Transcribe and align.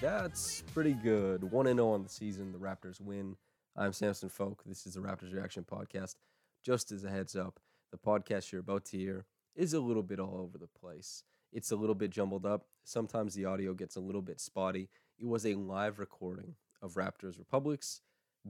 that's 0.00 0.62
pretty 0.72 0.92
good. 0.92 1.42
1 1.50 1.66
0 1.66 1.88
on 1.88 2.02
the 2.02 2.08
season. 2.08 2.52
The 2.52 2.58
Raptors 2.58 3.00
win. 3.00 3.36
I'm 3.76 3.92
Samson 3.92 4.28
Folk. 4.28 4.62
This 4.64 4.86
is 4.86 4.94
the 4.94 5.00
Raptors 5.00 5.32
Reaction 5.32 5.64
Podcast. 5.64 6.16
Just 6.64 6.92
as 6.92 7.04
a 7.04 7.10
heads 7.10 7.34
up, 7.34 7.58
the 7.90 7.98
podcast 7.98 8.52
you're 8.52 8.60
about 8.60 8.84
to 8.86 8.96
hear 8.96 9.24
is 9.56 9.72
a 9.72 9.80
little 9.80 10.02
bit 10.02 10.20
all 10.20 10.38
over 10.38 10.56
the 10.56 10.68
place. 10.68 11.24
It's 11.52 11.72
a 11.72 11.76
little 11.76 11.94
bit 11.94 12.10
jumbled 12.10 12.46
up. 12.46 12.66
Sometimes 12.84 13.34
the 13.34 13.46
audio 13.46 13.74
gets 13.74 13.96
a 13.96 14.00
little 14.00 14.22
bit 14.22 14.40
spotty. 14.40 14.88
It 15.18 15.26
was 15.26 15.44
a 15.44 15.54
live 15.54 15.98
recording 15.98 16.54
of 16.80 16.94
Raptors 16.94 17.38
Republic's 17.38 18.00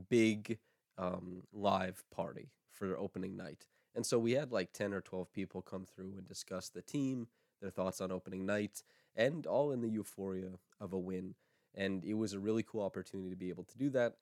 big 0.09 0.59
um, 0.97 1.43
live 1.51 2.03
party 2.11 2.51
for 2.71 2.95
opening 2.97 3.35
night. 3.35 3.65
And 3.95 4.05
so 4.05 4.19
we 4.19 4.33
had 4.33 4.51
like 4.51 4.71
10 4.73 4.93
or 4.93 5.01
12 5.01 5.31
people 5.33 5.61
come 5.61 5.85
through 5.85 6.13
and 6.17 6.27
discuss 6.27 6.69
the 6.69 6.83
team, 6.83 7.27
their 7.59 7.71
thoughts 7.71 8.01
on 8.01 8.11
opening 8.11 8.45
night, 8.45 8.83
and 9.15 9.45
all 9.45 9.71
in 9.71 9.81
the 9.81 9.89
euphoria 9.89 10.51
of 10.79 10.93
a 10.93 10.97
win. 10.97 11.35
And 11.75 12.03
it 12.03 12.15
was 12.15 12.33
a 12.33 12.39
really 12.39 12.63
cool 12.63 12.83
opportunity 12.83 13.29
to 13.29 13.35
be 13.35 13.49
able 13.49 13.65
to 13.65 13.77
do 13.77 13.89
that. 13.91 14.15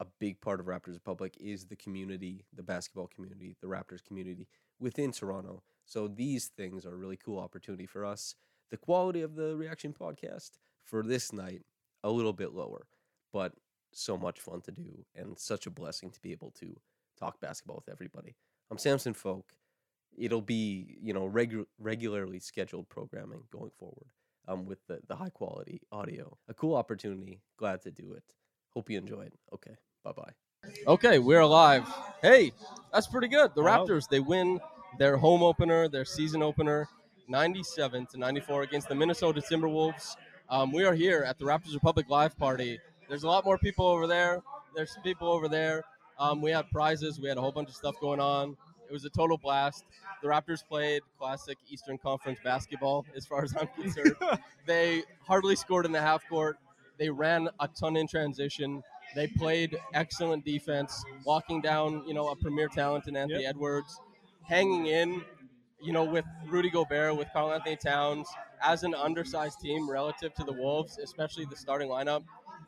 A 0.00 0.06
big 0.18 0.40
part 0.40 0.60
of 0.60 0.66
Raptors 0.66 0.94
Republic 0.94 1.36
is 1.40 1.66
the 1.66 1.76
community, 1.76 2.44
the 2.54 2.62
basketball 2.62 3.06
community, 3.06 3.56
the 3.60 3.68
Raptors 3.68 4.04
community 4.04 4.48
within 4.80 5.12
Toronto. 5.12 5.62
So 5.86 6.08
these 6.08 6.48
things 6.56 6.84
are 6.84 6.94
a 6.94 6.96
really 6.96 7.16
cool 7.16 7.38
opportunity 7.38 7.86
for 7.86 8.04
us. 8.04 8.34
The 8.70 8.76
quality 8.76 9.22
of 9.22 9.36
the 9.36 9.56
reaction 9.56 9.92
podcast 9.92 10.52
for 10.84 11.02
this 11.02 11.32
night, 11.32 11.62
a 12.02 12.10
little 12.10 12.32
bit 12.32 12.52
lower, 12.52 12.86
but 13.32 13.52
so 13.92 14.16
much 14.16 14.40
fun 14.40 14.60
to 14.62 14.72
do 14.72 15.04
and 15.14 15.38
such 15.38 15.66
a 15.66 15.70
blessing 15.70 16.10
to 16.10 16.20
be 16.20 16.32
able 16.32 16.50
to 16.58 16.76
talk 17.18 17.40
basketball 17.40 17.76
with 17.76 17.92
everybody. 17.92 18.34
I'm 18.70 18.78
Samson 18.78 19.14
Folk. 19.14 19.52
It'll 20.16 20.42
be, 20.42 20.96
you 21.00 21.12
know, 21.12 21.28
regu- 21.28 21.66
regularly 21.78 22.40
scheduled 22.40 22.88
programming 22.88 23.42
going 23.50 23.70
forward 23.78 24.08
um, 24.48 24.66
with 24.66 24.78
the, 24.88 25.00
the 25.08 25.16
high 25.16 25.30
quality 25.30 25.80
audio. 25.92 26.36
A 26.48 26.54
cool 26.54 26.74
opportunity. 26.76 27.40
Glad 27.58 27.82
to 27.82 27.90
do 27.90 28.12
it. 28.14 28.24
Hope 28.70 28.90
you 28.90 28.98
enjoyed. 28.98 29.32
Okay. 29.52 29.76
Bye 30.04 30.12
bye. 30.12 30.32
Okay, 30.86 31.18
we're 31.18 31.40
alive. 31.40 31.86
Hey, 32.22 32.52
that's 32.92 33.06
pretty 33.06 33.28
good. 33.28 33.50
The 33.54 33.62
Wow. 33.62 33.84
Raptors, 33.86 34.08
they 34.08 34.20
win 34.20 34.60
their 34.98 35.16
home 35.16 35.42
opener, 35.42 35.88
their 35.88 36.04
season 36.06 36.42
opener, 36.42 36.88
97 37.28 38.06
to 38.12 38.18
94 38.18 38.62
against 38.62 38.88
the 38.88 38.94
Minnesota 38.94 39.40
Timberwolves. 39.42 40.16
Um, 40.48 40.72
we 40.72 40.84
are 40.84 40.94
here 40.94 41.22
at 41.26 41.38
the 41.38 41.44
Raptors 41.44 41.74
Republic 41.74 42.06
Live 42.08 42.36
Party. 42.38 42.78
There's 43.08 43.24
a 43.24 43.26
lot 43.26 43.44
more 43.44 43.58
people 43.58 43.86
over 43.86 44.06
there. 44.06 44.42
There's 44.74 44.92
some 44.94 45.02
people 45.02 45.28
over 45.28 45.48
there. 45.48 45.82
Um, 46.18 46.40
we 46.40 46.50
had 46.50 46.70
prizes. 46.70 47.20
We 47.20 47.28
had 47.28 47.38
a 47.38 47.40
whole 47.40 47.52
bunch 47.52 47.68
of 47.68 47.74
stuff 47.74 47.94
going 48.00 48.20
on. 48.20 48.56
It 48.88 48.92
was 48.92 49.04
a 49.04 49.10
total 49.10 49.38
blast. 49.38 49.84
The 50.22 50.28
Raptors 50.28 50.66
played 50.66 51.02
classic 51.18 51.58
Eastern 51.68 51.98
Conference 51.98 52.38
basketball, 52.42 53.04
as 53.16 53.26
far 53.26 53.42
as 53.42 53.54
I'm 53.56 53.68
concerned. 53.80 54.16
they 54.66 55.02
hardly 55.26 55.56
scored 55.56 55.86
in 55.86 55.92
the 55.92 56.00
half 56.00 56.26
court. 56.28 56.58
They 56.98 57.10
ran 57.10 57.48
a 57.60 57.68
ton 57.68 57.96
in 57.96 58.06
transition. 58.06 58.82
They 59.14 59.26
played 59.26 59.76
excellent 59.92 60.44
defense, 60.44 61.04
walking 61.24 61.60
down, 61.60 62.04
you 62.06 62.14
know, 62.14 62.28
a 62.28 62.36
premier 62.36 62.68
talent 62.68 63.06
in 63.06 63.16
Anthony 63.16 63.46
Edwards, 63.46 64.00
hanging 64.42 64.86
in, 64.86 65.22
you 65.80 65.92
know, 65.92 66.04
with 66.04 66.24
Rudy 66.48 66.70
Gobert, 66.70 67.16
with 67.16 67.28
Karl-Anthony 67.32 67.76
Towns, 67.76 68.28
as 68.62 68.82
an 68.82 68.94
undersized 68.94 69.60
team 69.60 69.88
relative 69.88 70.34
to 70.34 70.44
the 70.44 70.52
Wolves, 70.52 70.98
especially 70.98 71.44
the 71.44 71.56
starting 71.56 71.88
lineup. 71.88 72.24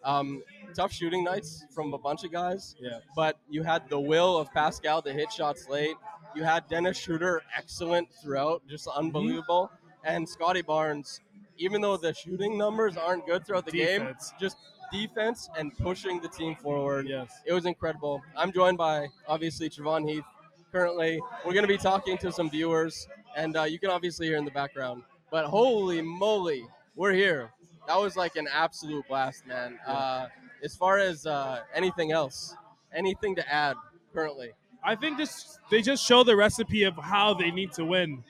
Um, 0.06 0.43
tough 0.75 0.93
shooting 0.93 1.25
nights 1.25 1.65
from 1.75 1.93
a 1.93 1.99
bunch 1.99 2.22
of 2.25 2.31
guys, 2.31 2.77
Yeah. 2.78 3.00
but 3.17 3.39
you 3.49 3.62
had 3.65 3.89
the 3.91 3.99
will 3.99 4.39
of 4.39 4.53
Pascal 4.53 5.03
to 5.03 5.12
hit 5.12 5.33
shots 5.33 5.69
late. 5.69 5.97
You 6.34 6.44
had 6.44 6.69
Dennis 6.69 6.97
Schroeder 6.97 7.43
excellent 7.56 8.09
throughout, 8.22 8.62
just 8.69 8.87
unbelievable. 8.87 9.71
And 10.05 10.28
Scotty 10.28 10.62
Barnes, 10.62 11.21
even 11.59 11.81
though 11.81 11.97
the 11.97 12.15
shooting 12.15 12.56
numbers 12.56 12.97
aren't 12.97 13.27
good 13.27 13.45
throughout 13.45 13.65
the 13.66 13.72
Defense. 13.72 14.31
game, 14.31 14.39
just 14.41 14.56
defense 14.93 15.49
and 15.59 15.77
pushing 15.78 16.21
the 16.21 16.28
team 16.28 16.55
forward. 16.55 17.09
Yes. 17.09 17.33
It 17.45 17.53
was 17.53 17.66
incredible. 17.66 18.22
I'm 18.37 18.53
joined 18.53 18.78
by 18.78 19.09
obviously 19.27 19.69
Trevon 19.69 20.09
Heath. 20.09 20.22
Currently, 20.71 21.21
we're 21.45 21.53
going 21.55 21.65
to 21.65 21.69
be 21.69 21.78
talking 21.78 22.16
to 22.19 22.31
some 22.31 22.49
viewers, 22.50 23.09
and 23.37 23.56
uh, 23.56 23.62
you 23.65 23.78
can 23.81 23.91
obviously 23.91 24.27
hear 24.28 24.37
in 24.37 24.45
the 24.45 24.50
background. 24.53 25.03
But 25.31 25.47
holy 25.47 26.03
moly, 26.03 26.65
we're 26.95 27.12
here. 27.15 27.50
That 27.86 27.98
was 27.98 28.16
like 28.16 28.36
an 28.36 28.48
absolute 28.52 29.06
blast, 29.08 29.47
man. 29.47 29.78
Uh, 29.86 30.26
as 30.62 30.74
far 30.76 30.98
as 30.98 31.26
uh, 31.26 31.60
anything 31.74 32.12
else, 32.12 32.54
anything 32.94 33.34
to 33.36 33.52
add 33.52 33.76
currently? 34.12 34.50
I 34.82 34.94
think 34.94 35.19
this 35.19 35.58
they 35.70 35.82
just 35.82 36.04
show 36.04 36.22
the 36.24 36.36
recipe 36.36 36.84
of 36.84 36.97
how 36.97 37.34
they 37.34 37.50
need 37.50 37.72
to 37.72 37.84
win. 37.84 38.22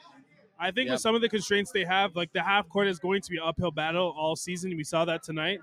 I 0.58 0.70
think 0.70 0.86
Yep. 0.86 0.94
with 0.94 1.00
some 1.02 1.14
of 1.14 1.20
the 1.20 1.28
constraints 1.28 1.70
they 1.70 1.84
have, 1.84 2.16
like 2.16 2.32
the 2.32 2.42
half 2.42 2.68
court 2.68 2.88
is 2.88 2.98
going 2.98 3.20
to 3.22 3.30
be 3.30 3.38
uphill 3.38 3.70
battle 3.70 4.14
all 4.16 4.36
season. 4.36 4.74
We 4.76 4.84
saw 4.84 5.04
that 5.04 5.22
tonight. 5.22 5.60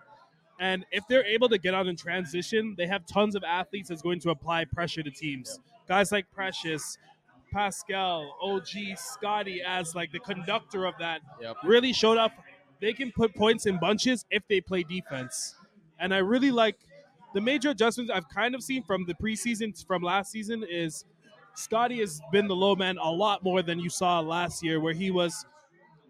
And 0.59 0.85
if 0.91 1.03
they're 1.09 1.25
able 1.25 1.49
to 1.49 1.57
get 1.57 1.73
out 1.73 1.87
in 1.87 1.95
transition, 1.95 2.75
they 2.77 2.85
have 2.85 3.05
tons 3.07 3.35
of 3.35 3.43
athletes 3.43 3.89
that's 3.89 4.03
going 4.03 4.19
to 4.21 4.29
apply 4.29 4.65
pressure 4.65 5.01
to 5.01 5.09
teams. 5.09 5.59
Guys 5.87 6.11
like 6.11 6.25
Precious, 6.31 6.99
Pascal, 7.51 8.37
OG, 8.41 8.95
Scotty 8.97 9.61
as 9.65 9.95
like 9.95 10.11
the 10.11 10.19
conductor 10.19 10.85
of 10.85 10.93
that 10.99 11.21
Yep. 11.41 11.57
really 11.63 11.91
showed 11.93 12.17
up. 12.17 12.31
They 12.83 12.91
can 12.91 13.13
put 13.13 13.33
points 13.33 13.65
in 13.65 13.79
bunches 13.79 14.25
if 14.29 14.43
they 14.49 14.59
play 14.59 14.83
defense. 14.83 15.55
And 15.99 16.13
I 16.13 16.17
really 16.17 16.51
like 16.51 16.75
the 17.33 17.39
major 17.39 17.69
adjustments 17.69 18.11
I've 18.13 18.27
kind 18.27 18.53
of 18.53 18.61
seen 18.61 18.83
from 18.83 19.05
the 19.05 19.13
preseason 19.13 19.73
from 19.87 20.01
last 20.03 20.33
season 20.33 20.65
is 20.69 21.05
Scotty 21.55 22.01
has 22.01 22.19
been 22.33 22.45
the 22.49 22.57
low 22.57 22.75
man 22.75 22.97
a 22.97 23.09
lot 23.09 23.41
more 23.41 23.61
than 23.61 23.79
you 23.79 23.89
saw 23.89 24.19
last 24.19 24.61
year, 24.61 24.81
where 24.81 24.93
he 24.93 25.11
was 25.11 25.45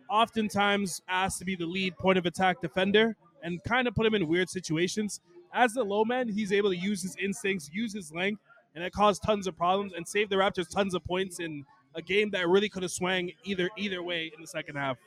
oftentimes 0.10 1.00
asked 1.08 1.38
to 1.38 1.46
be 1.46 1.56
the 1.56 1.68
lead 1.68 1.96
point 1.96 2.18
of 2.18 2.26
attack 2.26 2.60
defender 2.60 3.16
and 3.44 3.64
kind 3.66 3.88
of 3.88 3.94
put 3.94 4.08
him 4.08 4.16
in 4.16 4.28
weird 4.28 4.50
situations. 4.50 5.22
As 5.54 5.74
the 5.74 5.84
low 5.84 6.04
man, 6.04 6.28
he's 6.28 6.52
able 6.52 6.72
to 6.72 6.76
use 6.76 7.04
his 7.04 7.16
instincts, 7.18 7.70
use 7.72 7.94
his 7.94 8.12
length, 8.12 8.42
and 8.74 8.84
it 8.84 8.94
caused 8.94 9.22
tons 9.22 9.46
of 9.46 9.56
problems 9.56 9.94
and 9.96 10.08
saved 10.08 10.32
the 10.32 10.38
Raptors 10.38 10.68
tons 10.68 10.96
of 10.96 11.04
points 11.06 11.40
in 11.40 11.66
a 11.94 12.02
game 12.02 12.32
that 12.32 12.50
really 12.50 12.68
could 12.68 12.82
have 12.82 12.92
swung 12.92 13.30
either 13.44 13.70
either 13.78 14.02
way 14.02 14.32
in 14.36 14.42
the 14.42 14.48
second 14.48 14.76
half. 14.76 14.98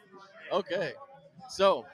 Okay, 0.52 0.92
so 1.48 1.86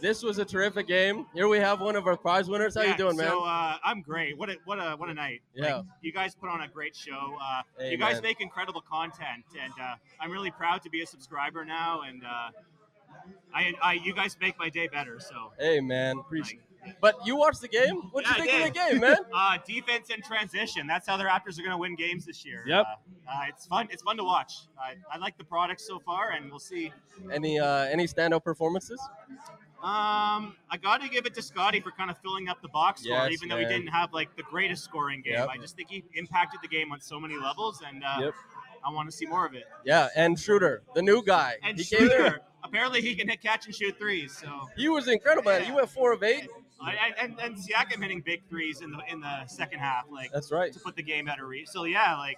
this 0.00 0.22
was 0.22 0.38
a 0.38 0.44
terrific 0.44 0.86
game. 0.86 1.26
Here 1.34 1.48
we 1.48 1.58
have 1.58 1.80
one 1.80 1.96
of 1.96 2.06
our 2.06 2.16
prize 2.16 2.48
winners. 2.48 2.74
How 2.74 2.82
you 2.82 2.96
doing, 2.96 3.16
man? 3.16 3.28
So 3.28 3.44
uh, 3.44 3.76
I'm 3.84 4.00
great. 4.00 4.38
What 4.38 4.48
a 4.50 4.56
what 4.64 4.78
a 4.78 4.96
what 4.96 5.08
a 5.08 5.14
night! 5.14 5.42
Yeah. 5.54 5.76
Like, 5.76 5.84
you 6.00 6.12
guys 6.12 6.34
put 6.34 6.48
on 6.48 6.62
a 6.62 6.68
great 6.68 6.96
show. 6.96 7.36
Uh, 7.40 7.62
Hey, 7.78 7.92
you 7.92 7.98
guys 7.98 8.14
man. 8.14 8.22
make 8.22 8.40
incredible 8.40 8.80
content, 8.80 9.44
and 9.60 9.72
uh, 9.80 9.94
I'm 10.20 10.30
really 10.30 10.50
proud 10.50 10.82
to 10.82 10.90
be 10.90 11.02
a 11.02 11.06
subscriber 11.06 11.64
now. 11.64 12.02
And 12.02 12.22
uh, 12.24 12.50
I, 13.54 13.74
I 13.82 13.92
you 13.94 14.14
guys 14.14 14.36
make 14.40 14.58
my 14.58 14.68
day 14.68 14.88
better. 14.88 15.20
So 15.20 15.52
hey, 15.58 15.80
man. 15.80 16.22
But 17.00 17.26
you 17.26 17.36
watched 17.36 17.60
the 17.60 17.68
game? 17.68 17.96
What'd 18.12 18.30
Yeah, 18.30 18.42
you 18.42 18.50
think 18.50 18.68
of 18.68 18.74
the 18.74 18.90
game, 18.92 19.00
man? 19.00 19.16
uh, 19.34 19.58
defense 19.66 20.08
and 20.12 20.22
transition. 20.22 20.86
That's 20.86 21.06
how 21.06 21.16
the 21.16 21.24
Raptors 21.24 21.58
are 21.58 21.62
going 21.62 21.70
to 21.70 21.78
win 21.78 21.94
games 21.96 22.24
this 22.24 22.44
year. 22.44 22.64
Yep. 22.66 22.86
Uh, 22.86 23.30
uh, 23.30 23.40
it's 23.48 23.66
fun. 23.66 23.88
It's 23.90 24.02
fun 24.02 24.16
to 24.16 24.24
watch. 24.24 24.52
I, 24.80 24.94
I 25.12 25.18
like 25.18 25.38
the 25.38 25.44
product 25.44 25.80
so 25.80 25.98
far, 25.98 26.30
and 26.30 26.50
we'll 26.50 26.58
see. 26.58 26.92
Any 27.32 27.58
uh, 27.58 27.84
any 27.84 28.06
standout 28.06 28.44
performances? 28.44 29.00
Um, 29.82 30.54
I 30.70 30.76
got 30.80 31.02
to 31.02 31.08
give 31.08 31.26
it 31.26 31.34
to 31.34 31.42
Scotty 31.42 31.80
for 31.80 31.90
kind 31.90 32.08
of 32.08 32.16
filling 32.18 32.48
up 32.48 32.62
the 32.62 32.68
box 32.68 33.02
score, 33.02 33.16
Yes, 33.16 33.32
even 33.32 33.48
though 33.48 33.58
he 33.58 33.64
didn't 33.64 33.88
have 33.88 34.12
like 34.12 34.36
the 34.36 34.44
greatest 34.44 34.84
scoring 34.84 35.22
game. 35.22 35.32
Yep. 35.34 35.48
I 35.48 35.56
just 35.58 35.76
think 35.76 35.90
he 35.90 36.04
impacted 36.14 36.60
the 36.62 36.68
game 36.68 36.92
on 36.92 37.00
so 37.00 37.18
many 37.18 37.36
levels, 37.36 37.82
and 37.84 38.04
uh, 38.04 38.18
Yep. 38.20 38.34
I 38.84 38.92
want 38.92 39.10
to 39.10 39.16
see 39.16 39.26
more 39.26 39.44
of 39.44 39.54
it. 39.54 39.64
Yeah, 39.84 40.08
and 40.14 40.38
Schroeder, 40.38 40.82
the 40.94 41.02
new 41.02 41.22
guy. 41.24 41.56
And 41.62 41.78
he 41.78 41.96
in. 41.96 42.34
apparently 42.62 43.00
he 43.00 43.14
can 43.14 43.28
hit 43.28 43.40
catch 43.42 43.66
and 43.66 43.74
shoot 43.74 43.98
threes. 43.98 44.36
So 44.36 44.68
He 44.76 44.88
was 44.88 45.08
incredible, 45.08 45.50
man. 45.50 45.64
He 45.64 45.72
went 45.72 45.88
four 45.88 46.12
of 46.12 46.22
eight. 46.22 46.48
And, 46.84 47.14
and 47.18 47.40
and 47.40 47.56
Siakam 47.56 48.02
hitting 48.02 48.20
big 48.20 48.42
threes 48.48 48.80
in 48.80 48.90
the 48.90 48.98
in 49.10 49.20
the 49.20 49.46
second 49.46 49.78
half, 49.78 50.04
like 50.10 50.30
That's 50.32 50.50
right. 50.50 50.72
to 50.72 50.80
put 50.80 50.96
the 50.96 51.02
game 51.02 51.28
out 51.28 51.40
of 51.40 51.46
reach. 51.48 51.68
So 51.68 51.84
yeah, 51.84 52.16
like 52.18 52.36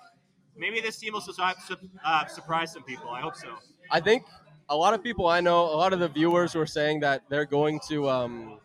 maybe 0.56 0.80
this 0.80 0.98
team 0.98 1.14
will 1.14 1.20
su- 1.20 1.32
su- 1.66 1.76
uh, 2.04 2.26
surprise 2.26 2.72
some 2.72 2.82
people. 2.82 3.10
I 3.10 3.20
hope 3.20 3.36
so. 3.36 3.48
I 3.90 4.00
think 4.00 4.24
a 4.68 4.76
lot 4.76 4.94
of 4.94 5.02
people 5.02 5.26
I 5.26 5.40
know, 5.40 5.64
a 5.64 5.76
lot 5.76 5.92
of 5.92 5.98
the 6.00 6.08
viewers 6.08 6.54
were 6.54 6.66
saying 6.66 7.00
that 7.00 7.22
they're 7.28 7.44
going 7.44 7.80
to 7.88 8.08
um, 8.08 8.58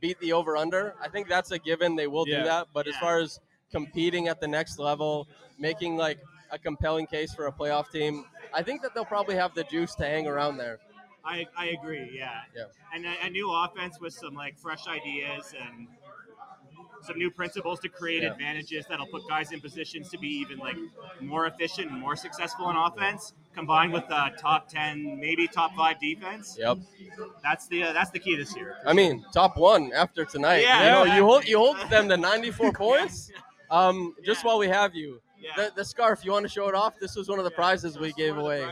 beat 0.00 0.18
the 0.20 0.32
over 0.32 0.56
under. 0.56 0.94
I 1.00 1.08
think 1.08 1.28
that's 1.28 1.50
a 1.50 1.58
given. 1.58 1.96
They 1.96 2.06
will 2.06 2.26
Yeah. 2.28 2.38
do 2.38 2.44
that. 2.44 2.68
But 2.72 2.86
as 2.88 2.96
far 2.96 3.18
as 3.18 3.40
competing 3.70 4.28
at 4.28 4.40
the 4.40 4.48
next 4.48 4.78
level, 4.78 5.28
making 5.58 5.96
like 5.96 6.18
a 6.50 6.58
compelling 6.58 7.06
case 7.06 7.34
for 7.34 7.46
a 7.46 7.52
playoff 7.52 7.90
team, 7.90 8.24
I 8.52 8.62
think 8.62 8.82
that 8.82 8.94
they'll 8.94 9.04
probably 9.04 9.34
have 9.36 9.54
the 9.54 9.64
juice 9.64 9.94
to 9.96 10.04
hang 10.04 10.26
around 10.26 10.58
there. 10.58 10.78
I, 11.24 11.46
I 11.56 11.66
agree. 11.68 12.10
Yeah. 12.14 12.40
Yeah. 12.56 12.64
And 12.94 13.06
a, 13.06 13.26
a 13.26 13.30
new 13.30 13.50
offense 13.52 14.00
with 14.00 14.12
some 14.12 14.34
like 14.34 14.58
fresh 14.58 14.86
ideas 14.88 15.54
and 15.58 15.86
some 17.02 17.18
new 17.18 17.30
principles 17.30 17.80
to 17.80 17.88
create 17.88 18.22
Yeah. 18.22 18.32
advantages 18.32 18.84
that'll 18.88 19.06
put 19.06 19.28
guys 19.28 19.50
in 19.52 19.60
positions 19.60 20.08
to 20.10 20.18
be 20.18 20.28
even 20.28 20.58
like 20.58 20.76
more 21.20 21.46
efficient 21.46 21.90
and 21.90 22.00
more 22.00 22.14
successful 22.16 22.70
in 22.70 22.76
offense, 22.76 23.32
combined 23.54 23.92
with 23.92 24.04
uh, 24.10 24.30
top 24.38 24.68
ten, 24.68 25.18
maybe 25.20 25.48
top 25.48 25.74
five 25.76 25.98
defense. 26.00 26.56
Yep. 26.58 26.78
That's 27.42 27.66
the 27.68 27.82
uh, 27.84 27.92
that's 27.92 28.10
the 28.10 28.18
key 28.20 28.36
this 28.36 28.54
year. 28.56 28.76
I 28.86 28.92
mean, 28.92 29.24
top 29.32 29.56
one 29.56 29.92
after 29.92 30.24
tonight. 30.24 30.62
Yeah, 30.62 30.84
you 31.02 31.08
know, 31.08 31.14
you 31.16 31.24
hold 31.24 31.44
you 31.48 31.58
hold 31.58 31.76
them 31.90 32.08
to 32.08 32.16
94 32.16 32.72
points. 32.84 33.30
Um, 33.70 34.14
just 34.24 34.42
Yeah. 34.42 34.48
while 34.48 34.58
we 34.58 34.68
have 34.68 34.94
you, 34.94 35.20
Yeah. 35.38 35.50
the, 35.56 35.72
the 35.76 35.84
scarf. 35.84 36.24
You 36.24 36.32
want 36.32 36.44
to 36.44 36.48
show 36.48 36.68
it 36.68 36.74
off? 36.74 36.98
This 37.00 37.16
was 37.16 37.28
one 37.28 37.38
of 37.38 37.44
the 37.44 37.50
prizes 37.50 37.98
we 37.98 38.12
gave 38.12 38.36
away. 38.36 38.66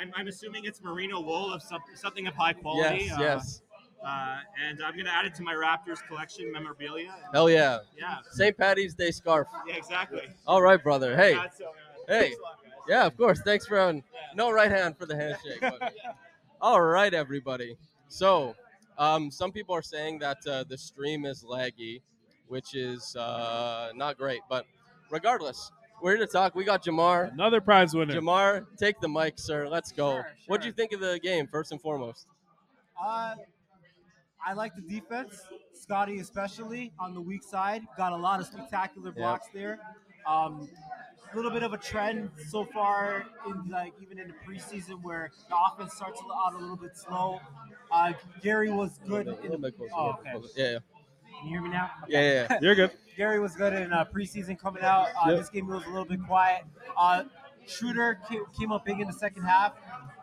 I'm, 0.00 0.12
I'm 0.16 0.28
assuming 0.28 0.64
it's 0.64 0.82
merino 0.82 1.20
wool 1.20 1.52
of 1.52 1.62
some, 1.62 1.80
something 1.94 2.26
of 2.26 2.34
high 2.34 2.52
quality. 2.54 3.04
Yes, 3.04 3.12
uh, 3.18 3.20
yes. 3.20 3.62
Uh, 4.04 4.36
and 4.66 4.82
I'm 4.82 4.96
gonna 4.96 5.10
add 5.10 5.26
it 5.26 5.34
to 5.34 5.42
my 5.42 5.52
Raptors 5.54 5.98
collection 6.08 6.50
memorabilia. 6.50 7.14
Hell 7.34 7.50
yeah. 7.50 7.80
Yeah. 7.98 8.16
St. 8.30 8.56
Patty's 8.56 8.94
Day 8.94 9.10
scarf. 9.10 9.46
Yeah. 9.66 9.74
Exactly. 9.76 10.22
All 10.46 10.62
right, 10.62 10.82
brother. 10.82 11.14
Hey. 11.16 11.34
So, 11.56 11.66
Hey. 12.08 12.30
lot. 12.42 12.58
Yeah, 12.88 13.06
of 13.06 13.16
course. 13.16 13.40
Thanks 13.44 13.66
for 13.66 13.76
having 13.76 14.02
no 14.34 14.50
right 14.50 14.70
hand 14.70 14.96
for 14.96 15.04
the 15.06 15.14
handshake. 15.16 15.60
but- 15.60 15.92
All 16.62 16.80
right, 16.82 17.12
everybody. 17.14 17.76
So, 18.08 18.54
um, 18.98 19.30
some 19.30 19.52
people 19.52 19.74
are 19.74 19.82
saying 19.82 20.18
that 20.20 20.38
uh, 20.46 20.64
the 20.68 20.76
stream 20.76 21.24
is 21.24 21.44
laggy, 21.44 22.00
which 22.48 22.74
is 22.74 23.16
uh, 23.16 23.90
not 23.94 24.18
great. 24.18 24.40
But 24.48 24.66
regardless, 25.10 25.70
we're 26.02 26.16
here 26.16 26.26
to 26.26 26.32
talk. 26.32 26.54
We 26.54 26.64
got 26.64 26.84
Jamar. 26.84 27.32
Another 27.32 27.60
prize 27.60 27.94
winner. 27.94 28.14
Jamar, 28.14 28.66
take 28.78 29.00
the 29.00 29.08
mic, 29.08 29.38
sir. 29.38 29.68
Let's 29.68 29.92
go. 29.92 30.14
Sure, 30.16 30.26
What 30.46 30.60
do 30.60 30.66
you 30.66 30.72
think 30.72 30.92
of 30.92 31.00
the 31.00 31.18
game, 31.22 31.46
first 31.46 31.72
and 31.72 31.80
foremost? 31.80 32.26
Uh, 33.00 33.34
I 34.46 34.52
like 34.54 34.74
the 34.74 34.82
defense. 34.82 35.40
Scotty, 35.74 36.18
especially 36.20 36.92
on 37.00 37.14
the 37.14 37.20
weak 37.20 37.42
side, 37.42 37.82
got 37.96 38.12
a 38.12 38.16
lot 38.16 38.40
of 38.40 38.46
spectacular 38.46 39.12
blocks 39.12 39.46
there. 39.54 39.80
Um, 40.26 40.68
a 41.32 41.36
little 41.36 41.50
bit 41.50 41.62
of 41.62 41.72
a 41.72 41.78
trend 41.78 42.30
so 42.48 42.64
far 42.64 43.24
in 43.46 43.70
like 43.70 43.92
even 44.02 44.18
in 44.18 44.28
the 44.28 44.34
preseason 44.46 45.02
where 45.02 45.30
the 45.48 45.56
offense 45.56 45.94
starts 45.94 46.20
out 46.44 46.54
a 46.54 46.58
little 46.58 46.76
bit 46.76 46.96
slow. 46.96 47.40
Uh, 47.90 48.12
Gary 48.42 48.70
was 48.70 48.98
good. 49.06 49.26
A 49.28 49.36
In 49.38 49.42
little 49.42 49.58
bit 49.58 49.76
closer, 49.76 49.92
a 49.92 49.96
oh, 49.96 50.16
okay. 50.20 50.30
closer. 50.32 50.48
Yeah, 50.56 50.78
Can 51.40 51.48
you 51.48 51.54
hear 51.54 51.62
me 51.62 51.70
now? 51.70 51.90
yeah, 52.08 52.20
yeah. 52.20 52.46
yeah. 52.50 52.58
You're 52.60 52.74
good. 52.74 52.90
Gary 53.16 53.40
was 53.40 53.54
good 53.54 53.72
in 53.72 53.92
uh, 53.92 54.04
preseason 54.04 54.58
coming 54.58 54.82
out. 54.82 55.08
Uh, 55.08 55.30
Yep. 55.30 55.38
This 55.38 55.48
game 55.48 55.66
was 55.66 55.84
a 55.84 55.88
little 55.88 56.04
bit 56.04 56.20
quiet. 56.26 56.62
Uh, 56.96 57.24
Schroeder 57.66 58.18
came, 58.58 58.72
up 58.72 58.84
big 58.84 59.00
in 59.00 59.06
the 59.06 59.12
second 59.12 59.44
half. 59.44 59.72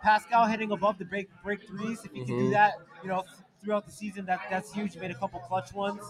Pascal 0.03 0.45
hitting 0.45 0.71
above 0.71 0.97
the 0.97 1.05
break 1.05 1.29
break 1.43 1.65
threes. 1.67 2.03
If 2.03 2.11
he 2.11 2.25
can 2.25 2.37
do 2.37 2.49
that, 2.51 2.73
you 3.03 3.09
know, 3.09 3.23
throughout 3.63 3.85
the 3.85 3.91
season, 3.91 4.25
that 4.25 4.41
that's 4.49 4.73
huge. 4.73 4.95
Made 4.97 5.11
a 5.11 5.15
couple 5.15 5.39
clutch 5.39 5.73
ones. 5.73 6.01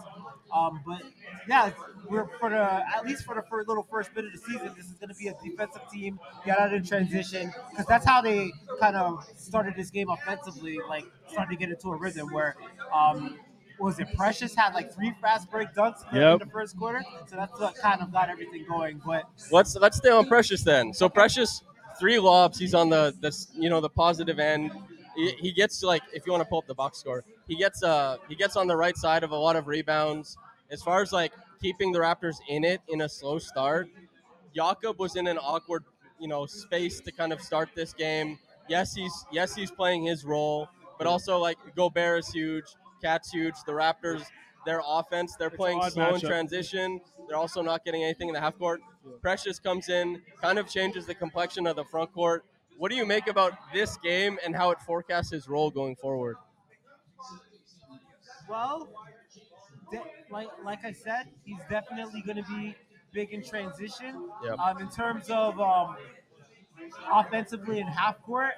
Um, 0.53 0.81
but 0.85 1.03
yeah, 1.47 1.71
we're 2.09 2.27
for 2.39 2.49
the 2.49 2.57
at 2.57 3.05
least 3.05 3.23
for 3.25 3.35
the 3.35 3.43
first, 3.49 3.67
little 3.67 3.87
first 3.89 4.13
bit 4.15 4.25
of 4.25 4.31
the 4.31 4.37
season, 4.39 4.73
this 4.75 4.85
is 4.85 4.93
going 4.93 5.09
to 5.09 5.15
be 5.15 5.27
a 5.27 5.35
defensive 5.43 5.81
team. 5.91 6.19
Get 6.45 6.59
out 6.59 6.73
in 6.73 6.83
transition 6.83 7.53
because 7.69 7.85
that's 7.85 8.05
how 8.05 8.21
they 8.21 8.51
kind 8.79 8.95
of 8.95 9.25
started 9.35 9.75
this 9.75 9.91
game 9.91 10.09
offensively. 10.09 10.79
Like 10.87 11.05
started 11.29 11.51
to 11.51 11.57
get 11.57 11.69
into 11.69 11.89
a 11.89 11.95
rhythm 11.95 12.31
where. 12.31 12.55
Um, 12.93 13.37
was 13.79 13.99
it 13.99 14.07
Precious 14.15 14.55
had 14.55 14.73
like 14.73 14.91
three 14.93 15.13
fast 15.21 15.49
break 15.51 15.69
dunks 15.73 16.01
in 16.13 16.39
the 16.39 16.45
first 16.51 16.77
quarter, 16.77 17.03
so 17.27 17.35
that's 17.35 17.59
what 17.59 17.75
kind 17.75 18.01
of 18.01 18.11
got 18.11 18.29
everything 18.29 18.65
going. 18.67 19.01
But 19.05 19.23
Let's 19.51 19.75
let's 19.75 19.97
stay 19.97 20.09
on 20.09 20.27
Precious 20.27 20.63
then. 20.63 20.93
So 20.93 21.09
Precious, 21.09 21.63
three 21.99 22.19
lobs. 22.19 22.57
He's 22.59 22.73
on 22.73 22.89
the 22.89 23.13
the 23.21 23.31
you 23.53 23.69
know 23.69 23.81
the 23.81 23.89
positive 23.89 24.39
end. 24.39 24.71
He, 25.15 25.31
he 25.39 25.51
gets 25.51 25.83
like 25.83 26.03
if 26.13 26.25
you 26.25 26.31
want 26.31 26.43
to 26.43 26.49
pull 26.49 26.59
up 26.59 26.67
the 26.67 26.75
box 26.75 26.97
score, 26.99 27.23
he 27.47 27.55
gets 27.55 27.83
uh 27.83 28.17
he 28.27 28.35
gets 28.35 28.55
on 28.55 28.67
the 28.67 28.75
right 28.75 28.97
side 28.97 29.23
of 29.23 29.31
a 29.31 29.35
lot 29.37 29.55
of 29.55 29.67
rebounds. 29.67 30.37
As 30.69 30.81
far 30.81 31.01
as 31.01 31.11
like 31.11 31.33
keeping 31.61 31.91
the 31.91 31.99
Raptors 31.99 32.35
in 32.49 32.63
it 32.63 32.81
in 32.87 33.01
a 33.01 33.09
slow 33.09 33.39
start, 33.39 33.87
Jakob 34.55 34.99
was 34.99 35.15
in 35.15 35.27
an 35.27 35.37
awkward 35.37 35.83
you 36.19 36.27
know 36.27 36.45
space 36.45 36.99
to 37.01 37.11
kind 37.11 37.31
of 37.33 37.41
start 37.41 37.69
this 37.75 37.93
game. 37.93 38.39
Yes, 38.67 38.93
he's 38.95 39.25
yes 39.31 39.55
he's 39.55 39.71
playing 39.71 40.03
his 40.05 40.25
role, 40.25 40.67
but 40.97 41.07
also 41.07 41.37
like 41.39 41.57
Gobert 41.75 42.19
is 42.19 42.29
huge, 42.31 42.65
Cat's 43.01 43.31
huge. 43.31 43.55
The 43.65 43.71
Raptors, 43.71 44.23
their 44.65 44.81
offense, 44.85 45.35
they're 45.37 45.47
It's 45.47 45.57
playing 45.57 45.79
odd 45.79 45.93
slow 45.93 46.15
in 46.15 46.21
transition. 46.21 47.01
They're 47.27 47.37
also 47.37 47.61
not 47.61 47.83
getting 47.83 48.03
anything 48.03 48.29
in 48.29 48.33
the 48.33 48.41
half 48.41 48.57
court. 48.57 48.81
Precious 49.21 49.59
comes 49.59 49.89
in, 49.89 50.21
kind 50.41 50.59
of 50.59 50.67
changes 50.67 51.05
the 51.05 51.15
complexion 51.15 51.67
of 51.67 51.75
the 51.75 51.85
front 51.85 52.13
court. 52.13 52.45
What 52.77 52.91
do 52.91 52.97
you 52.97 53.05
make 53.05 53.27
about 53.27 53.53
this 53.73 53.97
game 53.97 54.37
and 54.45 54.55
how 54.55 54.71
it 54.71 54.79
forecasts 54.81 55.31
his 55.31 55.47
role 55.47 55.71
going 55.71 55.95
forward? 55.95 56.37
well, 58.49 58.87
de- 59.91 60.01
like 60.29 60.47
like 60.63 60.85
I 60.85 60.91
said, 60.91 61.27
he's 61.43 61.59
definitely 61.69 62.21
going 62.21 62.37
to 62.37 62.49
be 62.49 62.75
big 63.11 63.31
in 63.31 63.43
transition. 63.43 64.29
Yep. 64.43 64.59
Um, 64.59 64.77
in 64.79 64.89
terms 64.89 65.29
of 65.29 65.59
um, 65.59 65.95
offensively 67.11 67.79
in 67.79 67.87
half 67.87 68.21
court, 68.21 68.53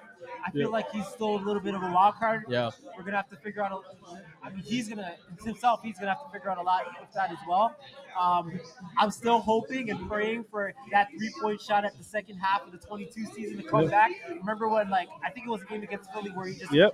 I 0.45 0.51
feel 0.51 0.61
Yeah. 0.63 0.67
like 0.67 0.89
he's 0.91 1.07
still 1.07 1.35
a 1.35 1.41
little 1.43 1.61
bit 1.61 1.75
of 1.75 1.83
a 1.83 1.91
wild 1.91 2.15
card. 2.15 2.45
Yeah. 2.47 2.69
We're 2.97 3.03
gonna 3.03 3.17
have 3.17 3.29
to 3.29 3.35
figure 3.37 3.61
out. 3.63 3.71
A, 3.71 4.45
I 4.45 4.49
mean, 4.49 4.59
he's 4.63 4.89
gonna 4.89 5.15
himself. 5.43 5.81
He's 5.83 5.97
gonna 5.97 6.13
have 6.13 6.23
to 6.25 6.31
figure 6.31 6.49
out 6.49 6.57
a 6.57 6.61
lot 6.61 6.85
with 6.99 7.11
that 7.13 7.31
as 7.31 7.37
well. 7.47 7.75
Um, 8.19 8.59
I'm 8.97 9.11
still 9.11 9.39
hoping 9.39 9.89
and 9.89 10.07
praying 10.09 10.45
for 10.49 10.73
that 10.91 11.09
three-point 11.17 11.61
shot 11.61 11.85
at 11.85 11.97
the 11.97 12.03
second 12.03 12.37
half 12.37 12.65
of 12.65 12.71
the 12.71 12.77
22 12.79 13.25
season 13.27 13.57
to 13.57 13.63
come 13.63 13.83
Yep. 13.83 13.91
back. 13.91 14.11
Remember 14.29 14.67
when, 14.67 14.89
like, 14.89 15.07
I 15.23 15.29
think 15.29 15.45
it 15.47 15.49
was 15.49 15.61
a 15.61 15.65
game 15.65 15.83
against 15.83 16.11
Philly 16.11 16.31
where 16.31 16.47
he 16.47 16.55
just 16.55 16.71
Yep. 16.71 16.93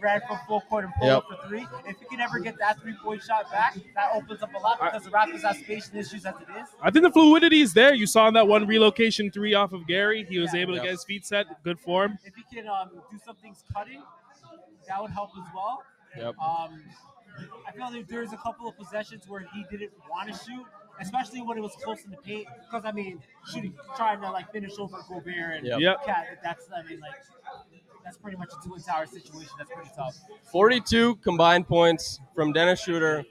ran 0.00 0.20
from 0.26 0.38
full 0.46 0.60
court 0.62 0.84
and 0.84 0.92
pulled 0.94 1.08
Yep. 1.08 1.16
up 1.18 1.28
for 1.28 1.48
three. 1.48 1.66
If 1.86 1.98
he 2.00 2.04
can 2.06 2.20
ever 2.20 2.38
get 2.40 2.58
that 2.58 2.78
three-point 2.80 3.22
shot 3.22 3.50
back, 3.50 3.74
that 3.94 4.10
opens 4.14 4.42
up 4.42 4.52
a 4.54 4.58
lot 4.58 4.78
I- 4.82 4.86
because 4.90 5.04
the 5.04 5.10
Raptors 5.10 5.42
have 5.42 5.56
spacing 5.56 5.98
issues 5.98 6.26
as 6.26 6.34
it 6.34 6.48
is. 6.60 6.68
I 6.82 6.90
think 6.90 7.04
the 7.04 7.10
fluidity 7.10 7.60
is 7.62 7.72
there. 7.72 7.94
You 7.94 8.06
saw 8.06 8.28
in 8.28 8.34
that 8.34 8.46
one 8.46 8.66
relocation 8.66 9.30
three 9.30 9.54
off 9.54 9.72
of 9.72 9.86
Gary. 9.86 10.24
He 10.28 10.38
was 10.38 10.52
Yeah. 10.52 10.60
able 10.60 10.74
to 10.74 10.80
get 10.80 10.90
his 10.90 11.04
feet 11.04 11.24
set. 11.24 11.46
Good 11.62 11.80
form. 11.80 12.18
If 12.24 12.34
he 12.34 12.42
can 12.54 12.65
um, 12.66 12.90
do 13.10 13.18
some 13.24 13.36
things 13.36 13.62
cutting, 13.72 14.02
that 14.88 15.00
would 15.00 15.10
help 15.10 15.30
as 15.36 15.44
well. 15.54 15.82
Yep. 16.16 16.34
Um, 16.38 16.82
I 17.66 17.72
feel 17.72 17.90
like 17.92 18.08
there's 18.08 18.32
a 18.32 18.36
couple 18.36 18.68
of 18.68 18.76
possessions 18.76 19.28
where 19.28 19.46
he 19.54 19.64
didn't 19.70 19.92
want 20.10 20.28
to 20.32 20.34
shoot, 20.34 20.64
especially 21.00 21.42
when 21.42 21.58
it 21.58 21.60
was 21.60 21.76
close 21.82 22.04
in 22.04 22.10
the 22.10 22.16
paint. 22.18 22.46
Because 22.64 22.84
I 22.84 22.92
mean, 22.92 23.20
shooting, 23.52 23.74
trying 23.96 24.20
to 24.20 24.30
like 24.30 24.50
finish 24.52 24.72
over 24.78 24.96
Gobert 25.08 25.58
and 25.58 25.66
Yep. 25.66 25.80
Yep. 25.80 26.04
Cat. 26.06 26.26
That's 26.42 26.66
I 26.74 26.82
mean 26.88 27.00
like 27.00 27.14
that's 28.04 28.16
pretty 28.16 28.36
much 28.38 28.50
a 28.52 28.64
two 28.64 28.76
tower 28.86 29.04
situation. 29.06 29.50
That's 29.58 29.70
pretty 29.70 29.90
tough. 29.96 30.16
42 30.52 31.16
combined 31.16 31.66
points 31.66 32.20
from 32.34 32.52
Dennis 32.52 32.80
Schroeder, 32.80 33.24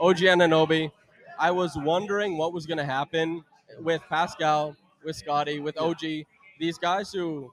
OG 0.00 0.16
Anunoby. 0.18 0.90
I 1.38 1.50
was 1.52 1.76
wondering 1.76 2.36
what 2.36 2.52
was 2.52 2.66
going 2.66 2.78
to 2.78 2.84
happen 2.84 3.44
with 3.80 4.02
Pascal, 4.08 4.74
with 5.04 5.16
Scotty, 5.16 5.60
with 5.60 5.78
OG. 5.78 6.00
These 6.58 6.78
guys 6.78 7.12
who 7.12 7.52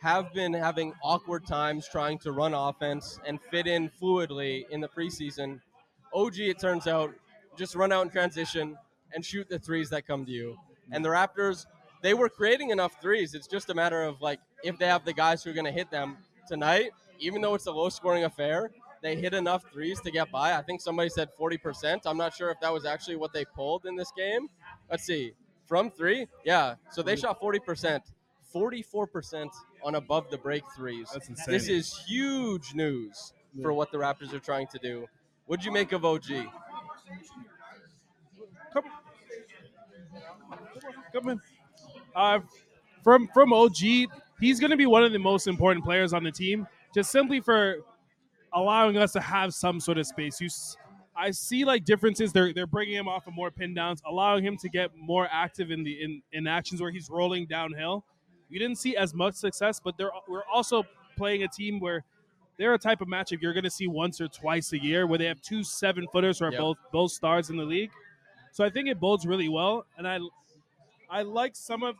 have 0.00 0.32
been 0.32 0.52
having 0.52 0.92
awkward 1.02 1.46
times 1.46 1.88
trying 1.88 2.18
to 2.18 2.32
run 2.32 2.54
offense 2.54 3.18
and 3.26 3.40
fit 3.50 3.66
in 3.66 3.88
fluidly 3.88 4.68
in 4.70 4.80
the 4.80 4.88
preseason. 4.88 5.60
OG, 6.12 6.38
it 6.38 6.58
turns 6.58 6.86
out, 6.86 7.14
just 7.56 7.74
run 7.74 7.92
out 7.92 8.04
in 8.04 8.10
transition 8.10 8.76
and 9.14 9.24
shoot 9.24 9.48
the 9.48 9.58
threes 9.58 9.90
that 9.90 10.06
come 10.06 10.24
to 10.26 10.32
you. 10.32 10.56
And 10.90 11.04
the 11.04 11.08
Raptors, 11.08 11.66
they 12.02 12.14
were 12.14 12.28
creating 12.28 12.70
enough 12.70 13.00
threes. 13.00 13.34
It's 13.34 13.46
just 13.46 13.70
a 13.70 13.74
matter 13.74 14.02
of 14.02 14.20
like 14.20 14.40
if 14.64 14.78
they 14.78 14.86
have 14.86 15.04
the 15.04 15.12
guys 15.12 15.42
who 15.42 15.50
are 15.50 15.54
going 15.54 15.66
to 15.66 15.72
hit 15.72 15.90
them 15.90 16.16
tonight. 16.48 16.90
Even 17.18 17.40
though 17.40 17.54
it's 17.54 17.66
a 17.66 17.72
low-scoring 17.72 18.24
affair, 18.24 18.72
they 19.02 19.14
hit 19.16 19.34
enough 19.34 19.64
threes 19.72 20.00
to 20.00 20.10
get 20.10 20.30
by. 20.32 20.54
I 20.54 20.62
think 20.62 20.80
somebody 20.80 21.08
said 21.08 21.28
40%. 21.38 22.00
I'm 22.04 22.16
not 22.16 22.34
sure 22.34 22.50
if 22.50 22.58
that 22.60 22.72
was 22.72 22.84
actually 22.84 23.16
what 23.16 23.32
they 23.32 23.44
pulled 23.44 23.86
in 23.86 23.94
this 23.94 24.10
game. 24.16 24.48
Let's 24.90 25.04
see. 25.04 25.32
From 25.66 25.90
three, 25.90 26.26
yeah. 26.44 26.74
So 26.90 27.02
they 27.02 27.16
shot 27.16 27.40
40%, 27.40 28.00
44% 28.54 29.48
on 29.82 29.94
above 29.94 30.30
the 30.30 30.38
break 30.38 30.62
threes. 30.76 31.08
That's 31.12 31.28
insane. 31.28 31.52
This 31.52 31.68
is 31.68 31.96
huge 32.06 32.74
news 32.74 33.32
for 33.60 33.72
what 33.72 33.90
the 33.92 33.98
Raptors 33.98 34.32
are 34.32 34.38
trying 34.38 34.66
to 34.68 34.78
do. 34.78 35.06
What'd 35.46 35.64
you 35.64 35.72
make 35.72 35.92
of 35.92 36.04
OG? 36.04 36.26
Come, 38.72 38.84
come 41.12 41.28
in. 41.28 41.40
Uh, 42.14 42.40
from 43.02 43.28
from 43.34 43.52
OG, 43.52 43.76
he's 44.40 44.60
going 44.60 44.70
to 44.70 44.76
be 44.76 44.86
one 44.86 45.02
of 45.02 45.12
the 45.12 45.18
most 45.18 45.46
important 45.46 45.84
players 45.84 46.12
on 46.12 46.22
the 46.24 46.30
team, 46.30 46.66
just 46.94 47.10
simply 47.10 47.40
for 47.40 47.76
allowing 48.54 48.96
us 48.96 49.12
to 49.12 49.20
have 49.20 49.54
some 49.54 49.80
sort 49.80 49.98
of 49.98 50.06
space. 50.06 50.40
You, 50.40 50.48
I 51.16 51.30
see 51.30 51.64
like 51.64 51.84
differences. 51.84 52.32
They're 52.32 52.52
they're 52.52 52.66
bringing 52.66 52.94
him 52.94 53.08
off 53.08 53.26
of 53.26 53.34
more 53.34 53.50
pin 53.50 53.74
downs, 53.74 54.00
allowing 54.06 54.44
him 54.44 54.56
to 54.58 54.68
get 54.68 54.90
more 54.96 55.28
active 55.30 55.70
in 55.70 55.82
the 55.82 56.02
in, 56.02 56.22
in 56.32 56.46
actions 56.46 56.80
where 56.80 56.90
he's 56.90 57.10
rolling 57.10 57.46
downhill. 57.46 58.04
You 58.52 58.58
didn't 58.58 58.76
see 58.78 58.96
as 58.96 59.14
much 59.14 59.34
success, 59.34 59.80
but 59.82 59.96
they're 59.96 60.10
we're 60.28 60.44
also 60.52 60.84
playing 61.16 61.42
a 61.42 61.48
team 61.48 61.80
where 61.80 62.04
they're 62.58 62.74
a 62.74 62.78
type 62.78 63.00
of 63.00 63.08
matchup 63.08 63.40
you're 63.40 63.54
going 63.54 63.64
to 63.64 63.70
see 63.70 63.86
once 63.86 64.20
or 64.20 64.28
twice 64.28 64.72
a 64.74 64.82
year, 64.82 65.06
where 65.06 65.18
they 65.18 65.24
have 65.24 65.40
two 65.40 65.64
seven 65.64 66.06
footers 66.12 66.38
who 66.38 66.44
are 66.44 66.52
Yep. 66.52 66.60
both 66.60 66.76
both 66.92 67.12
stars 67.12 67.48
in 67.50 67.56
the 67.56 67.64
league. 67.64 67.90
So 68.52 68.62
I 68.62 68.68
think 68.70 68.88
it 68.88 69.00
bodes 69.00 69.26
really 69.26 69.48
well, 69.48 69.86
and 69.96 70.06
I 70.06 70.18
I 71.08 71.22
like 71.22 71.56
some 71.56 71.82
of 71.82 71.96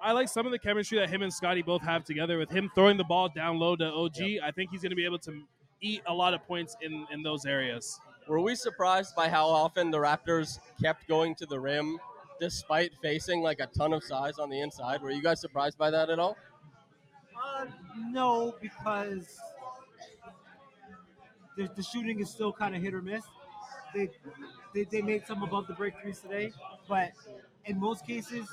I 0.00 0.12
like 0.12 0.28
some 0.28 0.44
of 0.46 0.52
the 0.52 0.58
chemistry 0.58 0.98
that 0.98 1.08
him 1.08 1.22
and 1.22 1.32
Scotty 1.32 1.62
both 1.62 1.82
have 1.82 2.04
together. 2.04 2.36
With 2.36 2.50
him 2.50 2.70
throwing 2.74 2.96
the 2.96 3.04
ball 3.04 3.28
down 3.28 3.58
low 3.58 3.74
to 3.76 3.84
OG, 3.86 4.40
I 4.42 4.50
think 4.50 4.70
he's 4.70 4.82
going 4.82 4.90
to 4.90 4.96
be 4.96 5.04
able 5.04 5.20
to 5.20 5.42
eat 5.80 6.02
a 6.06 6.12
lot 6.12 6.34
of 6.34 6.46
points 6.46 6.76
in 6.82 7.06
in 7.10 7.22
those 7.22 7.46
areas. 7.46 7.98
Were 8.28 8.40
we 8.40 8.54
surprised 8.54 9.16
by 9.16 9.28
how 9.28 9.46
often 9.46 9.90
the 9.90 9.98
Raptors 9.98 10.58
kept 10.82 11.08
going 11.08 11.34
to 11.36 11.46
the 11.46 11.58
rim 11.58 11.98
despite 12.40 12.92
facing 13.02 13.42
like 13.42 13.60
a 13.60 13.66
ton 13.66 13.92
of 13.92 14.02
size 14.04 14.38
on 14.38 14.50
the 14.50 14.60
inside? 14.60 15.02
Were 15.02 15.10
you 15.10 15.22
guys 15.22 15.40
surprised 15.40 15.78
by 15.78 15.90
that 15.90 16.10
at 16.10 16.18
all? 16.18 16.36
Uh, 17.36 17.66
no, 18.10 18.54
because 18.60 19.38
the, 21.56 21.68
the 21.76 21.82
shooting 21.82 22.20
is 22.20 22.30
still 22.30 22.52
kind 22.52 22.74
of 22.74 22.82
hit 22.82 22.94
or 22.94 23.02
miss. 23.02 23.24
They, 23.94 24.08
they 24.74 24.84
they 24.84 25.02
made 25.02 25.26
some 25.26 25.42
above 25.42 25.66
the 25.66 25.74
break 25.74 26.00
threes 26.00 26.20
today, 26.20 26.52
but 26.88 27.12
in 27.66 27.78
most 27.78 28.06
cases, 28.06 28.48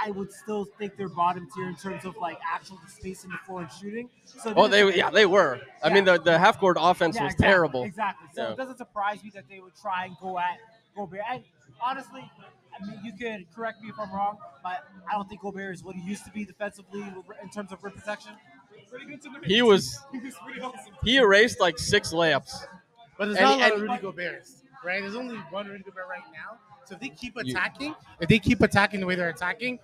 I 0.00 0.10
would 0.12 0.32
still 0.32 0.64
think 0.64 0.96
they're 0.96 1.08
bottom 1.08 1.48
tier 1.54 1.68
in 1.68 1.76
terms 1.76 2.04
of 2.04 2.16
like 2.16 2.38
actual 2.48 2.78
spacing 2.88 3.30
the 3.30 3.38
floor 3.38 3.62
and 3.62 3.72
shooting. 3.72 4.08
So 4.24 4.54
Oh, 4.54 4.68
they 4.68 4.94
yeah 4.96 5.10
they 5.10 5.26
were. 5.26 5.60
I 5.82 5.90
mean 5.92 6.04
the 6.04 6.18
the 6.18 6.38
half 6.38 6.60
court 6.60 6.76
offense 6.80 7.16
Yeah, 7.16 7.24
was 7.24 7.32
exactly, 7.32 7.46
terrible. 7.46 7.82
Exactly. 7.84 8.28
So 8.32 8.42
Yeah. 8.42 8.50
it 8.52 8.56
doesn't 8.56 8.78
surprise 8.78 9.22
me 9.24 9.30
that 9.34 9.48
they 9.48 9.60
would 9.60 9.74
try 9.74 10.04
and 10.06 10.16
go 10.20 10.38
at 10.38 10.58
Gobert. 10.94 11.20
And 11.28 11.44
honestly, 11.80 12.30
I 12.80 12.86
mean, 12.86 13.00
you 13.04 13.12
could 13.12 13.46
correct 13.54 13.82
me 13.82 13.88
if 13.88 13.98
I'm 13.98 14.12
wrong, 14.12 14.38
but 14.62 14.84
I 15.08 15.12
don't 15.14 15.28
think 15.28 15.40
Gobert 15.42 15.74
is 15.74 15.84
what 15.84 15.94
he 15.96 16.02
used 16.02 16.24
to 16.24 16.30
be 16.30 16.44
defensively 16.44 17.02
in 17.42 17.50
terms 17.50 17.72
of 17.72 17.82
rim 17.84 17.92
protection. 17.94 18.32
He 19.44 19.60
was 19.60 19.98
he 21.02 21.16
erased 21.16 21.58
like 21.60 21.78
six 21.80 22.12
layups. 22.12 22.52
But 23.18 23.26
there's 23.26 23.38
And- 23.38 23.44
not 23.44 23.56
a 23.56 23.60
lot 23.60 23.72
and- 23.72 23.82
of 23.82 23.88
Rudy 23.88 24.02
Gobert's, 24.02 24.62
right? 24.84 25.00
There's 25.00 25.16
only 25.16 25.36
one 25.50 25.66
Rudy 25.66 25.82
Gobert 25.82 26.06
right 26.08 26.22
now. 26.32 26.58
So 26.84 26.94
if 26.94 27.00
they 27.00 27.08
keep 27.08 27.34
You- 27.36 27.50
attacking, 27.50 27.94
if 28.20 28.28
they 28.28 28.38
keep 28.38 28.60
attacking 28.60 29.00
the 29.00 29.06
way 29.06 29.16
they're 29.16 29.30
attacking, 29.30 29.80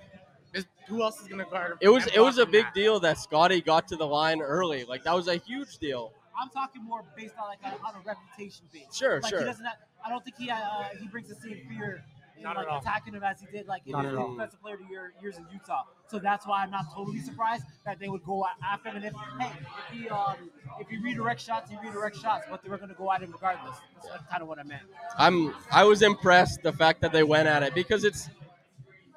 who 0.87 1.03
else 1.03 1.21
is 1.21 1.29
going 1.29 1.45
to 1.45 1.51
guard 1.51 1.73
him? 1.73 1.79
It 1.81 1.89
was 1.89 2.07
it 2.09 2.21
was 2.21 2.39
a 2.39 2.47
big 2.47 2.65
back? 2.67 2.75
deal 2.75 3.01
that 3.01 3.19
Scotty 3.19 3.61
got 3.61 3.89
to 3.89 3.97
the 3.97 4.07
line 4.07 4.41
early. 4.41 4.85
Like 4.85 5.03
that 5.05 5.15
was 5.15 5.27
a 5.29 5.37
huge 5.37 5.79
deal. 5.79 6.13
I'm 6.41 6.51
talking 6.51 6.83
more 6.85 7.05
based 7.17 7.35
on 7.41 7.49
like 7.49 7.59
a, 7.65 7.77
on 7.85 7.95
a 7.97 8.01
reputation 8.07 8.67
base. 8.73 8.95
Sure, 8.95 9.21
like 9.21 9.29
sure. 9.31 9.41
He 9.41 9.45
doesn't 9.45 9.65
have, 9.65 9.77
I 10.05 10.09
don't 10.09 10.25
think 10.25 10.37
he 10.37 10.51
uh, 10.51 10.57
he 11.01 11.07
brings 11.09 11.29
the 11.29 11.35
same 11.37 11.61
fear 11.69 11.97
in 11.97 12.03
Not 12.43 12.57
like 12.57 12.67
at 12.67 12.73
all. 12.73 12.79
attacking 12.81 13.15
him 13.15 13.23
as 13.23 13.41
he 13.41 13.47
did 13.51 13.67
like 13.67 13.83
in 13.87 13.93
Not 13.93 14.05
his 14.05 14.13
at 14.15 14.19
all. 14.19 14.33
defensive 14.33 14.61
player 14.63 14.75
of 14.75 14.81
the 14.81 14.87
year 14.89 15.13
years 15.23 15.37
in 15.37 15.47
Utah. 15.53 15.85
So 16.09 16.19
that's 16.19 16.47
why 16.47 16.63
I'm 16.63 16.71
not 16.71 16.87
totally 16.95 17.21
surprised 17.21 17.65
that 17.85 17.99
they 17.99 18.09
would 18.09 18.25
go 18.25 18.45
after 18.65 18.89
him. 18.91 18.97
And 18.97 19.05
if 19.05 19.13
hey, 19.39 19.51
if 19.93 19.99
he 20.01 20.09
um 20.09 20.37
if 20.81 20.89
he 20.89 20.97
redirects 20.99 21.41
shots, 21.41 21.71
he 21.71 21.77
redirects 21.77 22.21
shots, 22.21 22.45
but 22.51 22.63
they 22.63 22.69
were 22.69 22.77
going 22.79 22.89
to 22.89 22.95
go 22.95 23.13
at 23.13 23.23
him 23.23 23.33
regardless. 23.33 23.77
That's 24.11 24.25
kind 24.31 24.43
of 24.43 24.49
what 24.49 24.59
I 24.59 24.63
meant. 24.65 24.83
I'm 25.19 25.55
I 25.71 25.85
was 25.85 26.03
impressed 26.03 26.63
the 26.63 26.73
fact 26.73 27.01
that 27.03 27.13
they 27.13 27.23
went 27.23 27.49
at 27.49 27.63
it 27.63 27.75
because 27.75 28.05
it's 28.05 28.29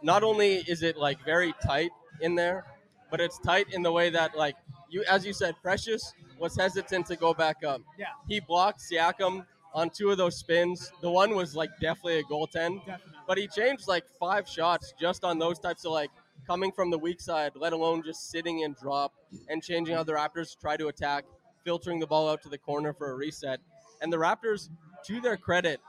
not 0.01 0.23
only 0.23 0.55
is 0.57 0.83
it 0.83 0.97
like 0.97 1.23
very 1.23 1.53
tight 1.65 1.91
in 2.21 2.35
there, 2.35 2.65
but 3.09 3.19
it's 3.21 3.39
tight 3.39 3.67
in 3.73 3.81
the 3.83 3.91
way 3.91 4.09
that 4.09 4.37
like 4.37 4.55
you 4.89 5.03
as 5.09 5.25
you 5.25 5.33
said, 5.33 5.55
Precious 5.61 6.13
was 6.39 6.55
hesitant 6.57 7.05
to 7.07 7.15
go 7.15 7.33
back 7.33 7.63
up. 7.65 7.81
Yeah. 7.97 8.07
He 8.27 8.39
blocked 8.39 8.81
Siakam 8.81 9.45
on 9.73 9.89
two 9.89 10.11
of 10.11 10.17
those 10.17 10.37
spins. 10.37 10.91
The 11.01 11.09
one 11.09 11.35
was 11.35 11.55
like 11.55 11.69
definitely 11.79 12.19
a 12.19 12.23
goaltend, 12.23 12.85
Definitely. 12.85 13.12
But 13.27 13.37
he 13.37 13.47
changed 13.47 13.87
like 13.87 14.03
five 14.19 14.47
shots 14.47 14.93
just 14.99 15.23
on 15.23 15.39
those 15.39 15.59
types 15.59 15.85
of 15.85 15.91
like 15.91 16.11
coming 16.45 16.71
from 16.71 16.89
the 16.89 16.97
weak 16.97 17.21
side, 17.21 17.51
let 17.55 17.73
alone 17.73 18.03
just 18.03 18.29
sitting 18.29 18.59
in 18.59 18.75
drop 18.81 19.13
and 19.49 19.63
changing 19.63 19.95
how 19.95 20.03
the 20.03 20.13
Raptors 20.13 20.59
try 20.59 20.77
to 20.77 20.87
attack, 20.87 21.25
filtering 21.63 21.99
the 21.99 22.07
ball 22.07 22.29
out 22.29 22.41
to 22.43 22.49
the 22.49 22.57
corner 22.57 22.93
for 22.93 23.11
a 23.11 23.15
reset. 23.15 23.59
And 24.01 24.11
the 24.11 24.17
Raptors, 24.17 24.69
to 25.05 25.21
their 25.21 25.37
credit, 25.37 25.79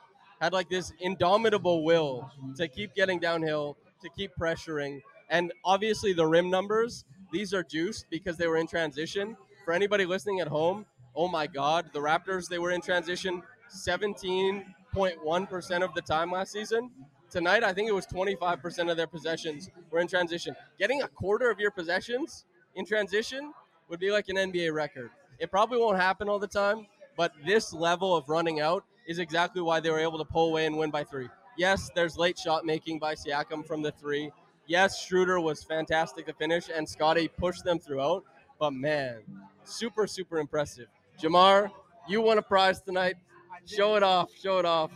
had 0.40 0.52
like 0.52 0.68
this 0.68 0.92
indomitable 1.00 1.84
will 1.84 2.30
to 2.56 2.68
keep 2.68 2.94
getting 2.94 3.18
downhill, 3.18 3.76
to 4.02 4.08
keep 4.16 4.32
pressuring. 4.38 5.00
And 5.30 5.52
obviously, 5.64 6.12
the 6.12 6.26
rim 6.26 6.50
numbers, 6.50 7.04
these 7.32 7.54
are 7.54 7.62
juiced 7.62 8.06
because 8.10 8.36
they 8.36 8.46
were 8.46 8.58
in 8.58 8.66
transition. 8.66 9.36
For 9.64 9.72
anybody 9.72 10.04
listening 10.04 10.40
at 10.40 10.48
home, 10.48 10.84
oh 11.16 11.28
my 11.28 11.46
God, 11.46 11.90
the 11.92 12.00
Raptors, 12.00 12.48
they 12.48 12.58
were 12.58 12.72
in 12.72 12.80
transition 12.80 13.42
17.1% 13.74 15.82
of 15.82 15.94
the 15.94 16.02
time 16.02 16.30
last 16.30 16.52
season. 16.52 16.90
Tonight, 17.34 17.64
I 17.64 17.72
think 17.72 17.88
it 17.88 17.92
was 17.92 18.06
25% 18.06 18.92
of 18.92 18.96
their 18.96 19.08
possessions 19.08 19.68
were 19.90 19.98
in 19.98 20.06
transition. 20.06 20.54
Getting 20.78 21.02
a 21.02 21.08
quarter 21.08 21.50
of 21.50 21.58
your 21.58 21.72
possessions 21.72 22.44
in 22.76 22.86
transition 22.86 23.52
would 23.88 23.98
be 23.98 24.12
like 24.12 24.28
an 24.28 24.36
NBA 24.36 24.72
record. 24.72 25.10
It 25.40 25.50
probably 25.50 25.78
won't 25.78 25.96
happen 25.96 26.28
all 26.28 26.38
the 26.38 26.46
time, 26.46 26.86
but 27.16 27.32
this 27.44 27.72
level 27.72 28.16
of 28.16 28.28
running 28.28 28.60
out 28.60 28.84
is 29.08 29.18
exactly 29.18 29.60
why 29.60 29.80
they 29.80 29.90
were 29.90 29.98
able 29.98 30.18
to 30.18 30.24
pull 30.24 30.50
away 30.50 30.66
and 30.66 30.76
win 30.76 30.92
by 30.92 31.02
three. 31.02 31.28
Yes, 31.58 31.90
there's 31.96 32.16
late 32.16 32.38
shot 32.38 32.64
making 32.64 33.00
by 33.00 33.16
Siakam 33.16 33.66
from 33.66 33.82
the 33.82 33.90
three. 33.90 34.30
Yes, 34.68 35.04
Schroeder 35.04 35.40
was 35.40 35.64
fantastic 35.64 36.26
to 36.26 36.34
finish, 36.34 36.70
and 36.72 36.88
Scotty 36.88 37.26
pushed 37.26 37.64
them 37.64 37.80
throughout. 37.80 38.22
But 38.60 38.74
man, 38.74 39.22
super, 39.64 40.06
super 40.06 40.38
impressive. 40.38 40.86
Jamar, 41.20 41.72
you 42.08 42.20
won 42.20 42.38
a 42.38 42.42
prize 42.42 42.80
tonight. 42.80 43.16
Show 43.66 43.96
it 43.96 44.04
off. 44.04 44.30
Show 44.40 44.60
it 44.60 44.64
off. 44.64 44.92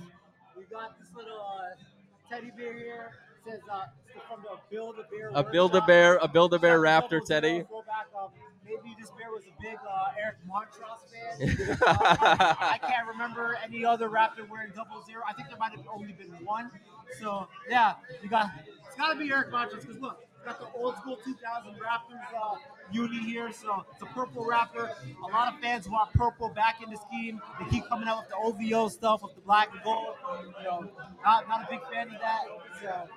We 0.57 0.67
got 0.67 0.97
this 1.01 1.09
little 1.17 1.41
uh, 1.41 1.88
teddy 2.29 2.51
bear 2.57 2.73
here. 2.75 3.13
It 3.47 3.51
says 3.51 3.61
uh, 3.71 3.85
from 4.29 4.43
the 4.43 4.59
Build 4.71 4.97
a 4.99 5.03
Bear. 5.11 5.31
A 5.35 5.43
Build-A-Bear, 5.43 6.19
a 6.21 6.29
Build-A-Bear 6.29 6.81
Raptor 6.81 7.25
teddy. 7.25 7.61
um, 7.61 8.31
Maybe 8.65 8.95
this 9.01 9.11
bear 9.13 9.31
was 9.31 9.45
a 9.45 9.63
big 9.63 9.77
uh, 9.77 10.13
Eric 10.23 10.37
Montross 10.47 11.09
fan. 11.09 11.77
Uh, 11.89 12.55
I 12.61 12.79
can't 12.83 13.09
remember 13.09 13.57
any 13.65 13.85
other 13.85 14.11
Raptor 14.11 14.47
wearing 14.49 14.73
double 14.77 15.03
zero. 15.07 15.23
I 15.27 15.33
think 15.33 15.49
there 15.49 15.57
might 15.57 15.73
have 15.73 15.87
only 15.91 16.13
been 16.13 16.29
one. 16.45 16.71
So 17.19 17.49
yeah, 17.71 17.95
you 18.23 18.29
got 18.29 18.51
it's 18.87 18.97
got 18.97 19.15
to 19.15 19.19
be 19.19 19.31
Eric 19.33 19.51
Montross 19.51 19.81
because 19.81 19.99
look, 19.99 20.23
got 20.49 20.59
the 20.61 20.79
old 20.79 20.97
school 20.97 21.17
2000 21.25 21.73
Raptors 21.75 22.21
uh, 22.41 22.57
uni 22.91 23.19
here. 23.19 23.53
So 23.53 23.85
it's 23.93 24.03
a 24.03 24.07
purple 24.07 24.45
Raptor. 24.47 24.91
A 25.25 25.33
lot 25.33 25.53
of 25.53 25.61
fans 25.61 25.89
want 25.89 26.13
purple 26.15 26.49
back 26.49 26.83
in 26.83 26.91
the 26.91 26.97
scheme. 26.97 27.41
They 27.61 27.69
keep 27.71 27.87
coming 27.89 28.09
out 28.09 28.25
with 28.25 28.29
the 28.61 28.71
OVO 28.73 28.89
stuff 28.89 29.23
with 29.23 29.35
the 29.35 29.41
black 29.43 29.71
and 29.73 29.83
gold. 29.83 30.15
You 30.59 30.65
know, 30.65 30.91
not 31.25 31.49
not 31.49 31.65
a 31.65 31.67
big 31.71 31.81
fan 31.93 32.07
of 32.09 32.21
that. 32.21 32.43
So 32.83 33.09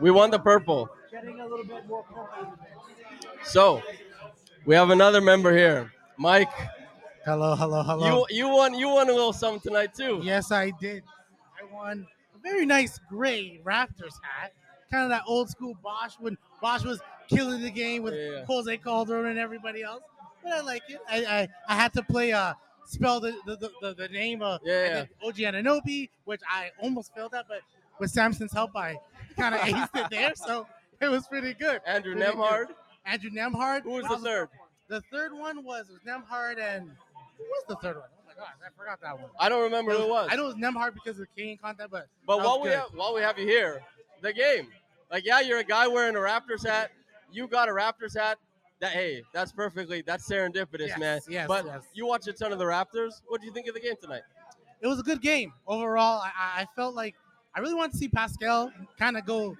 We 0.00 0.10
want 0.10 0.32
the 0.32 0.38
purple. 0.38 0.88
getting 1.10 1.40
a 1.40 1.46
little 1.46 1.64
bit 1.64 1.86
more 1.86 2.04
purple 2.04 2.26
in 2.40 2.50
the 2.50 2.56
mix. 2.56 3.50
So 3.52 3.82
we 4.64 4.74
have 4.74 4.90
another 4.90 5.20
member 5.20 5.54
here. 5.56 5.92
Mike, 6.16 6.50
Hello, 7.24 7.54
hello, 7.54 7.82
hello. 7.82 8.26
you 8.30 8.36
you 8.36 8.48
won 8.48 8.74
you 8.74 8.88
won 8.88 9.08
a 9.08 9.12
little 9.12 9.32
something 9.32 9.60
tonight 9.60 9.94
too. 9.94 10.20
Yes, 10.22 10.50
I 10.52 10.70
did. 10.80 11.02
I 11.60 11.72
won 11.72 12.06
a 12.34 12.38
very 12.38 12.66
nice 12.66 12.98
gray 13.08 13.60
Raptors 13.64 14.14
hat, 14.22 14.52
kind 14.90 15.04
of 15.04 15.10
that 15.10 15.22
old 15.26 15.48
school 15.48 15.74
Bosh 15.82 16.14
when 16.18 16.36
Bosh 16.62 16.84
was 16.84 17.00
killing 17.28 17.60
the 17.60 17.70
game 17.70 18.02
with 18.02 18.14
Yeah. 18.14 18.44
Jose 18.46 18.76
Calderon 18.78 19.26
and 19.26 19.38
everybody 19.38 19.82
else. 19.82 20.02
But 20.42 20.52
I 20.54 20.60
like 20.62 20.82
it. 20.88 21.00
I 21.10 21.24
I, 21.24 21.48
I 21.68 21.74
had 21.74 21.92
to 21.94 22.02
play 22.02 22.32
uh 22.32 22.54
spell 22.86 23.20
the 23.20 23.32
the, 23.46 23.56
the, 23.80 23.94
the, 23.94 24.08
name 24.08 24.40
of 24.42 24.60
Yeah. 24.64 25.04
OG 25.24 25.36
Anunoby, 25.36 26.08
which 26.24 26.40
I 26.48 26.70
almost 26.80 27.14
failed 27.14 27.34
at, 27.34 27.46
but 27.48 27.60
with 27.98 28.10
Samson's 28.10 28.52
help, 28.52 28.74
I 28.76 28.98
kind 29.36 29.54
of 29.54 29.60
aced 29.62 29.90
it 29.94 30.10
there. 30.10 30.32
So 30.34 30.66
it 31.00 31.08
was 31.08 31.26
pretty 31.26 31.52
good. 31.54 31.80
Andrew 31.86 32.14
Pretty 32.14 32.26
good. 32.32 32.38
Nembhard. 32.38 32.66
Andrew 33.04 33.30
Nembhard. 33.30 33.82
Who 33.82 33.90
was 33.90 34.06
the 34.06 34.18
third? 34.18 34.48
The 34.88 35.00
third 35.12 35.32
one 35.32 35.64
was, 35.64 35.88
was 35.88 36.00
Nembhard 36.06 36.58
and 36.60 36.90
who 37.38 37.44
was 37.44 37.64
the 37.68 37.76
third 37.76 37.96
one? 37.96 38.08
Oh 38.18 38.22
my 38.26 38.34
gosh, 38.34 38.52
I 38.64 38.68
forgot 38.78 39.00
that 39.00 39.18
one. 39.18 39.30
I 39.38 39.48
don't 39.48 39.62
remember 39.62 39.92
who 39.92 40.02
it 40.04 40.08
was. 40.08 40.28
I 40.30 40.36
know 40.36 40.44
it 40.44 40.54
was 40.54 40.56
Nembhard 40.56 40.94
because 40.94 41.12
of 41.18 41.18
the 41.18 41.26
Canadian 41.34 41.58
content, 41.58 41.90
but 41.90 42.06
But 42.26 42.38
while 42.38 42.60
we 42.60 42.68
good. 42.68 42.78
have, 42.78 42.88
while 42.94 43.14
we 43.14 43.20
have 43.22 43.38
you 43.38 43.46
here, 43.46 43.80
the 44.20 44.32
game. 44.32 44.68
Like, 45.12 45.24
yeah, 45.26 45.40
you're 45.40 45.58
a 45.58 45.64
guy 45.64 45.86
wearing 45.86 46.16
a 46.16 46.18
Raptors 46.18 46.66
hat. 46.66 46.90
You 47.30 47.46
got 47.46 47.68
a 47.68 47.72
Raptors 47.72 48.16
hat. 48.18 48.38
That 48.80 48.92
hey, 48.92 49.22
that's 49.32 49.52
perfectly 49.52 50.02
that's 50.02 50.28
serendipitous, 50.28 50.88
Yes, 50.88 50.98
man. 50.98 51.20
yes, 51.28 51.46
but 51.46 51.64
yes. 51.66 51.82
you 51.94 52.04
watch 52.06 52.26
a 52.26 52.32
ton 52.32 52.50
of 52.52 52.58
the 52.58 52.64
Raptors. 52.64 53.20
What 53.28 53.40
do 53.40 53.46
you 53.46 53.52
think 53.52 53.68
of 53.68 53.74
the 53.74 53.80
game 53.80 53.94
tonight? 54.00 54.22
it 54.80 54.88
was 54.88 54.98
a 54.98 55.02
good 55.04 55.22
game 55.22 55.52
overall. 55.68 56.20
I, 56.20 56.62
I- 56.62 56.66
felt 56.74 56.96
like 56.96 57.14
I 57.54 57.60
really 57.60 57.74
want 57.74 57.92
to 57.92 57.98
see 57.98 58.08
Pascal 58.08 58.72
kind 58.98 59.16
of 59.16 59.24
go 59.24 59.56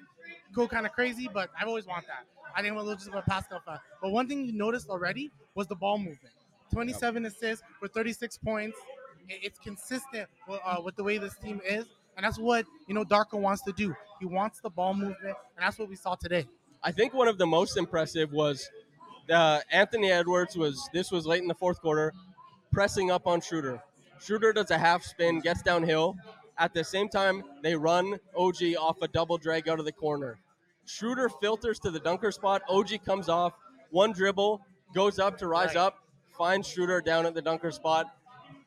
go 0.53 0.67
kind 0.67 0.87
of 0.87 0.93
crazy, 0.93 1.29
but 1.33 1.51
I've 1.57 1.69
always 1.69 1.87
want 1.87 2.05
that. 2.09 2.25
I 2.57 2.63
didn't 2.63 2.75
want 2.75 2.89
to 2.89 2.95
just 2.97 3.09
about 3.09 3.27
Pascal 3.27 3.61
fan. 3.65 3.79
But 4.03 4.11
one 4.11 4.27
thing 4.27 4.45
you 4.45 4.53
noticed 4.53 4.89
already 4.89 5.31
was 5.55 5.69
the 5.69 5.77
ball 5.77 5.99
movement. 5.99 6.35
27 6.73 7.25
assists 7.27 7.65
for 7.79 7.87
36 7.87 8.39
points. 8.39 8.77
It's 9.29 9.59
consistent 9.59 10.29
with, 10.49 10.59
uh, 10.65 10.79
with 10.85 10.97
the 10.97 11.05
way 11.05 11.19
this 11.19 11.37
team 11.37 11.61
is, 11.65 11.87
and 12.17 12.25
that's 12.25 12.39
what 12.39 12.67
you 12.87 12.95
know 12.95 13.05
Darko 13.05 13.41
wants 13.41 13.63
to 13.63 13.73
do. 13.73 13.95
He 14.21 14.27
wants 14.27 14.61
the 14.61 14.71
ball 14.71 14.95
movement, 14.95 15.19
and 15.25 15.35
that's 15.59 15.79
what 15.79 15.89
we 15.89 15.97
saw 15.97 16.15
today. 16.15 16.47
I 16.83 16.93
think 16.93 17.15
one 17.15 17.29
of 17.29 17.39
the 17.39 17.47
most 17.47 17.77
impressive 17.77 18.33
was 18.33 18.69
uh, 19.31 19.61
Anthony 19.71 20.11
Edwards 20.11 20.57
was 20.57 20.89
this 20.93 21.11
was 21.11 21.27
late 21.27 21.43
in 21.43 21.49
the 21.49 21.55
fourth 21.55 21.81
quarter, 21.81 22.13
pressing 22.73 23.11
up 23.11 23.27
on 23.27 23.41
Schroeder. 23.41 23.83
Schroeder 24.21 24.53
does 24.53 24.71
a 24.71 24.79
half 24.79 25.03
spin, 25.03 25.41
gets 25.41 25.63
downhill. 25.63 26.17
At 26.59 26.75
the 26.75 26.85
same 26.85 27.09
time, 27.09 27.43
they 27.63 27.75
run 27.75 28.19
OG 28.37 28.77
off 28.79 29.01
a 29.03 29.09
double 29.09 29.39
drag 29.39 29.69
out 29.69 29.79
of 29.79 29.85
the 29.85 29.93
corner. 29.93 30.39
Schroeder 30.85 31.29
filters 31.29 31.79
to 31.81 31.91
the 31.91 31.99
dunker 32.01 32.31
spot. 32.31 32.63
OG 32.69 33.05
comes 33.05 33.29
off, 33.29 33.55
one 33.91 34.13
dribble, 34.13 34.61
goes 34.95 35.19
up 35.19 35.39
to 35.39 35.49
rise 35.49 35.69
Right. 35.69 35.77
up, 35.79 35.99
finds 36.37 36.69
Schroeder 36.69 37.01
down 37.01 37.27
at 37.27 37.35
the 37.35 37.43
dunker 37.43 37.71
spot, 37.71 38.07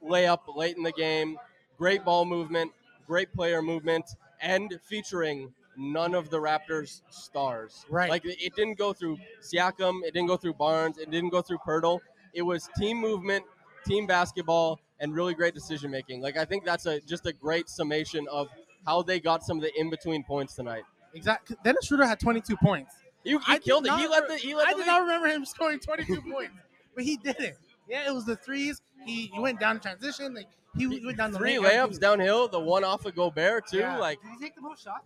layup 0.04 0.40
late 0.56 0.76
in 0.78 0.84
the 0.84 0.92
game. 0.94 1.38
Great 1.78 2.04
ball 2.04 2.26
movement, 2.26 2.72
great 3.06 3.32
player 3.34 3.62
movement, 3.62 4.06
and 4.42 4.80
featuring 4.84 5.54
none 5.78 6.16
of 6.16 6.30
the 6.30 6.38
Raptors' 6.38 7.02
stars. 7.10 7.86
Right. 7.90 8.10
Like 8.10 8.24
it 8.26 8.56
didn't 8.56 8.78
go 8.78 8.94
through 8.94 9.18
Siakam, 9.42 10.02
it 10.04 10.14
didn't 10.14 10.28
go 10.28 10.38
through 10.38 10.54
Barnes, 10.54 10.98
it 10.98 11.12
didn't 11.12 11.30
go 11.30 11.42
through 11.42 11.60
Poeltl. 11.60 12.00
It 12.34 12.42
was 12.42 12.70
team 12.78 12.98
movement, 12.98 13.46
team 13.86 14.06
basketball, 14.08 14.80
and 15.00 15.14
really 15.14 15.34
great 15.34 15.54
decision 15.54 15.92
making. 15.92 16.22
Like 16.22 16.38
I 16.38 16.46
think 16.46 16.66
that's 16.66 16.86
a 16.86 17.00
just 17.02 17.26
a 17.26 17.34
great 17.34 17.70
summation 17.70 18.26
of 18.32 18.50
how 18.86 19.02
they 19.02 19.20
got 19.20 19.44
some 19.44 19.58
of 19.58 19.64
the 19.64 19.80
in 19.80 19.90
between 19.90 20.24
points 20.24 20.56
tonight. 20.56 20.84
Exactly. 21.14 21.56
Dennis 21.64 21.86
Schroeder 21.86 22.06
had 22.06 22.20
22 22.20 22.58
points. 22.58 22.94
He, 23.24 23.32
he 23.32 23.38
I 23.48 23.58
killed 23.58 23.88
it. 23.88 23.94
He 23.94 24.08
let 24.08 24.28
the 24.28 24.36
he 24.36 24.54
let 24.54 24.68
I 24.68 24.74
the 24.74 24.80
did 24.80 24.88
not 24.88 25.02
remember 25.02 25.28
him 25.28 25.46
scoring 25.46 25.80
22 25.80 26.22
points, 26.22 26.54
but 26.94 27.04
he 27.04 27.18
did 27.18 27.40
it. 27.40 27.58
Yeah, 27.88 28.08
it 28.08 28.14
was 28.14 28.26
the 28.26 28.36
threes. 28.36 28.82
He, 29.06 29.28
he 29.28 29.40
went 29.40 29.60
down 29.60 29.76
in 29.76 29.82
transition. 29.82 30.34
Like 30.34 30.48
he, 30.78 31.00
he 31.00 31.06
went 31.06 31.18
down 31.18 31.32
the 31.32 31.38
three 31.38 31.58
lane. 31.60 31.72
layups 31.72 32.00
downhill, 32.00 32.48
the 32.48 32.60
one 32.60 32.84
off 32.84 33.06
of 33.06 33.16
Gobert 33.16 33.68
too. 33.68 33.80
Yeah. 33.80 33.98
Like 33.98 34.22
Did 34.22 34.32
he 34.32 34.40
take 34.40 34.56
the 34.56 34.62
most 34.62 34.84
shots? 34.84 35.06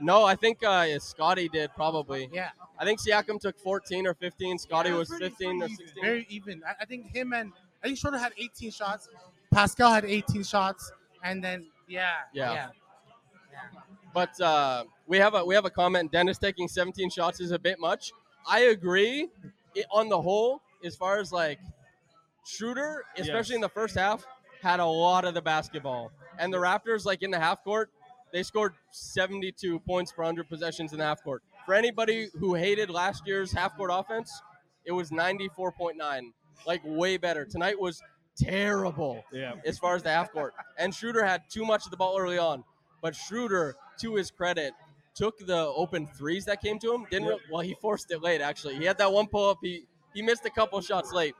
no, 0.00 0.24
I 0.24 0.34
think 0.34 0.62
uh, 0.64 0.98
Scotty 0.98 1.48
did 1.48 1.70
probably. 1.74 2.28
Yeah, 2.32 2.50
I 2.78 2.84
think 2.84 3.00
Siakam 3.00 3.40
took 3.40 3.58
14 3.58 4.06
or 4.06 4.14
15. 4.14 4.58
Scotty 4.58 4.90
Yeah, 4.90 4.96
was 4.96 5.08
pretty- 5.08 5.28
15 5.30 5.48
or 5.56 5.58
pretty 5.60 5.74
16. 5.76 6.02
very 6.04 6.26
even. 6.28 6.62
I, 6.66 6.74
I 6.82 6.84
think 6.84 7.14
him 7.14 7.32
and 7.32 7.52
I 7.82 7.86
think 7.86 7.98
Schroeder 7.98 8.18
had 8.18 8.32
18 8.36 8.70
shots. 8.70 9.08
Pascal 9.52 9.92
had 9.94 10.04
18 10.04 10.42
shots, 10.42 10.92
and 11.22 11.42
then 11.42 11.66
yeah, 11.88 12.10
Yeah. 12.32 12.52
yeah. 12.52 12.68
But 14.12 14.38
uh, 14.40 14.84
we 15.06 15.18
have 15.18 15.34
a 15.34 15.44
we 15.44 15.54
have 15.54 15.64
a 15.66 15.70
comment. 15.70 16.10
Dennis 16.10 16.38
taking 16.38 16.68
17 16.68 17.10
shots 17.10 17.40
is 17.40 17.50
a 17.52 17.58
bit 17.58 17.78
much. 17.78 18.12
I 18.48 18.60
agree. 18.60 19.28
It, 19.74 19.84
on 19.90 20.08
the 20.08 20.20
whole, 20.20 20.62
as 20.84 20.96
far 20.96 21.18
as 21.18 21.32
like 21.32 21.58
Schroeder, 22.44 23.04
especially 23.16 23.34
Yes. 23.34 23.50
in 23.56 23.60
the 23.60 23.68
first 23.68 23.94
half, 23.94 24.26
had 24.66 24.80
a 24.80 24.86
lot 24.86 25.24
of 25.24 25.34
the 25.34 25.42
basketball, 25.42 26.10
and 26.38 26.52
the 26.52 26.56
Raptors, 26.58 27.04
like 27.04 27.22
in 27.22 27.30
the 27.30 27.38
half 27.38 27.62
court, 27.62 27.90
they 28.32 28.42
scored 28.42 28.74
72 28.90 29.78
points 29.80 30.12
per 30.12 30.22
100 30.22 30.48
possessions 30.48 30.92
in 30.92 30.98
the 30.98 31.04
half 31.04 31.22
court. 31.22 31.42
For 31.64 31.74
anybody 31.74 32.28
who 32.38 32.54
hated 32.54 32.90
last 32.90 33.26
year's 33.26 33.52
half 33.52 33.76
court 33.76 33.90
offense, 33.92 34.30
it 34.84 34.92
was 34.92 35.10
94.9, 35.10 36.32
like 36.66 36.80
way 36.84 37.16
better. 37.16 37.44
Tonight 37.44 37.78
was 37.80 38.02
terrible 38.36 39.24
Yeah. 39.32 39.54
as 39.64 39.78
far 39.78 39.94
as 39.94 40.02
the 40.02 40.10
half 40.10 40.32
court. 40.32 40.54
And 40.78 40.94
Schroeder 40.94 41.24
had 41.24 41.48
too 41.48 41.64
much 41.64 41.84
of 41.84 41.90
the 41.90 41.96
ball 41.96 42.18
early 42.18 42.38
on. 42.38 42.64
But 43.00 43.14
Schroeder, 43.14 43.76
to 44.00 44.16
his 44.16 44.30
credit, 44.30 44.72
took 45.14 45.38
the 45.38 45.56
open 45.56 46.06
threes 46.08 46.44
that 46.46 46.60
came 46.60 46.78
to 46.80 46.92
him. 46.92 47.06
Didn't 47.10 47.28
re- 47.28 47.40
well, 47.50 47.62
he 47.62 47.74
forced 47.80 48.10
it 48.10 48.20
late 48.22 48.40
actually. 48.40 48.76
He 48.76 48.84
had 48.84 48.98
that 48.98 49.10
one 49.12 49.26
pull 49.28 49.48
up. 49.50 49.58
He 49.62 49.86
he 50.12 50.22
missed 50.22 50.44
a 50.44 50.50
couple 50.50 50.80
shots 50.80 51.12
late. 51.12 51.34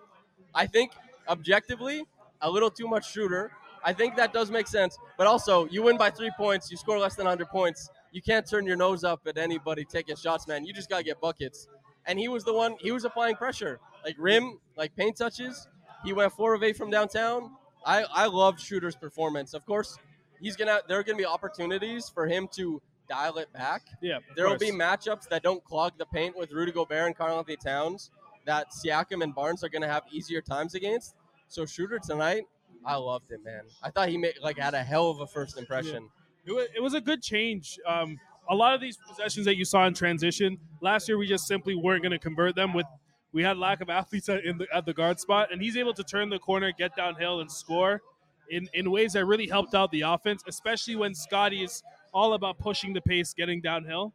I 0.54 0.66
think 0.66 0.92
objectively, 1.28 2.06
a 2.40 2.50
little 2.50 2.70
too 2.70 2.86
much 2.86 3.12
Schroeder. 3.12 3.52
I 3.84 3.92
think 3.92 4.16
that 4.16 4.32
does 4.32 4.50
make 4.50 4.66
sense. 4.66 4.98
But 5.16 5.26
also, 5.26 5.66
you 5.66 5.82
win 5.82 5.96
by 5.96 6.10
three 6.10 6.30
points. 6.36 6.70
You 6.70 6.76
score 6.76 6.98
less 6.98 7.14
than 7.14 7.26
100 7.26 7.48
points. 7.48 7.88
You 8.12 8.22
can't 8.22 8.48
turn 8.48 8.66
your 8.66 8.76
nose 8.76 9.04
up 9.04 9.20
at 9.26 9.38
anybody 9.38 9.84
taking 9.84 10.16
shots, 10.16 10.48
man. 10.48 10.64
You 10.64 10.72
just 10.72 10.88
gotta 10.88 11.04
get 11.04 11.20
buckets. 11.20 11.68
And 12.06 12.18
he 12.18 12.28
was 12.28 12.44
the 12.44 12.54
one. 12.54 12.76
He 12.80 12.92
was 12.92 13.04
applying 13.04 13.36
pressure, 13.36 13.78
like 14.04 14.16
rim, 14.18 14.58
like 14.76 14.94
paint 14.96 15.16
touches. 15.16 15.68
He 16.04 16.12
went 16.12 16.32
four 16.32 16.54
of 16.54 16.62
eight 16.62 16.76
from 16.76 16.90
downtown. 16.90 17.50
I 17.84 18.04
I 18.04 18.26
loved 18.26 18.60
Schroeder's 18.60 18.96
performance. 18.96 19.54
Of 19.54 19.66
course, 19.66 19.98
he's 20.40 20.56
gonna. 20.56 20.80
There 20.88 20.98
are 20.98 21.02
gonna 21.02 21.18
be 21.18 21.26
opportunities 21.26 22.08
for 22.08 22.26
him 22.26 22.48
to 22.52 22.80
dial 23.08 23.38
it 23.38 23.52
back. 23.52 23.82
Yeah. 24.00 24.18
There 24.34 24.48
will 24.48 24.58
be 24.58 24.70
matchups 24.70 25.28
that 25.28 25.42
don't 25.42 25.62
clog 25.64 25.92
the 25.98 26.06
paint 26.06 26.36
with 26.36 26.52
Rudy 26.52 26.72
Gobert 26.72 27.06
and 27.06 27.16
Karl-Anthony 27.16 27.56
Towns 27.56 28.10
that 28.46 28.68
Siakam 28.70 29.22
and 29.22 29.34
Barnes 29.34 29.62
are 29.64 29.68
going 29.68 29.82
to 29.82 29.88
have 29.88 30.04
easier 30.10 30.40
times 30.40 30.74
against. 30.74 31.14
So 31.48 31.64
Schroeder 31.64 31.98
tonight, 31.98 32.44
I 32.84 32.96
loved 32.96 33.30
it, 33.30 33.40
man. 33.44 33.62
I 33.82 33.90
thought 33.90 34.08
he 34.08 34.16
made 34.16 34.34
like 34.42 34.58
had 34.58 34.74
a 34.74 34.82
hell 34.82 35.10
of 35.10 35.20
a 35.20 35.26
first 35.26 35.58
impression. 35.58 36.08
It 36.44 36.52
was, 36.52 36.68
it 36.76 36.82
was 36.82 36.94
a 36.94 37.00
good 37.00 37.22
change. 37.22 37.78
Um, 37.86 38.18
a 38.48 38.54
lot 38.54 38.74
of 38.74 38.80
these 38.80 38.96
possessions 39.08 39.46
that 39.46 39.56
you 39.56 39.64
saw 39.64 39.86
in 39.86 39.94
transition 39.94 40.58
last 40.80 41.08
year, 41.08 41.18
we 41.18 41.26
just 41.26 41.46
simply 41.46 41.74
weren't 41.74 42.02
going 42.02 42.12
to 42.12 42.18
convert 42.18 42.54
them. 42.54 42.72
With 42.72 42.86
we 43.32 43.42
had 43.42 43.58
lack 43.58 43.80
of 43.80 43.90
athletes 43.90 44.28
at, 44.28 44.44
in 44.44 44.58
the, 44.58 44.66
at 44.72 44.86
the 44.86 44.94
guard 44.94 45.18
spot, 45.18 45.52
and 45.52 45.60
he's 45.60 45.76
able 45.76 45.92
to 45.94 46.04
turn 46.04 46.30
the 46.30 46.38
corner, 46.38 46.72
get 46.72 46.96
downhill, 46.96 47.40
and 47.40 47.50
score 47.50 48.02
in 48.50 48.68
in 48.74 48.90
ways 48.90 49.14
that 49.14 49.24
really 49.24 49.48
helped 49.48 49.74
out 49.74 49.90
the 49.90 50.02
offense, 50.02 50.42
especially 50.46 50.96
when 50.96 51.14
Scotty 51.14 51.62
is 51.64 51.82
all 52.14 52.34
about 52.34 52.58
pushing 52.58 52.92
the 52.92 53.00
pace, 53.00 53.34
getting 53.34 53.60
downhill. 53.60 54.12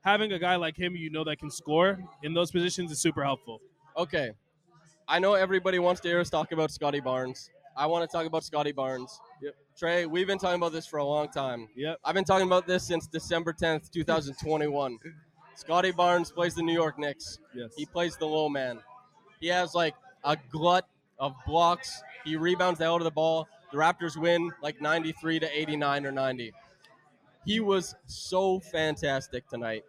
Having 0.00 0.32
a 0.32 0.38
guy 0.38 0.54
like 0.56 0.76
him, 0.76 0.94
you 0.94 1.10
know, 1.10 1.24
that 1.24 1.38
can 1.38 1.50
score 1.50 1.98
in 2.22 2.32
those 2.32 2.52
positions 2.52 2.92
is 2.92 3.00
super 3.00 3.24
helpful. 3.24 3.60
Okay, 3.96 4.30
I 5.08 5.20
know 5.20 5.34
everybody 5.34 5.78
wants 5.78 6.00
to 6.00 6.08
hear 6.08 6.18
us 6.18 6.30
talk 6.30 6.50
about 6.50 6.72
Scotty 6.72 6.98
Barnes. 6.98 7.48
I 7.76 7.86
want 7.86 8.10
to 8.10 8.16
talk 8.16 8.26
about 8.26 8.42
Scotty 8.42 8.72
Barnes. 8.72 9.20
Yep. 9.40 9.54
Trey, 9.78 10.06
we've 10.06 10.26
been 10.26 10.38
talking 10.38 10.56
about 10.56 10.72
this 10.72 10.84
for 10.84 10.98
a 10.98 11.04
long 11.04 11.28
time. 11.28 11.68
Yep. 11.76 12.00
I've 12.04 12.14
been 12.14 12.24
talking 12.24 12.46
about 12.46 12.66
this 12.66 12.82
since 12.82 13.06
December 13.06 13.52
10th, 13.52 13.90
2021. 13.90 14.98
Scotty 15.54 15.92
Barnes 15.92 16.32
plays 16.32 16.56
the 16.56 16.62
New 16.62 16.72
York 16.72 16.98
Knicks. 16.98 17.38
Yes. 17.54 17.72
He 17.76 17.86
plays 17.86 18.16
the 18.16 18.26
low 18.26 18.48
man. 18.48 18.80
He 19.40 19.46
has 19.46 19.74
like 19.74 19.94
a 20.24 20.36
glut 20.50 20.88
of 21.20 21.34
blocks. 21.46 22.02
He 22.24 22.34
rebounds 22.36 22.78
the 22.78 22.86
hell 22.86 22.94
out 22.94 23.00
of 23.00 23.04
the 23.04 23.12
ball. 23.12 23.46
The 23.70 23.78
Raptors 23.78 24.16
win 24.16 24.50
like 24.60 24.80
93 24.80 25.38
to 25.38 25.58
89 25.60 26.06
or 26.06 26.10
90. 26.12 26.52
He 27.44 27.60
was 27.60 27.94
so 28.06 28.58
fantastic 28.58 29.48
tonight. 29.48 29.84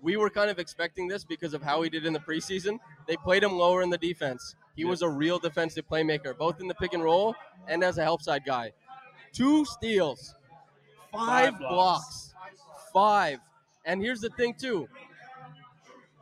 We 0.00 0.16
were 0.16 0.30
kind 0.30 0.50
of 0.50 0.58
expecting 0.58 1.08
this 1.08 1.24
because 1.24 1.52
of 1.52 1.62
how 1.62 1.82
he 1.82 1.90
did 1.90 2.06
in 2.06 2.14
the 2.14 2.20
preseason. 2.20 2.78
They 3.06 3.16
played 3.18 3.42
him 3.42 3.52
lower 3.52 3.82
in 3.82 3.90
the 3.90 3.98
defense. 3.98 4.56
He 4.74 4.82
Yep. 4.82 4.90
was 4.90 5.02
a 5.02 5.08
real 5.08 5.38
defensive 5.38 5.86
playmaker, 5.88 6.36
both 6.36 6.60
in 6.60 6.68
the 6.68 6.74
pick 6.74 6.92
and 6.94 7.02
roll 7.02 7.34
and 7.68 7.82
as 7.84 7.98
a 7.98 8.02
help 8.02 8.22
side 8.22 8.44
guy. 8.44 8.72
Two 9.32 9.64
steals, 9.64 10.34
five, 11.12 11.50
Five 11.52 11.58
blocks. 11.58 12.34
blocks. 12.34 12.90
five. 12.92 13.38
And 13.84 14.00
here's 14.02 14.20
the 14.20 14.30
thing, 14.30 14.54
too 14.54 14.88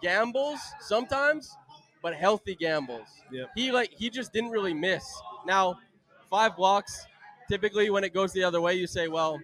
gambles 0.02 0.60
sometimes, 0.80 1.56
but 2.02 2.14
healthy 2.14 2.54
gambles. 2.54 3.08
Yep. 3.30 3.50
He 3.54 3.72
like 3.72 3.90
he 3.92 4.10
just 4.10 4.32
didn't 4.32 4.50
really 4.50 4.74
miss. 4.74 5.04
Now, 5.46 5.78
five 6.30 6.56
blocks. 6.56 7.06
Typically, 7.48 7.90
when 7.90 8.04
it 8.04 8.14
goes 8.14 8.32
the 8.32 8.44
other 8.44 8.60
way, 8.60 8.74
you 8.74 8.86
say, 8.86 9.08
well, 9.08 9.40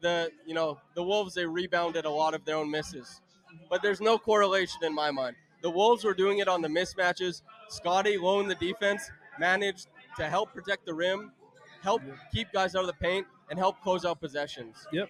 the 0.00 0.30
you 0.46 0.54
know 0.54 0.78
the 0.94 1.02
Wolves 1.02 1.34
they 1.34 1.46
rebounded 1.46 2.04
a 2.04 2.10
lot 2.10 2.34
of 2.34 2.44
their 2.44 2.56
own 2.56 2.70
misses, 2.70 3.20
but 3.68 3.82
there's 3.82 4.00
no 4.00 4.18
correlation 4.18 4.84
in 4.84 4.94
my 4.94 5.10
mind. 5.10 5.36
The 5.62 5.70
Wolves 5.70 6.04
were 6.04 6.14
doing 6.14 6.38
it 6.38 6.48
on 6.48 6.62
the 6.62 6.68
mismatches. 6.68 7.42
Scotty, 7.68 8.16
low 8.16 8.40
in 8.40 8.48
the 8.48 8.54
defense, 8.54 9.10
managed 9.38 9.88
to 10.16 10.28
help 10.28 10.52
protect 10.52 10.86
the 10.86 10.94
rim, 10.94 11.32
help 11.82 12.02
keep 12.32 12.52
guys 12.52 12.74
out 12.74 12.82
of 12.82 12.86
the 12.86 12.92
paint, 12.94 13.26
and 13.50 13.58
help 13.58 13.80
close 13.82 14.04
out 14.04 14.20
possessions. 14.20 14.86
Yep. 14.92 15.08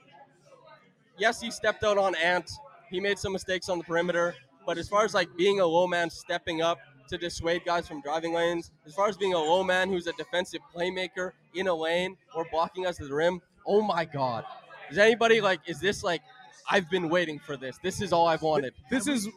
Yes, 1.19 1.41
he 1.41 1.51
stepped 1.51 1.85
out 1.85 1.99
on 1.99 2.15
Ant. 2.17 2.51
He 2.91 3.01
made 3.01 3.19
some 3.19 3.33
mistakes 3.33 3.69
on 3.69 3.79
the 3.79 3.85
perimeter, 3.85 4.35
but 4.65 4.79
as 4.79 4.89
far 4.89 5.05
as 5.05 5.15
like 5.15 5.29
being 5.37 5.61
a 5.61 5.67
low 5.67 5.87
man 5.87 6.09
stepping 6.09 6.63
up 6.63 6.79
to 7.09 7.19
dissuade 7.19 7.65
guys 7.65 7.89
from 7.89 8.01
driving 8.03 8.33
lanes, 8.33 8.71
as 8.87 8.95
far 8.95 9.09
as 9.09 9.17
being 9.17 9.35
a 9.35 9.39
low 9.39 9.65
man 9.65 9.89
who's 9.89 10.07
a 10.07 10.13
defensive 10.13 10.61
playmaker 10.75 11.33
in 11.55 11.69
a 11.69 11.75
lane 11.75 12.17
or 12.35 12.47
blocking 12.51 12.87
us 12.87 13.01
at 13.01 13.09
the 13.09 13.15
rim, 13.15 13.41
oh 13.67 13.83
my 13.83 14.05
God. 14.05 14.45
Is 14.91 14.99
anybody 14.99 15.41
like, 15.41 15.61
is 15.67 15.81
this 15.81 16.03
like, 16.05 16.23
I've 16.71 16.89
been 16.91 17.09
waiting 17.09 17.39
for 17.39 17.57
this. 17.57 17.79
This 17.83 18.01
is 18.03 18.13
all 18.13 18.27
I've 18.27 18.43
wanted. 18.43 18.75
This 18.91 19.07
is 19.07 19.29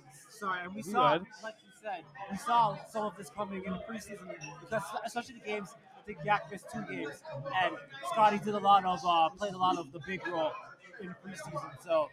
sorry, 0.41 0.59
and 0.63 0.75
we 0.75 0.81
saw, 0.81 1.11
like 1.43 1.55
you 1.63 1.71
said, 1.81 2.03
we 2.31 2.37
saw 2.37 2.77
some 2.89 3.05
of 3.05 3.15
this 3.17 3.29
coming 3.29 3.63
in 3.63 3.71
the 3.73 3.79
preseason 3.79 4.27
because 4.59 4.83
especially 5.05 5.35
the 5.35 5.45
games. 5.51 5.69
I 5.97 6.03
think 6.03 6.17
Yak 6.25 6.51
missed 6.51 6.65
two 6.73 6.83
games, 6.89 7.21
and 7.63 7.75
Scotty 8.11 8.39
did 8.39 8.55
a 8.55 8.57
lot 8.57 8.83
of 8.85 8.99
uh, 9.05 9.29
played 9.37 9.53
a 9.53 9.57
lot 9.57 9.77
of 9.77 9.91
the 9.91 9.99
big 10.07 10.25
role 10.27 10.51
in 10.99 11.09
the 11.09 11.15
preseason. 11.23 11.61
So 11.85 12.09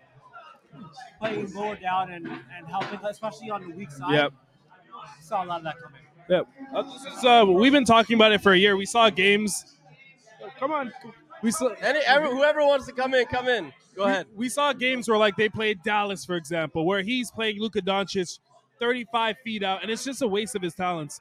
playing 1.19 1.55
lower 1.55 1.77
down 1.77 2.12
and, 2.12 2.27
and 2.27 2.67
helping, 2.69 3.01
especially 3.09 3.51
on 3.51 3.67
the 3.67 3.75
weak 3.75 3.91
side. 3.91 4.12
Yep. 4.12 4.33
Saw 5.23 5.43
a 5.43 5.47
lot 5.47 5.59
of 5.59 5.64
that 5.64 5.81
coming. 5.83 6.03
Yep. 6.29 6.49
Uh, 6.75 6.83
this 6.83 7.17
is, 7.17 7.25
uh, 7.25 7.45
we've 7.49 7.73
been 7.73 7.87
talking 7.87 8.14
about 8.14 8.33
it 8.33 8.43
for 8.43 8.53
a 8.53 8.59
year. 8.59 8.77
We 8.77 8.85
saw 8.85 9.09
games. 9.09 9.79
Oh, 10.43 10.51
come 10.59 10.73
on. 10.73 10.93
We 11.42 11.51
saw. 11.51 11.68
Any, 11.81 12.01
every, 12.01 12.31
whoever 12.31 12.61
wants 12.61 12.87
to 12.87 12.92
come 12.92 13.14
in, 13.14 13.27
come 13.27 13.48
in. 13.48 13.72
Go 13.94 14.05
ahead. 14.05 14.27
We, 14.35 14.48
saw 14.48 14.72
games 14.72 15.09
where 15.09 15.18
like 15.18 15.37
they 15.37 15.48
played 15.48 15.83
Dallas, 15.83 16.24
for 16.24 16.37
example, 16.37 16.87
where 16.87 17.03
he's 17.03 17.31
playing 17.31 17.61
Luka 17.61 17.81
Doncic 17.81 18.38
35 18.79 19.37
feet 19.44 19.62
out, 19.62 19.83
and 19.83 19.90
it's 19.90 20.05
just 20.05 20.22
a 20.22 20.27
waste 20.29 20.55
of 20.55 20.62
his 20.62 20.74
talents. 20.74 21.20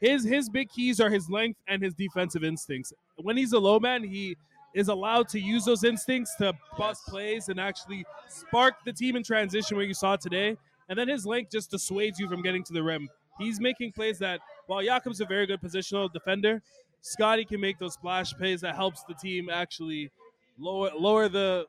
His 0.00 0.24
his 0.24 0.48
big 0.48 0.70
keys 0.70 1.00
are 1.00 1.10
his 1.10 1.28
length 1.28 1.60
and 1.68 1.82
his 1.82 1.94
defensive 1.94 2.44
instincts. 2.44 2.92
When 3.16 3.36
he's 3.36 3.52
a 3.52 3.58
low 3.58 3.78
man, 3.78 4.02
he 4.02 4.36
is 4.74 4.88
allowed 4.88 5.28
to 5.28 5.40
use 5.40 5.64
those 5.64 5.84
instincts 5.84 6.34
to 6.36 6.52
bust 6.78 7.06
plays 7.06 7.48
and 7.48 7.60
actually 7.60 8.04
spark 8.28 8.74
the 8.84 8.92
team 8.92 9.16
in 9.16 9.22
transition 9.22 9.76
where 9.76 9.86
you 9.86 9.94
saw 9.94 10.16
today. 10.16 10.56
And 10.88 10.98
then 10.98 11.08
his 11.08 11.26
length 11.26 11.52
just 11.52 11.70
dissuades 11.70 12.18
you 12.18 12.28
from 12.28 12.42
getting 12.42 12.64
to 12.64 12.72
the 12.72 12.82
rim. 12.82 13.08
He's 13.38 13.60
making 13.60 13.92
plays 13.92 14.18
that 14.18 14.40
while 14.66 14.82
Jakob's 14.82 15.20
a 15.20 15.24
very 15.24 15.46
good 15.46 15.60
positional 15.60 16.12
defender, 16.12 16.62
Scotty 17.02 17.44
can 17.44 17.60
make 17.60 17.78
those 17.78 17.94
splash 17.94 18.32
plays 18.34 18.60
that 18.60 18.74
helps 18.74 19.02
the 19.04 19.14
team 19.14 19.48
actually 19.50 20.10
lower 20.58 20.90
lower 20.96 21.28
the 21.28 21.66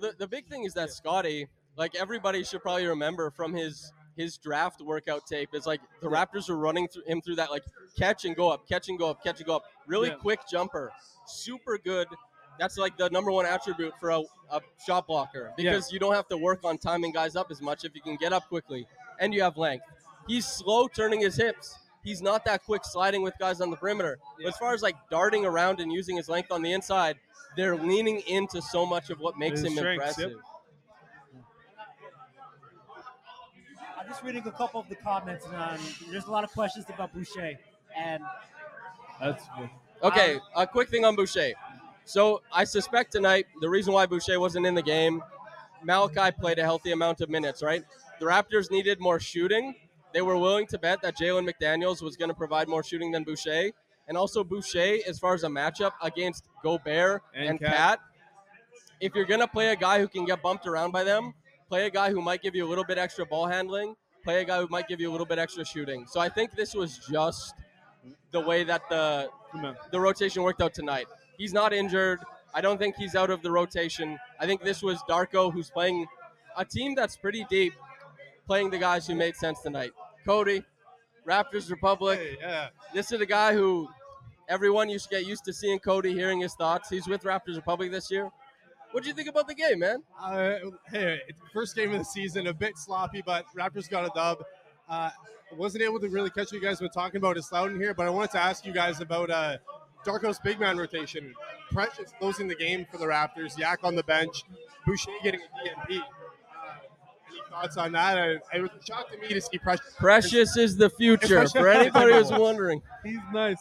The, 0.00 0.12
the 0.18 0.26
big 0.26 0.46
thing 0.48 0.64
is 0.64 0.74
that 0.74 0.90
Scotty, 0.90 1.46
like 1.76 1.94
everybody 1.94 2.42
should 2.42 2.62
probably 2.62 2.86
remember 2.86 3.30
from 3.30 3.54
his 3.54 3.92
his 4.16 4.36
draft 4.38 4.80
workout 4.80 5.26
tape, 5.26 5.50
is 5.54 5.66
like 5.66 5.80
the 6.00 6.08
Raptors 6.08 6.48
are 6.48 6.56
running 6.56 6.86
through 6.88 7.02
him 7.06 7.20
through 7.20 7.36
that 7.36 7.50
like 7.50 7.64
catch 7.98 8.24
and 8.24 8.34
go 8.36 8.48
up, 8.50 8.68
catch 8.68 8.88
and 8.88 8.98
go 8.98 9.10
up, 9.10 9.22
catch 9.24 9.38
and 9.40 9.46
go 9.46 9.56
up. 9.56 9.64
Really 9.86 10.08
Yeah. 10.08 10.14
quick 10.16 10.40
jumper, 10.50 10.92
super 11.26 11.78
good. 11.78 12.06
That's 12.58 12.78
like 12.78 12.96
the 12.96 13.10
number 13.10 13.32
one 13.32 13.46
attribute 13.46 13.92
for 13.98 14.10
a, 14.10 14.22
a 14.50 14.60
shot 14.86 15.06
blocker 15.08 15.52
because 15.56 15.90
you 15.92 15.98
don't 15.98 16.14
have 16.14 16.28
to 16.28 16.36
work 16.36 16.60
on 16.64 16.78
timing 16.78 17.10
guys 17.12 17.34
up 17.34 17.50
as 17.50 17.60
much 17.60 17.84
if 17.84 17.94
you 17.96 18.00
can 18.00 18.14
get 18.16 18.32
up 18.32 18.48
quickly 18.48 18.86
and 19.18 19.34
you 19.34 19.42
have 19.42 19.56
length. 19.56 19.84
He's 20.28 20.46
slow 20.46 20.86
turning 20.88 21.20
his 21.20 21.36
hips. 21.36 21.76
He's 22.04 22.20
not 22.22 22.44
that 22.44 22.64
quick 22.64 22.82
sliding 22.84 23.22
with 23.22 23.34
guys 23.38 23.60
on 23.60 23.70
the 23.70 23.76
perimeter. 23.76 24.18
But 24.36 24.46
as 24.46 24.56
far 24.58 24.74
as 24.74 24.82
like 24.82 24.94
darting 25.10 25.44
around 25.46 25.80
and 25.80 25.90
using 25.90 26.16
his 26.16 26.28
length 26.28 26.52
on 26.52 26.62
the 26.62 26.72
inside, 26.72 27.16
they're 27.56 27.76
leaning 27.76 28.20
into 28.28 28.60
so 28.60 28.84
much 28.84 29.10
of 29.10 29.20
what 29.20 29.38
makes 29.38 29.60
His 29.60 29.72
him 29.72 29.78
strengths, 29.78 30.18
yep. 30.18 30.30
impressive. 30.32 30.42
I'm 33.98 34.06
just 34.08 34.22
reading 34.22 34.46
a 34.46 34.50
couple 34.52 34.80
of 34.80 34.88
the 34.88 34.96
comments, 34.96 35.46
and 35.46 35.56
um, 35.56 35.78
there's 36.10 36.26
a 36.26 36.30
lot 36.30 36.44
of 36.44 36.52
questions 36.52 36.84
about 36.92 37.12
Boucher. 37.14 37.58
And 37.96 38.22
that's 39.20 39.44
Okay, 40.02 40.38
a 40.54 40.66
quick 40.66 40.90
thing 40.90 41.04
on 41.06 41.16
Boucher. 41.16 41.52
So 42.04 42.42
I 42.52 42.64
suspect 42.64 43.12
tonight 43.12 43.46
the 43.62 43.70
reason 43.70 43.94
why 43.94 44.04
Boucher 44.04 44.38
wasn't 44.38 44.66
in 44.66 44.74
the 44.74 44.82
game, 44.82 45.22
Malachi 45.82 46.30
played 46.38 46.58
a 46.58 46.62
healthy 46.62 46.92
amount 46.92 47.22
of 47.22 47.30
minutes, 47.30 47.62
right? 47.62 47.82
The 48.20 48.26
Raptors 48.26 48.70
needed 48.70 49.00
more 49.00 49.18
shooting. 49.18 49.74
They 50.14 50.22
were 50.22 50.38
willing 50.38 50.66
to 50.68 50.78
bet 50.78 51.02
that 51.02 51.18
Jalen 51.18 51.50
McDaniels 51.50 52.00
was 52.00 52.16
going 52.16 52.28
to 52.30 52.34
provide 52.34 52.68
more 52.68 52.84
shooting 52.84 53.10
than 53.10 53.24
Boucher. 53.24 53.72
And 54.06 54.16
also 54.16 54.44
Boucher, 54.44 54.98
as 55.08 55.18
far 55.18 55.34
as 55.34 55.42
a 55.42 55.48
matchup 55.48 55.92
against 56.00 56.44
Gobert 56.62 57.22
And 57.34 57.50
and, 57.50 57.60
Cat. 57.60 57.98
If 59.00 59.14
you're 59.14 59.24
going 59.24 59.40
to 59.40 59.48
play 59.48 59.72
a 59.72 59.76
guy 59.76 59.98
who 59.98 60.06
can 60.06 60.24
get 60.24 60.40
bumped 60.40 60.66
around 60.66 60.92
by 60.92 61.02
them, 61.02 61.34
play 61.68 61.86
a 61.86 61.90
guy 61.90 62.10
who 62.12 62.22
might 62.22 62.42
give 62.42 62.54
you 62.54 62.64
a 62.64 62.68
little 62.68 62.84
bit 62.84 62.96
extra 62.96 63.26
ball 63.26 63.46
handling, 63.46 63.96
play 64.22 64.40
a 64.40 64.44
guy 64.44 64.60
who 64.60 64.68
might 64.70 64.86
give 64.86 65.00
you 65.00 65.10
a 65.10 65.12
little 65.12 65.26
bit 65.26 65.38
extra 65.38 65.64
shooting. 65.64 66.06
So 66.06 66.20
I 66.20 66.28
think 66.28 66.54
this 66.54 66.74
was 66.74 66.98
just 67.10 67.54
the 68.30 68.40
way 68.40 68.62
that 68.64 68.88
the 68.88 69.28
the 69.90 70.00
rotation 70.00 70.42
worked 70.42 70.62
out 70.62 70.74
tonight. 70.74 71.06
He's 71.38 71.52
not 71.52 71.72
injured. 71.72 72.20
I 72.54 72.60
don't 72.60 72.78
think 72.78 72.94
he's 72.96 73.16
out 73.16 73.30
of 73.30 73.42
the 73.42 73.50
rotation. 73.50 74.18
I 74.38 74.46
think 74.46 74.62
this 74.62 74.82
was 74.82 74.98
Darko 75.08 75.52
who's 75.52 75.70
playing 75.70 76.06
a 76.56 76.64
team 76.64 76.94
that's 76.94 77.16
pretty 77.16 77.44
deep, 77.50 77.72
playing 78.46 78.70
the 78.70 78.78
guys 78.78 79.06
who 79.06 79.14
made 79.14 79.34
sense 79.34 79.60
tonight. 79.60 79.90
Cody, 80.24 80.62
Raptors 81.26 81.70
Republic. 81.70 82.38
yeah. 82.40 82.68
This 82.92 83.12
is 83.12 83.20
a 83.20 83.26
guy 83.26 83.52
who 83.52 83.88
everyone 84.48 84.88
used 84.88 85.08
to 85.08 85.16
get 85.16 85.26
used 85.26 85.44
to 85.44 85.52
seeing 85.52 85.78
Cody, 85.78 86.12
hearing 86.12 86.40
his 86.40 86.54
thoughts. 86.54 86.88
He's 86.88 87.06
with 87.06 87.22
Raptors 87.22 87.56
Republic 87.56 87.90
this 87.90 88.10
year. 88.10 88.30
What 88.92 89.02
do 89.02 89.08
you 89.08 89.14
think 89.14 89.28
about 89.28 89.48
the 89.48 89.54
game, 89.54 89.80
man? 89.80 90.02
Uh, 90.22 90.54
hey, 90.90 91.20
first 91.52 91.74
game 91.74 91.92
of 91.92 91.98
the 91.98 92.04
season, 92.04 92.46
a 92.46 92.54
bit 92.54 92.74
sloppy, 92.76 93.22
but 93.26 93.44
Raptors 93.56 93.90
got 93.90 94.04
a 94.04 94.10
dub. 94.14 94.44
Uh, 94.88 95.10
wasn't 95.56 95.82
able 95.82 96.00
to 96.00 96.08
really 96.08 96.30
catch 96.30 96.46
what 96.46 96.52
you 96.52 96.60
guys 96.60 96.80
were 96.80 96.88
talking 96.88 97.16
about 97.16 97.36
is 97.36 97.50
Loudon 97.50 97.78
here, 97.78 97.94
but 97.94 98.06
I 98.06 98.10
wanted 98.10 98.30
to 98.32 98.42
ask 98.42 98.64
you 98.64 98.72
guys 98.72 99.00
about 99.00 99.30
uh, 99.30 99.56
Darko's 100.06 100.38
big 100.38 100.60
man 100.60 100.76
rotation. 100.78 101.34
Precious 101.72 102.12
closing 102.18 102.46
the 102.48 102.54
game 102.54 102.86
for 102.90 102.98
the 102.98 103.06
Raptors, 103.06 103.58
Yak 103.58 103.80
on 103.82 103.94
the 103.94 104.04
bench, 104.04 104.44
Boucher 104.86 105.10
getting 105.22 105.40
a 105.40 105.68
DNP. 105.92 106.00
Any 107.34 107.42
thoughts 107.50 107.76
on 107.76 107.92
that? 107.92 108.18
I, 108.18 108.56
it 108.56 108.62
was 108.62 108.70
a 108.70 108.84
shock 108.86 109.10
to 109.10 109.18
me 109.18 109.28
to 109.28 109.40
see 109.40 109.58
Precious. 109.58 109.94
Precious 109.98 110.56
is 110.56 110.76
the 110.76 110.90
future. 110.90 111.46
For 111.48 111.68
anybody 111.68 112.12
who's 112.12 112.30
wondering. 112.30 112.80
He's 113.04 113.18
nice. 113.32 113.58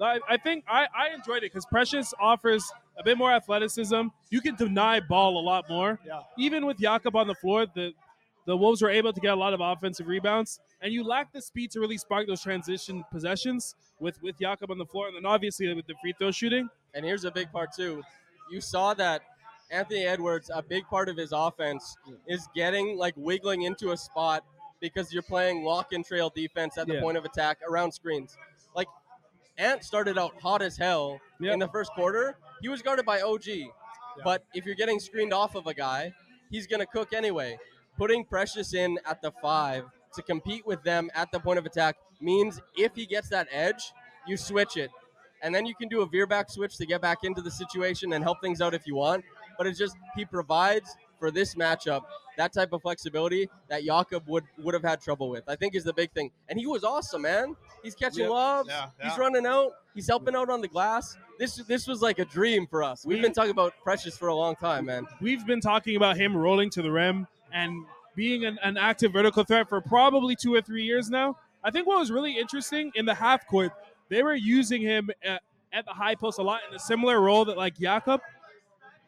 I, 0.00 0.20
I 0.28 0.36
think 0.36 0.64
I, 0.68 0.86
I 0.96 1.14
enjoyed 1.14 1.38
it 1.38 1.52
because 1.52 1.66
Precious 1.66 2.12
offers 2.20 2.64
a 2.98 3.04
bit 3.04 3.16
more 3.16 3.32
athleticism. 3.32 4.08
You 4.30 4.40
can 4.40 4.54
deny 4.54 5.00
ball 5.00 5.38
a 5.38 5.44
lot 5.44 5.64
more. 5.68 5.98
Yeah. 6.06 6.20
Even 6.38 6.66
with 6.66 6.78
Jakob 6.78 7.16
on 7.16 7.26
the 7.26 7.34
floor, 7.34 7.66
the 7.74 7.92
the 8.46 8.56
Wolves 8.56 8.80
were 8.80 8.90
able 8.90 9.12
to 9.12 9.20
get 9.20 9.32
a 9.32 9.36
lot 9.36 9.54
of 9.54 9.60
offensive 9.60 10.06
rebounds, 10.06 10.60
and 10.80 10.92
you 10.92 11.02
lack 11.02 11.32
the 11.32 11.42
speed 11.42 11.72
to 11.72 11.80
really 11.80 11.98
spark 11.98 12.28
those 12.28 12.42
transition 12.42 13.04
possessions 13.10 13.74
with 13.98 14.22
with 14.22 14.38
Jakob 14.38 14.70
on 14.70 14.78
the 14.78 14.86
floor, 14.86 15.08
and 15.08 15.16
then 15.16 15.26
obviously 15.26 15.72
with 15.74 15.86
the 15.86 15.94
free 16.00 16.14
throw 16.18 16.30
shooting. 16.30 16.68
And 16.94 17.04
here's 17.04 17.24
a 17.24 17.30
big 17.30 17.50
part 17.50 17.72
too. 17.74 18.02
You 18.50 18.60
saw 18.60 18.94
that 18.94 19.22
Anthony 19.70 20.04
Edwards, 20.04 20.50
a 20.54 20.62
big 20.62 20.86
part 20.86 21.08
of 21.08 21.16
his 21.16 21.32
offense 21.32 21.96
is 22.26 22.48
getting 22.54 22.96
like 22.96 23.14
wiggling 23.16 23.62
into 23.62 23.92
a 23.92 23.96
spot 23.96 24.44
because 24.80 25.12
you're 25.12 25.22
playing 25.22 25.64
lock 25.64 25.92
and 25.92 26.04
trail 26.04 26.30
defense 26.34 26.78
at 26.78 26.86
the 26.86 26.94
Yeah. 26.94 27.00
point 27.00 27.16
of 27.16 27.24
attack 27.24 27.58
around 27.68 27.92
screens. 27.92 28.36
Like 28.74 28.88
Ant 29.58 29.82
started 29.82 30.18
out 30.18 30.38
hot 30.40 30.62
as 30.62 30.76
hell 30.76 31.18
in 31.40 31.58
the 31.58 31.68
first 31.68 31.92
quarter. 31.94 32.36
He 32.60 32.68
was 32.68 32.82
guarded 32.82 33.06
by 33.06 33.22
OG. 33.22 33.70
But 34.24 34.44
if 34.54 34.64
you're 34.64 34.74
getting 34.74 34.98
screened 35.00 35.32
off 35.34 35.54
of 35.56 35.66
a 35.66 35.74
guy, 35.74 36.12
he's 36.50 36.66
going 36.66 36.80
to 36.80 36.86
cook 36.86 37.12
anyway. 37.12 37.58
Putting 37.98 38.24
Precious 38.24 38.72
in 38.74 38.98
at 39.06 39.20
the 39.22 39.30
five 39.42 39.84
to 40.14 40.22
compete 40.22 40.66
with 40.66 40.82
them 40.82 41.10
at 41.14 41.30
the 41.32 41.40
point 41.40 41.58
of 41.58 41.66
attack 41.66 41.96
means 42.20 42.60
if 42.76 42.94
he 42.94 43.04
gets 43.06 43.28
that 43.30 43.48
edge, 43.50 43.92
you 44.26 44.36
switch 44.36 44.76
it. 44.76 44.90
And 45.42 45.54
then 45.54 45.66
you 45.66 45.74
can 45.74 45.88
do 45.88 46.00
a 46.00 46.06
veer 46.06 46.26
back 46.26 46.50
switch 46.50 46.76
to 46.78 46.86
get 46.86 47.02
back 47.02 47.24
into 47.24 47.42
the 47.42 47.50
situation 47.50 48.14
and 48.14 48.24
help 48.24 48.40
things 48.40 48.62
out 48.62 48.72
if 48.74 48.86
you 48.86 48.94
want. 48.94 49.22
But 49.58 49.66
it's 49.66 49.78
just 49.78 49.96
he 50.14 50.24
provides 50.24 50.96
for 51.18 51.30
this 51.30 51.54
matchup 51.54 52.02
that 52.36 52.52
type 52.52 52.72
of 52.74 52.82
flexibility 52.82 53.48
that 53.68 53.84
Jakob 53.84 54.28
would 54.28 54.44
would 54.58 54.74
have 54.74 54.82
had 54.82 55.00
trouble 55.00 55.30
with. 55.30 55.44
I 55.48 55.56
think 55.56 55.74
is 55.74 55.84
the 55.84 55.94
big 55.94 56.12
thing. 56.12 56.30
And 56.48 56.58
he 56.58 56.66
was 56.66 56.84
awesome, 56.84 57.22
man. 57.22 57.56
He's 57.82 57.94
catching 57.94 58.24
Yep. 58.24 58.30
lobs. 58.30 58.68
Yeah, 58.68 58.88
He's 59.02 59.18
running 59.18 59.46
out. 59.46 59.72
He's 59.94 60.06
helping 60.06 60.36
out 60.36 60.50
on 60.50 60.60
the 60.60 60.68
glass. 60.68 61.16
This 61.38 61.56
this 61.56 61.86
was 61.86 62.02
like 62.02 62.18
a 62.18 62.24
dream 62.24 62.66
for 62.66 62.82
us. 62.82 63.04
We've 63.06 63.22
been 63.22 63.32
talking 63.32 63.50
about 63.50 63.72
Precious 63.82 64.16
for 64.16 64.28
a 64.28 64.34
long 64.34 64.56
time, 64.56 64.86
man. 64.86 65.06
We've 65.20 65.46
been 65.46 65.60
talking 65.60 65.96
about 65.96 66.16
him 66.16 66.36
rolling 66.36 66.70
to 66.70 66.82
the 66.82 66.90
rim 66.90 67.26
and 67.52 67.84
being 68.14 68.44
an, 68.44 68.58
an 68.62 68.76
active 68.76 69.12
vertical 69.12 69.44
threat 69.44 69.68
for 69.68 69.80
probably 69.80 70.34
two 70.36 70.54
or 70.54 70.60
three 70.62 70.84
years 70.84 71.10
now. 71.10 71.36
I 71.62 71.70
think 71.70 71.86
what 71.86 71.98
was 71.98 72.10
really 72.10 72.36
interesting 72.38 72.90
in 72.94 73.04
the 73.06 73.14
half 73.14 73.46
court, 73.46 73.72
they 74.08 74.22
were 74.22 74.34
using 74.34 74.80
him 74.82 75.10
at, 75.22 75.42
at 75.72 75.84
the 75.84 75.92
high 75.92 76.14
post 76.14 76.38
a 76.38 76.42
lot 76.42 76.60
in 76.68 76.74
a 76.74 76.78
similar 76.78 77.20
role 77.20 77.44
that 77.46 77.56
like 77.56 77.78
Jakob. 77.78 78.20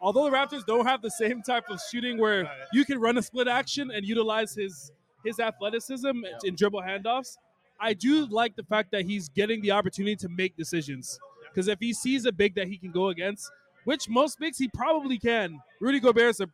Although 0.01 0.25
the 0.25 0.31
Raptors 0.31 0.65
don't 0.65 0.87
have 0.87 1.03
the 1.03 1.11
same 1.11 1.43
type 1.43 1.65
of 1.69 1.81
shooting 1.91 2.19
where 2.19 2.51
you 2.73 2.85
can 2.85 2.99
run 3.01 3.19
a 3.19 3.23
split 3.23 3.49
action 3.49 3.91
and 3.91 4.05
utilize 4.07 4.55
his 4.55 4.93
his 5.25 5.41
athleticism 5.41 6.25
in 6.45 6.55
dribble 6.55 6.81
handoffs, 6.83 7.37
I 7.81 7.93
do 7.95 8.27
like 8.27 8.55
the 8.57 8.63
fact 8.63 8.93
that 8.93 9.05
he's 9.05 9.29
getting 9.29 9.61
the 9.63 9.73
opportunity 9.73 10.15
to 10.17 10.29
make 10.29 10.57
decisions. 10.57 11.19
Because 11.51 11.67
if 11.69 11.79
he 11.81 11.93
sees 11.93 12.25
a 12.25 12.33
big 12.33 12.55
that 12.55 12.69
he 12.69 12.79
can 12.79 12.93
go 12.93 13.09
against, 13.09 13.51
which 13.85 14.09
most 14.09 14.39
bigs 14.39 14.59
he 14.59 14.69
probably 14.69 15.19
can, 15.19 15.59
Rudy 15.81 15.99
Gobert's 15.99 16.39
a, 16.41 16.49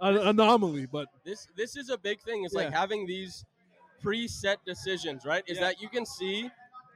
an 0.00 0.18
anomaly, 0.18 0.86
but 0.86 1.08
This 1.24 1.48
this 1.56 1.76
is 1.76 1.90
a 1.90 1.98
big 1.98 2.20
thing. 2.22 2.44
Is 2.44 2.52
Yeah. 2.54 2.64
like 2.64 2.72
having 2.72 3.06
these 3.06 3.44
preset 4.04 4.56
decisions, 4.64 5.24
right? 5.24 5.42
Is 5.48 5.56
Yeah. 5.58 5.64
that 5.64 5.80
you 5.80 5.88
can 5.88 6.06
see 6.06 6.48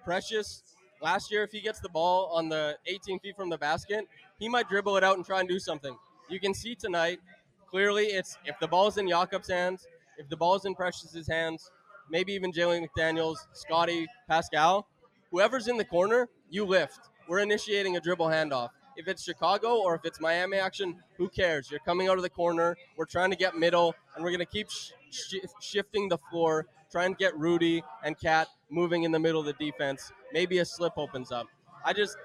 Precious 0.05 0.63
last 1.01 1.31
year 1.31 1.43
if 1.43 1.53
he 1.53 1.61
gets 1.61 1.81
the 1.81 1.89
ball 1.89 2.31
on 2.33 2.49
the 2.49 2.77
18 2.87 3.19
feet 3.21 3.37
from 3.37 3.51
the 3.51 3.59
basket, 3.59 4.07
he 4.39 4.49
might 4.49 4.69
dribble 4.69 4.97
it 4.97 5.05
out 5.05 5.17
and 5.17 5.25
try 5.25 5.41
and 5.41 5.49
do 5.49 5.59
something. 5.59 5.97
You 6.29 6.41
can 6.41 6.55
see 6.55 6.75
tonight 6.75 7.21
clearly 7.69 8.07
it's 8.07 8.39
if 8.45 8.59
the 8.61 8.69
ball's 8.69 8.99
in 8.99 9.09
Jakob's 9.09 9.49
hands, 9.49 9.87
if 10.19 10.29
the 10.29 10.37
ball's 10.37 10.65
in 10.65 10.75
Precious's 10.75 11.27
hands, 11.27 11.71
maybe 12.11 12.33
even 12.33 12.53
Jalen 12.53 12.87
McDaniels, 12.87 13.37
Scotty, 13.53 14.07
Pascal, 14.29 14.87
whoever's 15.31 15.69
in 15.69 15.77
the 15.77 15.85
corner, 15.85 16.29
you 16.51 16.65
lift. 16.65 16.99
We're 17.29 17.39
initiating 17.41 17.97
a 17.97 18.01
dribble 18.01 18.27
handoff. 18.27 18.71
If 18.97 19.09
it's 19.09 19.23
Chicago 19.23 19.77
or 19.77 19.95
if 19.95 20.05
it's 20.05 20.21
Miami 20.21 20.59
action, 20.59 20.97
who 21.17 21.29
cares? 21.29 21.71
You're 21.71 21.81
coming 21.81 22.09
out 22.09 22.17
of 22.17 22.23
the 22.23 22.31
corner. 22.31 22.77
We're 22.97 23.07
trying 23.07 23.31
to 23.31 23.37
get 23.37 23.57
middle, 23.57 23.95
and 24.15 24.25
we're 24.25 24.31
going 24.31 24.41
to 24.41 24.45
keep 24.45 24.69
sh- 24.69 24.91
sh- 25.11 25.37
shifting 25.61 26.09
the 26.09 26.19
floor, 26.31 26.67
trying 26.91 27.15
to 27.15 27.17
get 27.17 27.37
Rudy 27.39 27.83
and 28.05 28.19
Cat 28.19 28.49
moving 28.71 29.03
in 29.05 29.13
the 29.13 29.19
middle 29.19 29.41
of 29.41 29.47
the 29.47 29.53
defense. 29.55 30.13
Maybe 30.33 30.59
a 30.59 30.65
slip 30.65 30.93
opens 30.97 31.33
up. 31.33 31.47
I 31.85 31.93
just, 31.93 32.17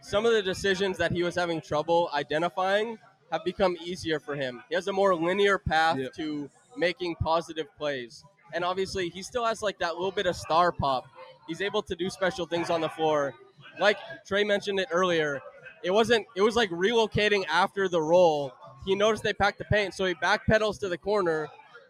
some 0.00 0.26
of 0.26 0.32
the 0.32 0.42
decisions 0.42 0.96
that 0.98 1.12
he 1.12 1.22
was 1.22 1.34
having 1.34 1.60
trouble 1.60 2.10
identifying 2.14 2.98
have 3.32 3.44
become 3.44 3.76
easier 3.84 4.20
for 4.20 4.34
him. 4.36 4.62
He 4.68 4.74
has 4.74 4.86
a 4.88 4.92
more 4.92 5.14
linear 5.14 5.58
path 5.58 5.98
Yep. 5.98 6.12
to 6.14 6.50
making 6.76 7.16
positive 7.16 7.66
plays. 7.76 8.24
And 8.52 8.64
obviously, 8.64 9.08
he 9.08 9.22
still 9.22 9.44
has 9.44 9.62
like 9.62 9.78
that 9.80 9.94
little 9.94 10.12
bit 10.12 10.26
of 10.26 10.36
star 10.36 10.70
pop. 10.70 11.04
He's 11.48 11.60
able 11.60 11.82
to 11.82 11.96
do 11.96 12.08
special 12.10 12.46
things 12.46 12.70
on 12.70 12.80
the 12.80 12.88
floor. 12.88 13.34
Like 13.80 13.98
Trey 14.26 14.44
mentioned 14.44 14.78
it 14.80 14.88
earlier, 14.92 15.40
it 15.82 15.90
wasn't, 15.90 16.26
it 16.36 16.42
was 16.42 16.56
like 16.56 16.70
relocating 16.70 17.44
after 17.48 17.88
the 17.88 18.00
roll. 18.00 18.52
He 18.84 18.94
noticed 18.94 19.22
they 19.24 19.32
packed 19.32 19.58
the 19.58 19.64
paint, 19.64 19.94
so 19.94 20.04
he 20.04 20.14
backpedals 20.14 20.78
to 20.80 20.88
the 20.88 20.96
corner 20.98 21.48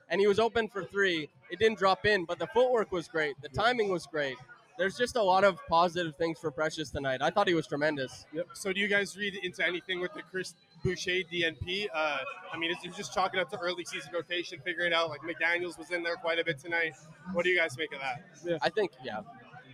and 0.09 0.21
he 0.21 0.27
was 0.27 0.39
open 0.39 0.69
for 0.69 0.85
three. 0.85 1.29
It 1.51 1.59
didn't 1.59 1.79
drop 1.79 2.07
in, 2.07 2.25
but 2.25 2.39
the 2.39 2.47
footwork 2.49 2.93
was 2.93 3.09
great. 3.09 3.41
The 3.43 3.49
timing 3.49 3.91
was 3.91 4.07
great. 4.07 4.37
There's 4.79 4.97
just 4.97 5.17
a 5.17 5.23
lot 5.23 5.43
of 5.43 5.59
positive 5.69 6.17
things 6.17 6.39
for 6.39 6.51
Precious 6.51 6.91
tonight. 6.91 7.23
I 7.23 7.31
thought 7.31 7.49
he 7.49 7.55
was 7.55 7.67
tremendous. 7.67 8.27
Yep. 8.35 8.49
So 8.53 8.73
do 8.75 8.81
you 8.81 8.89
guys 8.89 9.17
read 9.17 9.35
into 9.43 9.65
anything 9.67 10.01
with 10.01 10.13
the 10.13 10.21
Chris 10.31 10.55
Boucher 10.85 11.23
DNP? 11.33 11.87
Uh, 11.95 12.19
I 12.53 12.59
mean, 12.59 12.71
it's 12.71 12.85
it's 12.85 12.97
just 12.97 13.15
chalking 13.15 13.41
up 13.41 13.51
to 13.53 13.59
early 13.59 13.87
season 13.87 14.11
rotation, 14.13 14.59
figuring 14.65 14.93
out 14.93 15.09
like 15.09 15.21
McDaniel's 15.23 15.79
was 15.79 15.91
in 15.93 16.03
there 16.03 16.17
quite 16.17 16.39
a 16.39 16.45
bit 16.45 16.59
tonight. 16.59 16.93
What 17.33 17.45
do 17.45 17.51
you 17.51 17.57
guys 17.57 17.79
make 17.79 17.93
of 17.95 18.01
that? 18.01 18.59
I 18.61 18.69
think, 18.69 18.93
yeah. 19.03 19.21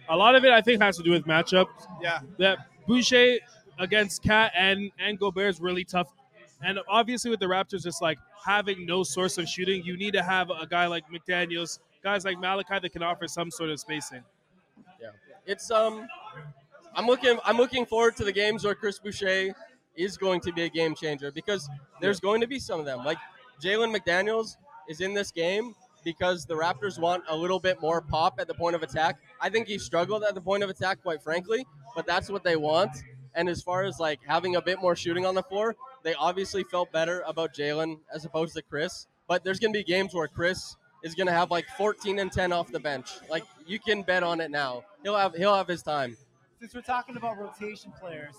a 0.09 0.17
lot 0.17 0.37
of 0.37 0.45
it 0.45 0.53
I 0.53 0.61
think 0.61 0.81
has 0.81 0.97
to 0.99 1.03
do 1.03 1.11
with 1.11 1.25
matchups. 1.25 1.67
Yeah. 2.01 2.21
That 2.39 2.59
Boucher 2.87 3.39
against 3.81 4.23
Cat 4.23 4.53
and 4.57 4.93
and 5.01 5.19
Gobert 5.19 5.51
is 5.51 5.61
really 5.61 5.85
tough. 5.85 6.13
And 6.63 6.79
obviously 6.89 7.31
with 7.31 7.41
the 7.41 7.47
Raptors, 7.47 7.87
it's 7.87 8.01
like 8.01 8.19
having 8.45 8.87
no 8.87 9.03
source 9.03 9.39
of 9.39 9.49
shooting. 9.49 9.83
You 9.85 9.97
need 9.97 10.13
to 10.15 10.23
have 10.23 10.51
a 10.51 10.67
guy 10.67 10.87
like 10.87 11.05
McDaniel's, 11.11 11.81
guys 12.03 12.25
like 12.25 12.39
Malachi 12.39 12.79
that 12.81 12.93
can 12.93 13.03
offer 13.03 13.27
some 13.27 13.51
sort 13.51 13.71
of 13.71 13.81
spacing. 13.81 14.23
Yeah, 15.01 15.09
it's 15.47 15.71
um, 15.71 16.07
I'm 16.95 17.07
looking 17.07 17.39
I'm 17.45 17.57
looking 17.57 17.87
forward 17.87 18.17
to 18.17 18.25
the 18.25 18.33
games 18.33 18.65
where 18.65 18.75
Chris 18.75 18.99
Boucher 18.99 19.55
is 19.97 20.17
going 20.17 20.41
to 20.41 20.53
be 20.53 20.63
a 20.63 20.69
game 20.69 20.95
changer 20.95 21.31
because 21.33 21.69
there's 22.01 22.21
going 22.21 22.41
to 22.41 22.47
be 22.47 22.59
some 22.59 22.81
of 22.81 22.87
them. 22.87 23.05
Like 23.05 23.19
Jalen 23.63 23.97
McDaniels 23.97 24.57
is 24.89 25.01
in 25.01 25.15
this 25.15 25.31
game 25.31 25.75
because 26.05 26.45
the 26.45 26.55
Raptors 26.55 26.99
want 26.99 27.25
a 27.29 27.37
little 27.37 27.61
bit 27.61 27.81
more 27.81 28.01
pop 28.01 28.41
at 28.41 28.49
the 28.49 28.55
point 28.55 28.75
of 28.75 28.83
attack. 28.83 29.19
I 29.41 29.49
think 29.49 29.69
he 29.69 29.79
struggled 29.79 30.25
at 30.25 30.35
the 30.35 30.41
point 30.41 30.63
of 30.63 30.71
attack, 30.71 31.03
quite 31.03 31.23
frankly, 31.23 31.67
but 31.95 32.07
that's 32.07 32.31
what 32.31 32.43
they 32.43 32.57
want. 32.57 32.91
And 33.35 33.49
as 33.49 33.63
far 33.63 33.85
as 33.85 33.99
like 33.99 34.21
having 34.27 34.57
a 34.57 34.63
bit 34.63 34.81
more 34.81 34.97
shooting 34.97 35.25
on 35.25 35.35
the 35.35 35.43
floor, 35.43 35.77
they 36.03 36.15
obviously 36.15 36.65
felt 36.65 36.93
better 36.93 37.23
about 37.27 37.55
Jalen 37.55 37.99
as 38.15 38.25
opposed 38.25 38.55
to 38.55 38.63
Chris. 38.63 39.07
But 39.29 39.45
there's 39.45 39.59
going 39.59 39.73
to 39.73 39.79
be 39.79 39.85
games 39.85 40.15
where 40.15 40.29
Chris 40.29 40.77
is 41.03 41.15
going 41.15 41.27
to 41.27 41.33
have 41.33 41.51
like 41.51 41.67
14 41.77 42.19
and 42.19 42.31
10 42.31 42.53
off 42.53 42.71
the 42.71 42.81
bench. 42.81 43.11
Like 43.31 43.45
you 43.67 43.79
can 43.79 44.03
bet 44.03 44.23
on 44.23 44.41
it 44.41 44.51
now. 44.51 44.85
He'll 45.03 45.17
have 45.17 45.35
he'll 45.35 45.55
have 45.55 45.69
his 45.69 45.83
time. 45.83 46.17
Since 46.61 46.75
we're 46.75 46.83
talking 46.83 47.17
about 47.17 47.39
rotation 47.39 47.93
players, 47.99 48.37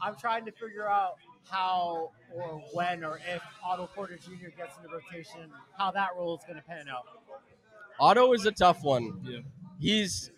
I'm 0.00 0.14
trying 0.14 0.44
to 0.44 0.52
figure 0.52 0.88
out 0.88 1.14
how 1.48 2.12
or 2.32 2.62
when 2.72 3.04
or 3.04 3.18
if 3.34 3.42
Otto 3.64 3.88
Porter 3.94 4.16
Jr. 4.16 4.50
gets 4.56 4.76
in 4.76 4.84
the 4.84 4.88
rotation, 4.88 5.50
how 5.76 5.90
that 5.90 6.10
role 6.16 6.36
is 6.36 6.44
going 6.44 6.56
to 6.56 6.62
pan 6.62 6.86
out. 6.88 7.06
Otto 7.98 8.32
is 8.32 8.46
a 8.46 8.52
tough 8.52 8.82
one. 8.82 9.20
Yeah. 9.24 9.38
He's. 9.78 10.30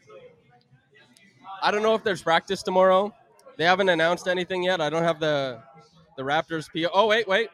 I 1.60 1.70
don't 1.70 1.82
know 1.82 1.94
if 1.94 2.02
there's 2.02 2.22
practice 2.22 2.62
tomorrow. 2.62 3.14
They 3.56 3.64
haven't 3.64 3.88
announced 3.88 4.28
anything 4.28 4.62
yet. 4.62 4.80
I 4.80 4.90
don't 4.90 5.02
have 5.02 5.20
the 5.20 5.62
the 6.16 6.22
Raptors 6.22 6.68
PO. 6.72 6.90
Oh 6.92 7.06
wait, 7.06 7.26
wait. 7.28 7.48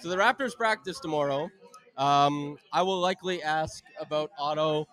So 0.00 0.08
the 0.08 0.16
Raptors 0.16 0.56
practice 0.56 0.98
tomorrow. 1.00 1.50
Um, 1.96 2.56
I 2.72 2.82
will 2.82 2.98
likely 2.98 3.42
ask 3.42 3.84
about 4.00 4.30
Otto, 4.38 4.86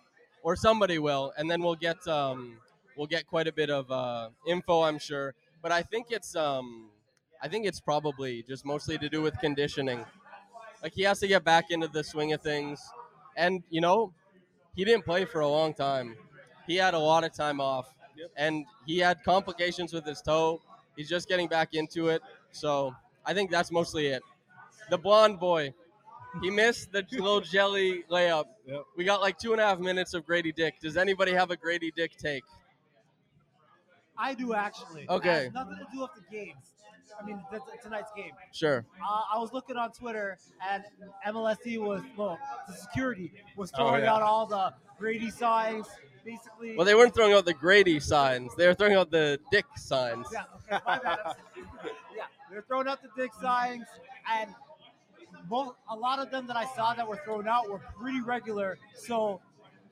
or 0.43 0.55
somebody 0.55 0.99
will, 0.99 1.33
and 1.37 1.49
then 1.49 1.61
we'll 1.61 1.75
get 1.75 2.05
um, 2.07 2.57
we'll 2.97 3.07
get 3.07 3.25
quite 3.27 3.47
a 3.47 3.53
bit 3.53 3.69
of 3.69 3.89
uh, 3.91 4.29
info, 4.45 4.83
I'm 4.83 4.99
sure. 4.99 5.33
But 5.61 5.71
I 5.71 5.81
think 5.81 6.07
it's 6.09 6.35
um, 6.35 6.89
I 7.41 7.47
think 7.47 7.65
it's 7.65 7.79
probably 7.79 8.43
just 8.43 8.65
mostly 8.65 8.97
to 8.97 9.09
do 9.09 9.21
with 9.21 9.37
conditioning. 9.39 10.05
Like 10.83 10.93
he 10.93 11.03
has 11.03 11.19
to 11.19 11.27
get 11.27 11.43
back 11.43 11.71
into 11.71 11.87
the 11.87 12.03
swing 12.03 12.33
of 12.33 12.41
things, 12.41 12.81
and 13.35 13.63
you 13.69 13.81
know, 13.81 14.13
he 14.75 14.85
didn't 14.85 15.05
play 15.05 15.25
for 15.25 15.41
a 15.41 15.47
long 15.47 15.73
time. 15.73 16.15
He 16.67 16.75
had 16.75 16.93
a 16.93 16.99
lot 16.99 17.23
of 17.23 17.33
time 17.33 17.59
off, 17.59 17.93
and 18.37 18.65
he 18.85 18.97
had 18.99 19.23
complications 19.23 19.93
with 19.93 20.05
his 20.05 20.21
toe. 20.21 20.61
He's 20.95 21.09
just 21.09 21.27
getting 21.27 21.47
back 21.47 21.73
into 21.73 22.07
it, 22.09 22.21
so 22.51 22.93
I 23.25 23.33
think 23.33 23.51
that's 23.51 23.71
mostly 23.71 24.07
it. 24.07 24.21
The 24.89 24.97
blonde 24.97 25.39
boy, 25.39 25.73
he 26.41 26.49
missed 26.49 26.91
the 26.91 27.05
little 27.11 27.41
jelly 27.41 28.03
layup. 28.09 28.45
We 28.97 29.03
got 29.05 29.21
like 29.21 29.37
two 29.37 29.51
and 29.53 29.61
a 29.61 29.65
half 29.65 29.79
minutes 29.79 30.13
of 30.13 30.25
Grady 30.25 30.51
Dick. 30.51 30.75
Does 30.81 30.97
anybody 30.97 31.33
have 31.33 31.51
a 31.51 31.57
Grady 31.57 31.91
Dick 31.95 32.17
take? 32.17 32.43
I 34.17 34.33
do 34.33 34.53
actually. 34.53 35.07
Okay. 35.09 35.45
has 35.45 35.53
nothing 35.53 35.77
to 35.77 35.87
do 35.93 36.01
with 36.01 36.11
the 36.15 36.35
games. 36.35 36.73
I 37.21 37.25
mean, 37.25 37.41
th- 37.49 37.61
tonight's 37.83 38.11
game. 38.15 38.31
Sure. 38.53 38.85
Uh, 39.01 39.21
I 39.35 39.39
was 39.39 39.51
looking 39.51 39.75
on 39.75 39.91
Twitter, 39.91 40.37
and 40.71 40.83
MLSE 41.27 41.77
was 41.79 42.01
well, 42.15 42.37
the 42.67 42.73
security 42.73 43.31
was 43.57 43.71
Oh, 43.75 43.77
throwing 43.89 44.03
yeah. 44.03 44.13
out 44.13 44.21
all 44.21 44.45
the 44.45 44.73
Grady 44.97 45.29
signs, 45.31 45.87
basically. 46.23 46.75
Well, 46.75 46.85
they 46.85 46.95
weren't 46.95 47.13
throwing 47.13 47.33
out 47.33 47.45
the 47.45 47.53
Grady 47.53 47.99
signs. 47.99 48.55
They 48.55 48.67
were 48.67 48.73
throwing 48.73 48.95
out 48.95 49.11
the 49.11 49.39
Dick 49.51 49.65
signs. 49.77 50.27
Yeah, 50.31 50.43
okay, 50.71 50.83
my 50.85 50.99
bad. 50.99 51.19
yeah, 52.15 52.23
they're 52.51 52.63
throwing 52.63 52.87
out 52.87 53.01
the 53.01 53.09
dick 53.15 53.31
signs, 53.41 53.85
and 54.31 54.49
most, 55.49 55.75
a 55.89 55.95
lot 55.95 56.19
of 56.19 56.31
them 56.31 56.47
that 56.47 56.57
I 56.57 56.65
saw 56.75 56.93
that 56.93 57.07
were 57.07 57.19
thrown 57.25 57.47
out 57.47 57.69
were 57.69 57.81
pretty 57.99 58.21
regular. 58.21 58.77
So, 58.95 59.41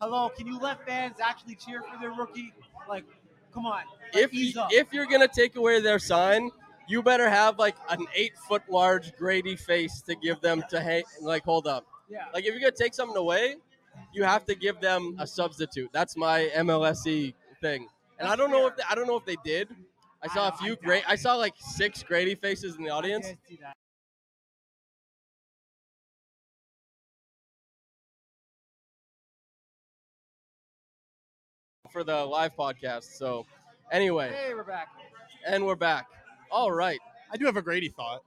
hello, 0.01 0.29
can 0.29 0.47
you 0.47 0.59
let 0.59 0.85
fans 0.85 1.15
actually 1.23 1.55
cheer 1.55 1.81
for 1.81 1.99
their 1.99 2.11
rookie? 2.11 2.53
Like, 2.87 3.05
come 3.53 3.65
on. 3.65 3.83
If 4.13 4.33
you, 4.33 4.53
if 4.71 4.93
you're 4.93 5.05
gonna 5.05 5.27
take 5.27 5.55
away 5.55 5.81
their 5.81 5.99
sign, 5.99 6.49
you 6.87 7.03
better 7.03 7.29
have 7.29 7.59
like 7.59 7.75
an 7.89 8.05
eight 8.15 8.37
foot 8.47 8.63
large 8.69 9.15
Grady 9.17 9.55
face 9.55 10.01
to 10.01 10.15
give 10.15 10.39
them 10.41 10.63
to 10.69 10.79
hang, 10.79 11.03
like 11.21 11.43
hold 11.43 11.67
up. 11.67 11.85
Yeah. 12.09 12.25
Like 12.33 12.45
if 12.45 12.51
you're 12.51 12.61
gonna 12.61 12.71
take 12.71 12.93
something 12.93 13.17
away, 13.17 13.57
you 14.17 14.23
have 14.23 14.45
to 14.45 14.55
give 14.55 14.81
them 14.81 15.15
a 15.19 15.27
substitute. 15.27 15.89
That's 15.93 16.17
my 16.17 16.49
MLSE 16.55 17.07
E 17.07 17.35
thing. 17.61 17.87
And 18.19 18.27
I 18.27 18.35
don't 18.35 18.49
know 18.49 18.65
if 18.65 18.75
they, 18.75 18.83
I 18.89 18.95
don't 18.95 19.05
know 19.05 19.15
if 19.15 19.25
they 19.25 19.37
did. 19.45 19.69
I 20.23 20.27
saw 20.27 20.47
a 20.49 20.51
few 20.53 20.75
great. 20.75 21.03
I 21.07 21.15
saw 21.15 21.35
like 21.35 21.53
six 21.59 22.01
Grady 22.01 22.33
faces 22.33 22.75
in 22.77 22.83
the 22.83 22.89
audience. 22.89 23.27
I 23.27 23.37
see 23.47 23.59
that. 23.61 23.75
for 31.91 32.03
the 32.03 32.25
live 32.25 32.55
podcast. 32.55 33.03
So, 33.17 33.45
anyway, 33.91 34.31
Hey, 34.31 34.53
we're 34.53 34.63
back. 34.63 34.87
and 35.45 35.65
we're 35.65 35.75
back. 35.75 36.07
All 36.51 36.71
right. 36.71 36.99
I 37.31 37.37
do 37.37 37.45
have 37.45 37.57
a 37.57 37.61
Grady 37.61 37.89
thought. 37.89 38.23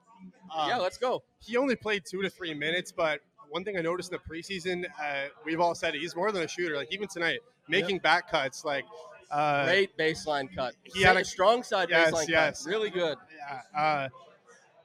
Um, 0.54 0.68
yeah, 0.68 0.76
let's 0.76 0.98
go. 0.98 1.22
He 1.38 1.56
only 1.56 1.76
played 1.76 2.04
two 2.04 2.22
to 2.22 2.30
three 2.30 2.54
minutes, 2.54 2.92
but 2.92 3.20
one 3.50 3.64
thing 3.64 3.76
I 3.76 3.80
noticed 3.82 4.10
in 4.12 4.18
the 4.18 4.34
preseason, 4.34 4.84
uh, 5.00 5.28
we've 5.44 5.60
all 5.60 5.74
said 5.74 5.94
he's 5.94 6.16
more 6.16 6.32
than 6.32 6.42
a 6.42 6.48
shooter. 6.48 6.76
Like 6.76 6.92
even 6.92 7.08
tonight, 7.08 7.40
making 7.68 7.98
back 7.98 8.30
cuts, 8.30 8.64
like 8.64 8.84
uh, 9.30 9.64
Great 9.66 9.96
baseline 9.98 10.48
cut. 10.54 10.74
he 10.84 11.02
had 11.02 11.14
Sa- 11.14 11.20
a- 11.20 11.24
strong 11.24 11.62
side 11.62 11.88
Yes, 11.90 12.12
baseline 12.12 12.28
yes. 12.28 12.64
cut. 12.64 12.70
Really 12.70 12.90
good. 12.90 13.16
Yeah, 13.36 13.80
uh, 13.80 14.08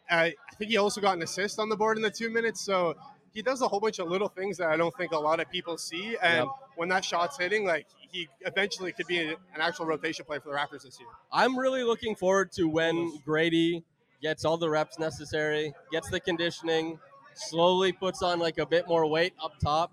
I, 0.09 0.25
I 0.25 0.33
think 0.57 0.71
he 0.71 0.77
also 0.77 1.01
got 1.01 1.15
an 1.17 1.23
assist 1.23 1.59
on 1.59 1.69
the 1.69 1.75
board 1.75 1.97
in 1.97 2.03
the 2.03 2.11
two 2.11 2.29
minutes. 2.29 2.61
So 2.61 2.95
he 3.33 3.41
does 3.41 3.61
a 3.61 3.67
whole 3.67 3.79
bunch 3.79 3.99
of 3.99 4.07
little 4.07 4.27
things 4.29 4.57
that 4.57 4.69
I 4.69 4.77
don't 4.77 4.95
think 4.95 5.11
a 5.13 5.17
lot 5.19 5.39
of 5.39 5.49
people 5.49 5.77
see. 5.77 6.15
And 6.21 6.45
Yep. 6.45 6.47
when 6.75 6.89
that 6.89 7.03
shot's 7.03 7.37
hitting, 7.37 7.65
like 7.65 7.87
he 8.11 8.29
eventually 8.41 8.91
could 8.91 9.07
be 9.07 9.19
an 9.19 9.35
actual 9.59 9.85
rotation 9.87 10.25
player 10.25 10.39
for 10.39 10.49
the 10.49 10.55
Raptors 10.55 10.83
this 10.83 10.99
year. 10.99 11.09
I'm 11.31 11.57
really 11.57 11.83
looking 11.83 12.15
forward 12.15 12.51
to 12.53 12.67
when 12.67 13.17
Grady 13.25 13.83
gets 14.21 14.45
all 14.45 14.57
the 14.57 14.69
reps 14.69 14.97
necessary, 14.99 15.73
gets 15.91 16.09
the 16.09 16.19
conditioning, 16.19 16.99
slowly 17.35 17.91
puts 17.91 18.21
on 18.21 18.39
like 18.39 18.57
a 18.57 18.65
bit 18.65 18.87
more 18.87 19.05
weight 19.05 19.33
up 19.43 19.53
top. 19.59 19.91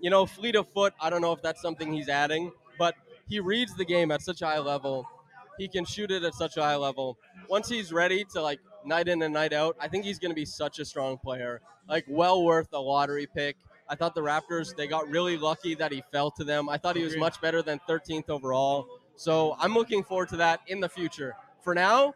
You 0.00 0.10
know, 0.10 0.26
fleet 0.26 0.56
of 0.56 0.68
foot, 0.68 0.92
I 1.00 1.08
don't 1.08 1.22
know 1.22 1.32
if 1.32 1.40
that's 1.40 1.62
something 1.62 1.92
he's 1.92 2.08
adding, 2.08 2.52
but 2.78 2.94
he 3.28 3.40
reads 3.40 3.74
the 3.74 3.84
game 3.84 4.10
at 4.10 4.22
such 4.22 4.42
a 4.42 4.46
high 4.46 4.58
level. 4.58 5.08
He 5.56 5.68
can 5.68 5.84
shoot 5.84 6.10
it 6.10 6.24
at 6.24 6.34
such 6.34 6.56
a 6.56 6.62
high 6.62 6.76
level. 6.76 7.16
Once 7.48 7.68
he's 7.68 7.92
ready 7.92 8.24
to 8.32 8.42
like 8.42 8.60
night 8.84 9.08
in 9.08 9.22
and 9.22 9.32
night 9.32 9.52
out, 9.52 9.76
I 9.80 9.88
think 9.88 10.04
he's 10.04 10.18
going 10.18 10.30
to 10.30 10.36
be 10.36 10.44
such 10.44 10.78
a 10.78 10.84
strong 10.84 11.16
player. 11.16 11.60
Like 11.88 12.04
well 12.08 12.44
worth 12.44 12.68
a 12.72 12.78
lottery 12.78 13.26
pick. 13.26 13.56
I 13.88 13.94
thought 13.94 14.14
the 14.14 14.22
Raptors 14.22 14.74
they 14.74 14.86
got 14.86 15.08
really 15.08 15.36
lucky 15.36 15.74
that 15.76 15.92
he 15.92 16.02
fell 16.10 16.30
to 16.32 16.44
them. 16.44 16.68
I 16.68 16.76
thought 16.78 16.96
he 16.96 17.04
was 17.04 17.16
much 17.16 17.40
better 17.40 17.62
than 17.62 17.80
13th 17.88 18.28
overall. 18.30 18.86
So 19.16 19.56
I'm 19.58 19.74
looking 19.74 20.02
forward 20.02 20.28
to 20.30 20.36
that 20.38 20.60
in 20.66 20.80
the 20.80 20.88
future. 20.88 21.36
For 21.60 21.74
now, 21.74 22.14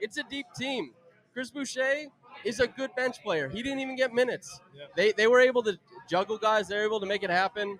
it's 0.00 0.16
a 0.16 0.22
deep 0.22 0.46
team. 0.56 0.92
Chris 1.32 1.50
Boucher 1.50 2.06
is 2.44 2.60
a 2.60 2.66
good 2.66 2.94
bench 2.96 3.22
player. 3.22 3.48
He 3.48 3.62
didn't 3.62 3.80
even 3.80 3.96
get 3.96 4.12
minutes. 4.12 4.60
They 4.96 5.12
they 5.12 5.26
were 5.26 5.40
able 5.40 5.62
to 5.64 5.78
juggle 6.08 6.38
guys. 6.38 6.68
They're 6.68 6.84
able 6.84 7.00
to 7.00 7.06
make 7.06 7.22
it 7.22 7.30
happen. 7.30 7.78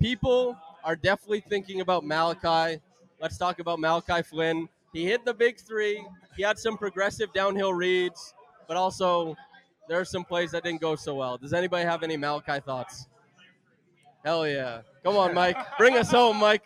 People 0.00 0.56
are 0.84 0.96
definitely 0.96 1.40
thinking 1.40 1.80
about 1.80 2.04
Malachi. 2.04 2.80
Let's 3.20 3.38
talk 3.38 3.58
about 3.58 3.80
Malachi 3.80 4.22
Flynn. 4.22 4.68
He 4.92 5.04
hit 5.04 5.24
the 5.24 5.34
big 5.34 5.58
three. 5.58 6.04
He 6.36 6.42
had 6.42 6.58
some 6.58 6.76
progressive 6.76 7.32
downhill 7.32 7.72
reads, 7.72 8.34
but 8.68 8.76
also 8.76 9.36
there 9.88 10.00
are 10.00 10.04
some 10.04 10.24
plays 10.24 10.50
that 10.52 10.64
didn't 10.64 10.80
go 10.80 10.96
so 10.96 11.14
well. 11.14 11.38
Does 11.38 11.52
anybody 11.52 11.84
have 11.84 12.02
any 12.02 12.16
Malachi 12.16 12.60
thoughts? 12.60 13.06
Hell 14.24 14.46
yeah. 14.46 14.82
Come 15.04 15.16
on, 15.16 15.34
Mike. 15.34 15.56
Bring 15.78 15.96
us 15.96 16.10
home, 16.10 16.38
Mike. 16.38 16.64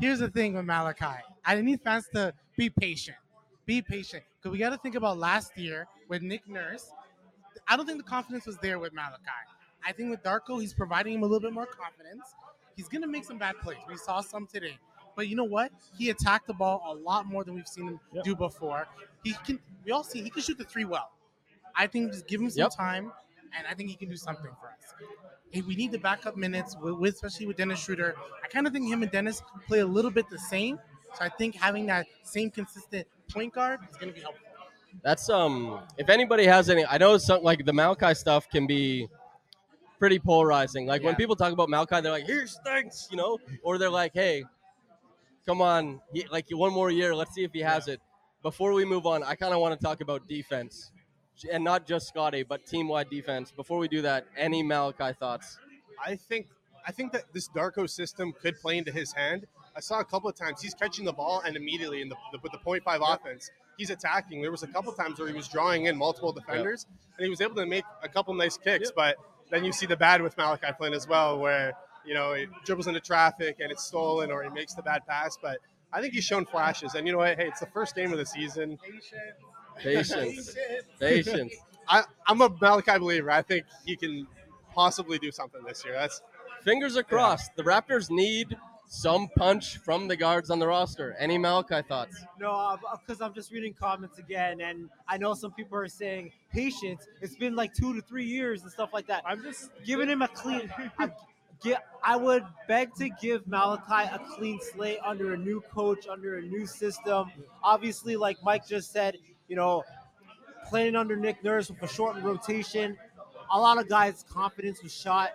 Here's 0.00 0.18
the 0.18 0.28
thing 0.28 0.54
with 0.54 0.64
Malachi. 0.64 1.22
I 1.44 1.60
need 1.60 1.80
fans 1.80 2.08
to 2.14 2.34
be 2.56 2.68
patient. 2.70 3.16
Be 3.72 3.80
patient. 3.80 4.22
Because 4.36 4.52
we 4.52 4.58
got 4.58 4.68
to 4.68 4.76
think 4.76 4.96
about 4.96 5.16
last 5.16 5.56
year 5.56 5.86
with 6.06 6.20
Nick 6.20 6.46
Nurse. 6.46 6.90
I 7.66 7.74
don't 7.74 7.86
think 7.86 7.96
the 7.96 8.04
confidence 8.04 8.44
was 8.44 8.58
there 8.58 8.78
with 8.78 8.92
Malachi. 8.92 9.22
I 9.82 9.92
think 9.92 10.10
with 10.10 10.22
Darko, 10.22 10.60
he's 10.60 10.74
providing 10.74 11.14
him 11.14 11.22
a 11.22 11.26
little 11.26 11.40
bit 11.40 11.54
more 11.54 11.64
confidence. 11.64 12.34
He's 12.76 12.86
going 12.86 13.00
to 13.00 13.08
make 13.08 13.24
some 13.24 13.38
bad 13.38 13.54
plays. 13.62 13.78
We 13.88 13.96
saw 13.96 14.20
some 14.20 14.46
today. 14.46 14.76
But 15.16 15.28
you 15.28 15.36
know 15.36 15.44
what? 15.44 15.72
He 15.96 16.10
attacked 16.10 16.48
the 16.48 16.52
ball 16.52 16.82
a 16.86 16.92
lot 16.94 17.24
more 17.24 17.44
than 17.44 17.54
we've 17.54 17.66
seen 17.66 17.88
him 17.88 18.00
do 18.22 18.36
before. 18.36 18.88
He 19.24 19.32
can. 19.46 19.58
We 19.86 19.92
all 19.92 20.04
see 20.04 20.20
he 20.20 20.28
can 20.28 20.42
shoot 20.42 20.58
the 20.58 20.64
three 20.64 20.84
well. 20.84 21.10
I 21.74 21.86
think 21.86 22.12
just 22.12 22.26
give 22.28 22.42
him 22.42 22.50
some 22.50 22.64
Yep. 22.64 22.76
time, 22.76 23.10
and 23.56 23.66
I 23.66 23.72
think 23.72 23.88
he 23.88 23.96
can 23.96 24.10
do 24.10 24.16
something 24.16 24.52
for 24.60 24.66
us. 24.66 25.08
Hey, 25.50 25.62
we 25.62 25.76
need 25.76 25.92
the 25.92 25.98
backup 25.98 26.36
minutes, 26.36 26.76
with, 26.78 26.96
with 26.96 27.14
especially 27.14 27.46
with 27.46 27.56
Dennis 27.56 27.82
Schroeder. 27.82 28.16
I 28.44 28.48
kind 28.48 28.66
of 28.66 28.74
think 28.74 28.86
him 28.86 29.02
and 29.02 29.10
Dennis 29.10 29.42
play 29.66 29.78
a 29.78 29.86
little 29.86 30.10
bit 30.10 30.28
the 30.28 30.38
same. 30.38 30.78
So 31.14 31.24
I 31.24 31.28
think 31.30 31.54
having 31.54 31.86
that 31.86 32.06
same 32.22 32.50
consistent 32.50 33.06
point 33.32 33.52
guard 33.54 33.80
is 33.90 33.96
going 33.96 34.08
to 34.08 34.14
be 34.14 34.20
helpful. 34.20 34.46
That's 35.02 35.28
um. 35.30 35.80
If 35.96 36.08
anybody 36.08 36.44
has 36.46 36.68
any, 36.68 36.84
I 36.86 36.98
know 36.98 37.16
some 37.18 37.42
like 37.42 37.64
the 37.64 37.72
Malachi 37.72 38.14
stuff 38.14 38.48
can 38.50 38.66
be 38.66 39.08
pretty 39.98 40.18
polarizing. 40.18 40.86
Like 40.86 41.02
when 41.02 41.12
Yeah. 41.12 41.16
people 41.18 41.36
talk 41.36 41.52
about 41.52 41.68
Malachi, 41.68 42.00
they're 42.00 42.12
like, 42.12 42.26
"Here's 42.26 42.52
stinks," 42.52 43.08
you 43.10 43.16
know, 43.16 43.38
or 43.62 43.78
they're 43.78 43.90
like, 43.90 44.12
"Hey, 44.14 44.44
come 45.46 45.62
on, 45.62 46.00
he, 46.12 46.26
like 46.30 46.46
one 46.50 46.72
more 46.72 46.90
year. 46.90 47.14
Let's 47.14 47.32
see 47.34 47.44
if 47.44 47.52
he 47.52 47.60
has 47.60 47.88
it. 47.88 48.00
Before 48.42 48.72
we 48.72 48.84
move 48.84 49.06
on, 49.06 49.22
I 49.22 49.34
kind 49.34 49.54
of 49.54 49.60
want 49.60 49.78
to 49.78 49.82
talk 49.82 50.00
about 50.00 50.28
defense, 50.28 50.90
and 51.50 51.64
not 51.64 51.86
just 51.86 52.08
Scotty, 52.08 52.42
but 52.42 52.66
team-wide 52.66 53.08
defense. 53.08 53.50
Before 53.52 53.78
we 53.78 53.88
do 53.88 54.02
that, 54.02 54.26
any 54.36 54.62
Malachi 54.62 55.12
thoughts? 55.18 55.58
I 56.04 56.16
think 56.16 56.48
I 56.86 56.92
think 56.92 57.12
that 57.12 57.32
this 57.32 57.48
Darko 57.48 57.88
system 57.88 58.32
could 58.32 58.60
play 58.60 58.76
into 58.76 58.90
his 58.92 59.12
hand. 59.12 59.46
I 59.76 59.80
saw 59.80 60.00
a 60.00 60.04
couple 60.04 60.28
of 60.28 60.36
times 60.36 60.60
he's 60.60 60.74
catching 60.74 61.04
the 61.04 61.12
ball 61.12 61.42
and 61.46 61.56
immediately 61.56 62.02
in 62.02 62.08
the, 62.08 62.16
the 62.32 62.38
with 62.42 62.52
the 62.52 62.58
point 62.58 62.84
five 62.84 63.00
offense, 63.02 63.50
he's 63.76 63.90
attacking. 63.90 64.42
There 64.42 64.50
was 64.50 64.62
a 64.62 64.66
couple 64.66 64.92
times 64.92 65.18
where 65.18 65.28
he 65.28 65.34
was 65.34 65.48
drawing 65.48 65.86
in 65.86 65.96
multiple 65.96 66.32
defenders 66.32 66.86
and 67.16 67.24
he 67.24 67.30
was 67.30 67.40
able 67.40 67.56
to 67.56 67.66
make 67.66 67.84
a 68.02 68.08
couple 68.08 68.34
nice 68.34 68.56
kicks. 68.56 68.90
But 68.94 69.16
then 69.50 69.64
you 69.64 69.72
see 69.72 69.86
the 69.86 69.96
bad 69.96 70.22
with 70.22 70.36
Malachi 70.36 70.68
Flynn 70.76 70.94
as 70.94 71.08
well, 71.08 71.38
where 71.38 71.72
you 72.04 72.14
know 72.14 72.34
he 72.34 72.46
dribbles 72.64 72.86
into 72.86 73.00
traffic 73.00 73.56
and 73.60 73.70
it's 73.70 73.84
stolen 73.84 74.30
or 74.30 74.42
he 74.42 74.50
makes 74.50 74.74
the 74.74 74.82
bad 74.82 75.06
pass. 75.06 75.38
But 75.40 75.58
I 75.92 76.00
think 76.00 76.14
he's 76.14 76.24
shown 76.24 76.44
flashes. 76.46 76.94
And 76.94 77.06
you 77.06 77.12
know 77.12 77.18
what? 77.18 77.36
Hey, 77.38 77.48
it's 77.48 77.60
the 77.60 77.66
first 77.66 77.94
game 77.94 78.12
of 78.12 78.18
the 78.18 78.26
season. 78.26 78.78
Patience, 79.78 80.54
patience. 81.00 81.54
I, 81.88 82.04
I'm 82.26 82.40
a 82.40 82.48
Malachi 82.60 82.98
believer. 82.98 83.30
I 83.30 83.42
think 83.42 83.64
he 83.84 83.96
can 83.96 84.26
possibly 84.74 85.18
do 85.18 85.30
something 85.30 85.62
this 85.64 85.84
year. 85.84 85.94
That's 85.94 86.22
Fingers 86.62 86.96
are 86.96 87.02
crossed. 87.02 87.56
The 87.56 87.64
Raptors 87.64 88.08
need 88.08 88.56
some 88.92 89.26
punch 89.38 89.78
from 89.78 90.06
the 90.06 90.14
guards 90.14 90.50
on 90.50 90.58
the 90.58 90.66
roster. 90.66 91.16
Any 91.18 91.38
Malachi 91.38 91.80
thoughts? 91.88 92.14
No, 92.38 92.76
because 93.00 93.22
uh, 93.22 93.24
I'm 93.24 93.32
just 93.32 93.50
reading 93.50 93.72
comments 93.72 94.18
again, 94.18 94.60
and 94.60 94.90
I 95.08 95.16
know 95.16 95.32
some 95.32 95.50
people 95.50 95.78
are 95.78 95.88
saying 95.88 96.30
patience. 96.52 97.08
It's 97.22 97.34
been 97.34 97.56
like 97.56 97.72
two 97.72 97.94
to 97.94 98.02
three 98.02 98.26
years 98.26 98.62
and 98.62 98.70
stuff 98.70 98.90
like 98.92 99.06
that. 99.06 99.22
I'm 99.24 99.42
just 99.42 99.70
giving 99.82 100.10
him 100.10 100.20
a 100.20 100.28
clean. 100.28 100.70
I, 100.98 101.10
get, 101.62 101.86
I 102.04 102.16
would 102.16 102.44
beg 102.68 102.94
to 102.96 103.08
give 103.08 103.46
Malachi 103.46 104.10
a 104.12 104.20
clean 104.36 104.60
slate 104.60 104.98
under 105.02 105.32
a 105.32 105.38
new 105.38 105.62
coach, 105.74 106.06
under 106.06 106.36
a 106.36 106.42
new 106.42 106.66
system. 106.66 107.32
Obviously, 107.64 108.16
like 108.16 108.36
Mike 108.42 108.68
just 108.68 108.92
said, 108.92 109.16
you 109.48 109.56
know, 109.56 109.84
playing 110.68 110.96
under 110.96 111.16
Nick 111.16 111.42
Nurse 111.42 111.70
with 111.70 111.82
a 111.82 111.88
shortened 111.88 112.26
rotation, 112.26 112.98
a 113.50 113.58
lot 113.58 113.78
of 113.78 113.88
guys' 113.88 114.22
confidence 114.30 114.82
was 114.82 114.94
shot. 114.94 115.30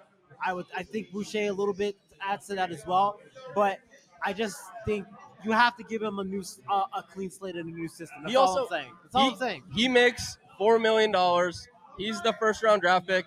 I 0.46 0.54
would, 0.54 0.68
I 0.76 0.84
think 0.84 1.12
Boucher 1.12 1.48
a 1.48 1.52
little 1.52 1.74
bit 1.74 1.98
adds 2.22 2.48
to 2.48 2.56
that 2.56 2.72
as 2.72 2.86
well. 2.86 3.20
But 3.58 3.80
I 4.24 4.34
just 4.34 4.56
think 4.86 5.08
you 5.44 5.52
have 5.52 5.76
to 5.78 5.84
give 5.84 6.04
him 6.04 6.20
a 6.20 6.24
new, 6.24 6.44
uh, 6.70 6.84
a 6.96 7.02
clean 7.02 7.32
slate 7.32 7.56
and 7.56 7.68
a 7.68 7.76
new 7.76 7.88
system. 7.88 8.20
That's 8.22 8.32
he 8.32 8.38
all 8.38 8.50
also 8.50 8.62
I'm 8.62 8.68
saying. 8.70 8.94
That's 9.02 9.16
all 9.16 9.22
he, 9.24 9.32
I'm 9.32 9.38
saying. 9.38 9.64
He 9.74 9.88
makes 9.88 10.38
four 10.60 10.78
million 10.78 11.12
dollars. 11.12 11.68
He's 11.98 12.22
the 12.22 12.34
first 12.34 12.62
round 12.62 12.84
draft 12.84 13.08
pick. 13.08 13.26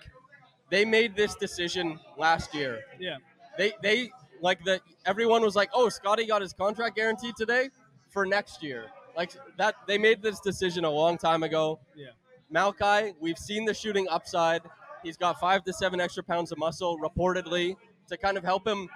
They 0.70 0.84
made 0.84 1.16
this 1.16 1.34
decision 1.34 1.98
last 2.16 2.54
year. 2.54 2.78
Yeah. 3.00 3.16
They 3.58 3.72
they 3.82 4.12
like 4.40 4.62
the 4.62 4.80
everyone 5.04 5.42
was 5.42 5.56
like, 5.56 5.70
oh, 5.74 5.88
Scotty 5.88 6.26
got 6.26 6.42
his 6.42 6.52
contract 6.52 6.94
guaranteed 6.94 7.34
today 7.36 7.70
for 8.10 8.24
next 8.24 8.62
year. 8.62 8.84
Like 9.16 9.32
that, 9.58 9.74
they 9.88 9.98
made 9.98 10.22
this 10.22 10.38
decision 10.38 10.84
a 10.84 10.90
long 10.90 11.18
time 11.18 11.42
ago. 11.42 11.80
Yeah. 11.96 12.10
Malachi, 12.50 13.14
we've 13.18 13.36
seen 13.36 13.64
the 13.64 13.74
shooting 13.74 14.06
upside. 14.08 14.62
He's 15.02 15.16
got 15.16 15.40
five 15.40 15.64
to 15.64 15.72
seven 15.72 16.00
extra 16.00 16.22
pounds 16.22 16.52
of 16.52 16.58
muscle, 16.58 16.98
reportedly, 16.98 17.74
to 18.08 18.16
kind 18.16 18.38
of 18.38 18.44
help 18.44 18.64
him. 18.64 18.88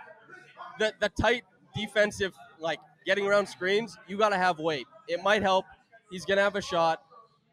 The 0.78 0.92
the 1.00 1.08
tight 1.08 1.44
defensive, 1.76 2.34
like 2.58 2.80
getting 3.06 3.26
around 3.26 3.46
screens, 3.46 3.96
you 4.06 4.16
got 4.16 4.30
to 4.30 4.36
have 4.36 4.58
weight. 4.58 4.86
It 5.08 5.22
might 5.22 5.42
help. 5.42 5.64
He's 6.10 6.24
gonna 6.24 6.42
have 6.42 6.56
a 6.56 6.62
shot, 6.62 7.02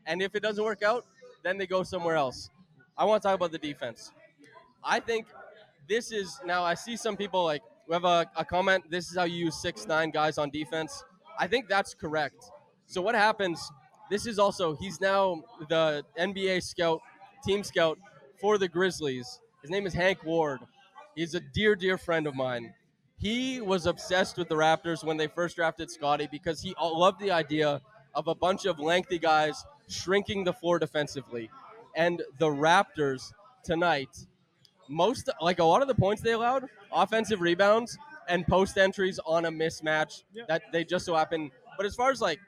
and 0.05 0.21
if 0.21 0.35
it 0.35 0.43
doesn't 0.43 0.63
work 0.63 0.83
out, 0.83 1.05
then 1.43 1.57
they 1.57 1.67
go 1.67 1.83
somewhere 1.83 2.15
else. 2.15 2.49
I 2.97 3.05
want 3.05 3.21
to 3.21 3.27
talk 3.27 3.35
about 3.35 3.51
the 3.51 3.57
defense. 3.57 4.11
I 4.83 4.99
think 4.99 5.27
this 5.87 6.11
is 6.11 6.39
now. 6.45 6.63
I 6.63 6.73
see 6.73 6.95
some 6.95 7.17
people 7.17 7.43
like 7.43 7.61
we 7.87 7.93
have 7.93 8.05
a, 8.05 8.29
a 8.35 8.45
comment. 8.45 8.89
This 8.89 9.09
is 9.09 9.17
how 9.17 9.23
you 9.23 9.45
use 9.45 9.61
six 9.61 9.87
nine 9.87 10.11
guys 10.11 10.37
on 10.37 10.49
defense. 10.49 11.03
I 11.37 11.47
think 11.47 11.67
that's 11.67 11.93
correct. 11.93 12.51
So 12.85 13.01
what 13.01 13.15
happens? 13.15 13.71
This 14.09 14.25
is 14.25 14.39
also 14.39 14.75
he's 14.75 14.99
now 14.99 15.43
the 15.69 16.03
NBA 16.19 16.63
scout, 16.63 17.01
team 17.45 17.63
scout 17.63 17.97
for 18.39 18.57
the 18.57 18.67
Grizzlies. 18.67 19.39
His 19.61 19.71
name 19.71 19.85
is 19.85 19.93
Hank 19.93 20.23
Ward. 20.23 20.59
He's 21.15 21.35
a 21.35 21.39
dear, 21.39 21.75
dear 21.75 21.97
friend 21.97 22.27
of 22.27 22.35
mine. 22.35 22.73
He 23.21 23.61
was 23.61 23.85
obsessed 23.85 24.37
with 24.39 24.49
the 24.49 24.55
Raptors 24.55 25.03
when 25.03 25.15
they 25.15 25.27
first 25.27 25.55
drafted 25.55 25.91
Scotty 25.91 26.27
because 26.31 26.59
he 26.59 26.73
loved 26.81 27.19
the 27.19 27.29
idea 27.29 27.79
of 28.15 28.27
a 28.27 28.33
bunch 28.33 28.65
of 28.65 28.79
lengthy 28.79 29.19
guys 29.19 29.63
shrinking 29.87 30.43
the 30.43 30.53
floor 30.53 30.79
defensively. 30.79 31.51
And 31.95 32.23
the 32.39 32.47
Raptors 32.47 33.31
tonight, 33.63 34.09
most 34.87 35.29
like 35.39 35.59
a 35.59 35.63
lot 35.63 35.83
of 35.83 35.87
the 35.87 35.93
points 35.93 36.23
they 36.23 36.31
allowed, 36.31 36.65
offensive 36.91 37.41
rebounds 37.41 37.95
and 38.27 38.47
post 38.47 38.79
entries 38.79 39.19
on 39.23 39.45
a 39.45 39.51
mismatch 39.51 40.23
that 40.47 40.63
they 40.71 40.83
just 40.83 41.05
so 41.05 41.13
happen. 41.13 41.51
But 41.77 41.85
as 41.85 41.93
far 41.93 42.09
as 42.09 42.21
like 42.21 42.39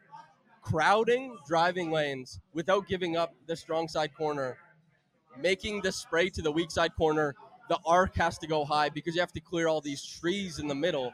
crowding 0.63 1.37
driving 1.47 1.91
lanes 1.91 2.39
without 2.53 2.87
giving 2.87 3.15
up 3.15 3.35
the 3.45 3.55
strong 3.55 3.87
side 3.87 4.15
corner, 4.15 4.57
making 5.39 5.81
the 5.81 5.91
spray 5.91 6.29
to 6.31 6.41
the 6.41 6.51
weak 6.51 6.71
side 6.71 6.95
corner, 6.95 7.35
the 7.73 7.79
arc 7.87 8.15
has 8.17 8.37
to 8.37 8.45
go 8.45 8.63
high 8.63 8.87
because 8.89 9.15
you 9.15 9.21
have 9.21 9.31
to 9.33 9.39
clear 9.39 9.67
all 9.67 9.81
these 9.81 10.05
trees 10.05 10.59
in 10.59 10.67
the 10.67 10.75
middle. 10.75 11.11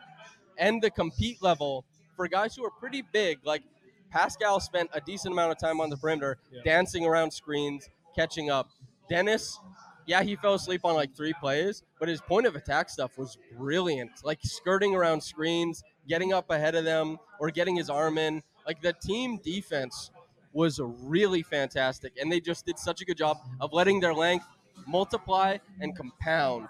And 0.58 0.82
the 0.82 0.90
compete 0.92 1.42
level 1.42 1.86
for 2.18 2.28
guys 2.28 2.54
who 2.54 2.66
are 2.66 2.70
pretty 2.70 3.02
big, 3.14 3.40
like 3.46 3.64
Pascal 4.12 4.60
spent 4.60 4.90
a 4.94 5.00
decent 5.00 5.32
amount 5.32 5.54
of 5.54 5.58
time 5.58 5.80
on 5.80 5.90
the 5.90 5.96
perimeter, 5.96 6.38
Yeah. 6.52 6.62
dancing 6.66 7.06
around 7.06 7.32
screens, 7.32 7.88
catching 8.14 8.50
up. 8.50 8.68
Dennis, 9.08 9.58
yeah, 10.06 10.22
he 10.22 10.36
fell 10.36 10.56
asleep 10.56 10.82
on 10.84 10.96
like 10.96 11.16
three 11.16 11.32
plays, 11.40 11.84
but 11.98 12.10
his 12.10 12.20
point 12.20 12.46
of 12.46 12.58
attack 12.58 12.90
stuff 12.90 13.18
was 13.18 13.38
brilliant. 13.58 14.12
Like 14.26 14.40
skirting 14.44 14.94
around 14.94 15.22
screens, 15.22 15.82
getting 16.10 16.34
up 16.34 16.50
ahead 16.50 16.76
of 16.76 16.84
them, 16.84 17.20
or 17.40 17.52
getting 17.52 17.78
his 17.78 17.90
arm 17.90 18.18
in. 18.18 18.44
Like 18.68 18.82
the 18.82 18.92
team 18.92 19.38
defense 19.38 20.12
was 20.52 20.82
really 20.84 21.42
fantastic, 21.42 22.18
and 22.20 22.30
they 22.30 22.42
just 22.42 22.66
did 22.66 22.78
such 22.78 23.00
a 23.00 23.06
good 23.06 23.18
job 23.18 23.38
of 23.62 23.72
letting 23.72 24.02
their 24.02 24.14
length 24.14 24.46
multiply 24.88 25.58
and 25.80 25.96
compound. 25.96 26.68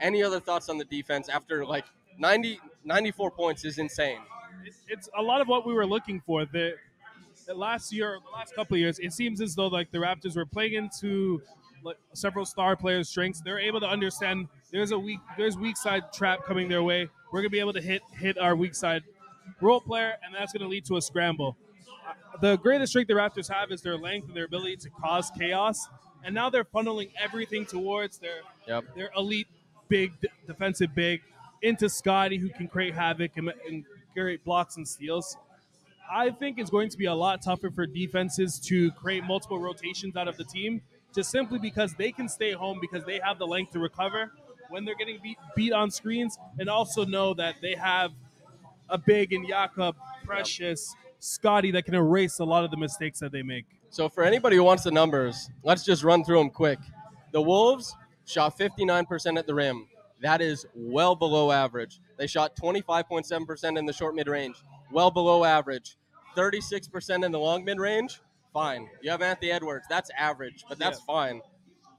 Any 0.00 0.22
other 0.22 0.40
thoughts 0.40 0.68
on 0.68 0.78
the 0.78 0.84
defense 0.84 1.28
after 1.28 1.64
like 1.64 1.84
90, 2.18 2.58
94 2.84 3.30
points 3.30 3.64
is 3.64 3.78
insane. 3.78 4.18
It's, 4.88 5.08
a 5.16 5.22
lot 5.22 5.40
of 5.40 5.48
what 5.48 5.66
we 5.66 5.72
were 5.72 5.86
looking 5.86 6.20
for. 6.20 6.44
The, 6.44 6.74
the 7.46 7.54
last 7.54 7.92
year, 7.92 8.18
the 8.24 8.30
last 8.30 8.54
couple 8.54 8.76
years, 8.76 8.98
it 8.98 9.12
seems 9.12 9.40
as 9.40 9.54
though 9.54 9.68
like 9.68 9.90
the 9.90 9.98
Raptors 9.98 10.36
were 10.36 10.46
playing 10.46 10.74
into 10.74 11.42
like 11.82 11.96
several 12.12 12.44
star 12.44 12.76
players' 12.76 13.08
strengths. 13.08 13.40
They're 13.40 13.58
able 13.58 13.80
to 13.80 13.86
understand 13.86 14.48
there's 14.70 14.92
a 14.92 14.98
weak 14.98 15.18
there's 15.36 15.56
weak 15.56 15.76
side 15.76 16.12
trap 16.12 16.44
coming 16.44 16.68
their 16.68 16.82
way. 16.82 17.08
We're 17.32 17.40
gonna 17.40 17.50
be 17.50 17.60
able 17.60 17.72
to 17.72 17.80
hit 17.80 18.02
hit 18.12 18.38
our 18.38 18.54
weak 18.54 18.74
side 18.74 19.02
role 19.60 19.80
player, 19.80 20.14
and 20.24 20.34
that's 20.34 20.52
gonna 20.52 20.68
lead 20.68 20.84
to 20.86 20.96
a 20.96 21.02
scramble. 21.02 21.56
Uh, 22.06 22.38
The 22.40 22.56
greatest 22.58 22.90
strength 22.92 23.08
the 23.08 23.14
Raptors 23.14 23.50
have 23.52 23.70
is 23.72 23.82
their 23.82 23.96
length 23.96 24.28
and 24.28 24.36
their 24.36 24.44
ability 24.44 24.76
to 24.76 24.90
cause 24.90 25.30
chaos. 25.36 25.88
And 26.24 26.34
now 26.34 26.50
they're 26.50 26.64
funneling 26.64 27.10
everything 27.18 27.66
towards 27.66 28.18
their 28.18 28.40
Yep. 28.66 28.94
their 28.94 29.10
elite 29.16 29.48
big 29.88 30.12
defensive 30.46 30.94
big 30.94 31.22
into 31.62 31.88
Scotty, 31.88 32.38
who 32.38 32.48
can 32.48 32.68
create 32.68 32.94
havoc 32.94 33.36
and, 33.36 33.52
and 33.68 33.84
create 34.14 34.44
blocks 34.44 34.76
and 34.76 34.86
steals. 34.86 35.36
I 36.12 36.30
think 36.30 36.58
it's 36.58 36.70
going 36.70 36.88
to 36.90 36.98
be 36.98 37.06
a 37.06 37.14
lot 37.14 37.42
tougher 37.42 37.70
for 37.70 37.86
defenses 37.86 38.58
to 38.66 38.90
create 38.92 39.24
multiple 39.24 39.58
rotations 39.58 40.16
out 40.16 40.28
of 40.28 40.36
the 40.36 40.44
team, 40.44 40.82
just 41.14 41.30
simply 41.30 41.58
because 41.58 41.94
they 41.94 42.12
can 42.12 42.28
stay 42.28 42.52
home 42.52 42.78
because 42.80 43.04
they 43.04 43.20
have 43.22 43.38
the 43.38 43.46
length 43.46 43.72
to 43.72 43.78
recover 43.78 44.32
when 44.70 44.84
they're 44.84 44.96
getting 44.96 45.18
beat, 45.22 45.38
beat 45.54 45.72
on 45.72 45.90
screens, 45.90 46.38
and 46.58 46.68
also 46.68 47.04
know 47.04 47.34
that 47.34 47.56
they 47.60 47.74
have 47.74 48.12
a 48.88 48.98
big 48.98 49.32
and 49.32 49.46
Jakob, 49.46 49.96
Precious, 50.24 50.94
Scotty 51.18 51.70
that 51.72 51.84
can 51.84 51.94
erase 51.94 52.38
a 52.38 52.44
lot 52.44 52.64
of 52.64 52.70
the 52.70 52.76
mistakes 52.76 53.20
that 53.20 53.30
they 53.32 53.42
make. 53.42 53.66
So 53.92 54.08
for 54.08 54.22
anybody 54.22 54.54
who 54.54 54.62
wants 54.62 54.84
the 54.84 54.92
numbers, 54.92 55.50
let's 55.64 55.84
just 55.84 56.04
run 56.04 56.22
through 56.22 56.38
them 56.38 56.50
quick. 56.50 56.78
The 57.32 57.42
Wolves 57.42 57.96
shot 58.24 58.56
59% 58.56 59.36
at 59.36 59.48
the 59.48 59.54
rim. 59.54 59.88
That 60.22 60.40
is 60.40 60.64
well 60.76 61.16
below 61.16 61.50
average. 61.50 62.00
They 62.16 62.28
shot 62.28 62.54
25.7% 62.54 63.78
in 63.78 63.86
the 63.86 63.92
short 63.92 64.14
mid 64.14 64.28
range, 64.28 64.62
well 64.92 65.10
below 65.10 65.44
average. 65.44 65.96
36% 66.36 67.24
in 67.24 67.32
the 67.32 67.38
long 67.38 67.64
mid 67.64 67.80
range, 67.80 68.20
fine. 68.52 68.88
You 69.02 69.10
have 69.10 69.22
Anthony 69.22 69.50
Edwards, 69.50 69.86
that's 69.90 70.10
average, 70.16 70.64
but 70.68 70.78
that's 70.78 71.00
fine. 71.00 71.40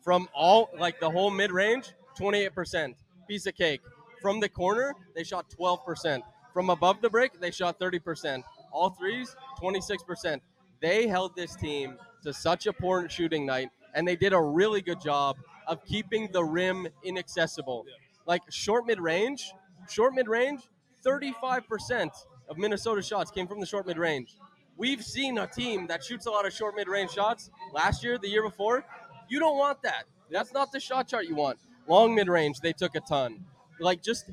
From 0.02 0.30
all, 0.34 0.70
like 0.80 1.00
the 1.02 1.10
whole 1.10 1.30
mid 1.30 1.52
range, 1.52 1.92
28%, 2.18 2.96
piece 3.28 3.46
of 3.48 3.56
cake. 3.56 3.82
From 4.22 4.40
the 4.40 4.48
corner, 4.48 4.94
they 5.14 5.26
shot 5.26 5.50
12%. 5.50 6.22
From 6.54 6.70
above 6.70 7.02
the 7.02 7.10
break, 7.10 7.40
they 7.42 7.52
shot 7.52 7.80
30%. 7.80 8.44
All 8.72 8.92
threes, 8.92 9.36
26%. 9.62 10.40
They 10.82 11.08
held 11.08 11.36
this 11.36 11.56
team 11.56 11.98
to 12.24 12.34
such 12.34 12.66
a 12.66 12.74
poor 12.74 13.08
shooting 13.08 13.46
night, 13.46 13.70
and 13.94 14.08
they 14.08 14.16
did 14.16 14.34
a 14.34 14.42
really 14.42 14.82
good 14.82 15.00
job 15.00 15.38
of 15.68 15.86
keeping 15.86 16.32
the 16.32 16.44
rim 16.44 16.88
inaccessible. 17.04 17.86
Like 18.26 18.42
short 18.50 18.86
mid 18.86 19.00
range, 19.00 19.52
short 19.90 20.14
mid 20.14 20.28
range, 20.28 20.62
35% 21.06 22.10
of 22.50 22.58
Minnesota 22.58 23.02
shots 23.02 23.32
came 23.32 23.48
from 23.48 23.60
the 23.60 23.66
short 23.66 23.88
mid 23.88 23.98
range. 23.98 24.36
We've 24.78 25.04
seen 25.04 25.38
a 25.38 25.48
team 25.48 25.88
that 25.88 26.04
shoots 26.04 26.26
a 26.26 26.32
lot 26.32 26.46
of 26.46 26.54
short 26.54 26.76
mid 26.76 26.88
range 26.88 27.12
shots 27.12 27.52
last 27.74 28.04
year, 28.04 28.18
the 28.18 28.30
year 28.30 28.44
before. 28.44 28.84
You 29.30 29.40
don't 29.40 29.58
want 29.58 29.84
that. 29.84 30.04
That's 30.30 30.54
not 30.54 30.72
the 30.72 30.80
shot 30.80 31.08
chart 31.08 31.28
you 31.28 31.36
want. 31.36 31.60
Long 31.88 32.16
mid 32.16 32.28
range, 32.28 32.60
they 32.60 32.74
took 32.74 32.96
a 32.96 33.02
ton. 33.02 33.46
Like 33.80 34.02
just 34.02 34.32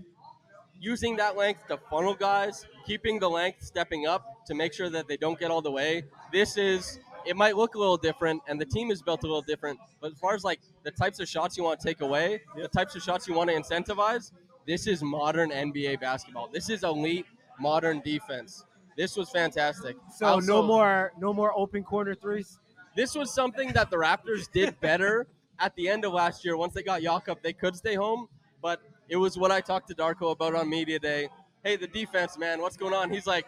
using 0.81 1.17
that 1.17 1.37
length 1.37 1.67
to 1.69 1.79
funnel 1.91 2.15
guys, 2.15 2.67
keeping 2.87 3.19
the 3.19 3.29
length, 3.29 3.63
stepping 3.63 4.07
up 4.07 4.47
to 4.47 4.55
make 4.55 4.73
sure 4.73 4.89
that 4.91 5.09
they 5.09 5.17
don't 5.17 5.39
get 5.39 5.51
all 5.51 5.63
the 5.63 5.71
way. 5.71 6.05
This 6.33 6.57
is 6.57 6.99
it 7.27 7.37
might 7.37 7.57
look 7.57 7.75
a 7.75 7.79
little 7.79 7.97
different 7.97 8.43
and 8.49 8.61
the 8.61 8.65
team 8.65 8.91
is 8.91 9.03
built 9.03 9.23
a 9.23 9.27
little 9.27 9.43
different, 9.43 9.79
but 10.01 10.13
as 10.13 10.19
far 10.19 10.35
as 10.35 10.45
like 10.45 10.61
the 10.83 10.91
types 10.91 11.21
of 11.21 11.29
shots 11.29 11.57
you 11.57 11.65
want 11.65 11.79
to 11.81 11.87
take 11.87 12.01
away, 12.01 12.41
the 12.57 12.69
types 12.69 12.95
of 12.97 13.03
shots 13.03 13.29
you 13.29 13.35
want 13.35 13.51
to 13.51 13.57
incentivize, 13.57 14.33
this 14.67 14.87
is 14.87 15.03
modern 15.03 15.51
NBA 15.51 16.01
basketball. 16.01 16.49
This 16.53 16.71
is 16.71 16.85
elite 16.85 17.27
modern 17.61 18.01
defense. 18.01 18.65
This 18.97 19.17
was 19.17 19.31
fantastic. 19.31 19.97
So 20.17 20.27
Also- 20.27 20.47
no 20.47 20.63
more 20.63 21.13
no 21.19 21.33
more 21.33 21.53
open 21.57 21.83
corner 21.85 22.15
threes. 22.15 22.59
this 22.97 23.15
was 23.15 23.33
something 23.33 23.73
that 23.73 23.91
the 23.91 23.97
Raptors 23.97 24.51
did 24.51 24.79
better 24.81 25.27
at 25.61 25.75
the 25.77 25.89
end 25.89 26.05
of 26.05 26.13
last 26.13 26.45
year. 26.45 26.57
Once 26.57 26.75
they 26.75 26.83
got 26.83 27.03
Jakob, 27.03 27.39
they 27.43 27.53
could 27.53 27.77
stay 27.77 27.95
home, 27.95 28.29
but 28.63 28.81
it 29.09 29.17
was 29.17 29.37
what 29.39 29.51
I 29.51 29.61
talked 29.61 29.89
to 29.89 29.95
Darko 29.95 30.33
about 30.33 30.55
on 30.55 30.69
media 30.69 30.99
day. 30.99 31.29
Hey, 31.65 31.77
the 31.77 31.87
defense, 31.89 32.39
man, 32.39 32.61
what's 32.61 32.77
going 32.77 32.95
on? 32.95 33.11
He's 33.11 33.27
like, 33.27 33.47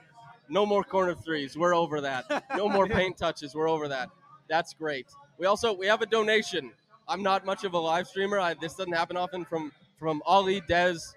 no 0.50 0.66
more 0.66 0.82
corner 0.82 1.14
threes. 1.14 1.56
We're 1.56 1.74
over 1.74 2.00
that. 2.00 2.44
No 2.56 2.68
more 2.68 2.86
paint 2.98 3.16
touches. 3.16 3.54
We're 3.54 3.68
over 3.68 3.88
that. 3.88 4.10
That's 4.48 4.74
great. 4.74 5.06
We 5.38 5.46
also 5.46 5.72
we 5.72 5.86
have 5.86 6.02
a 6.02 6.06
donation. 6.06 6.72
I'm 7.08 7.22
not 7.22 7.46
much 7.46 7.64
of 7.64 7.74
a 7.74 7.78
live 7.78 8.06
streamer. 8.06 8.38
I, 8.38 8.54
this 8.54 8.74
doesn't 8.74 8.92
happen 8.92 9.16
often. 9.16 9.44
From 9.44 9.72
from 9.98 10.22
Ali 10.26 10.60
Dez, 10.62 11.14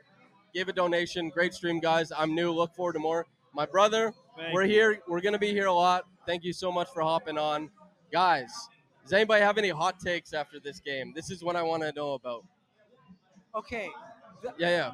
gave 0.53 0.69
a 0.69 0.73
donation. 0.73 1.29
Great 1.29 1.53
stream, 1.53 1.79
guys. 1.79 2.11
I'm 2.15 2.35
new. 2.35 2.51
Look 2.51 2.75
forward 2.75 2.93
to 2.93 2.99
more. 2.99 3.25
My 3.53 3.65
brother, 3.65 4.13
Thank 4.37 4.53
we're 4.53 4.63
you. 4.63 4.71
here. 4.71 4.99
We're 5.07 5.21
gonna 5.21 5.39
be 5.39 5.51
here 5.51 5.67
a 5.67 5.73
lot. 5.73 6.05
Thank 6.25 6.43
you 6.43 6.53
so 6.53 6.71
much 6.71 6.87
for 6.93 7.01
hopping 7.01 7.37
on, 7.37 7.69
guys. 8.11 8.51
Does 9.03 9.13
anybody 9.13 9.41
have 9.41 9.57
any 9.57 9.69
hot 9.69 9.99
takes 9.99 10.33
after 10.33 10.59
this 10.59 10.79
game? 10.79 11.11
This 11.13 11.29
is 11.29 11.43
what 11.43 11.55
I 11.57 11.61
want 11.61 11.83
to 11.83 11.91
know 11.91 12.13
about. 12.13 12.45
Okay. 13.55 13.89
Yeah, 14.57 14.69
yeah. 14.69 14.91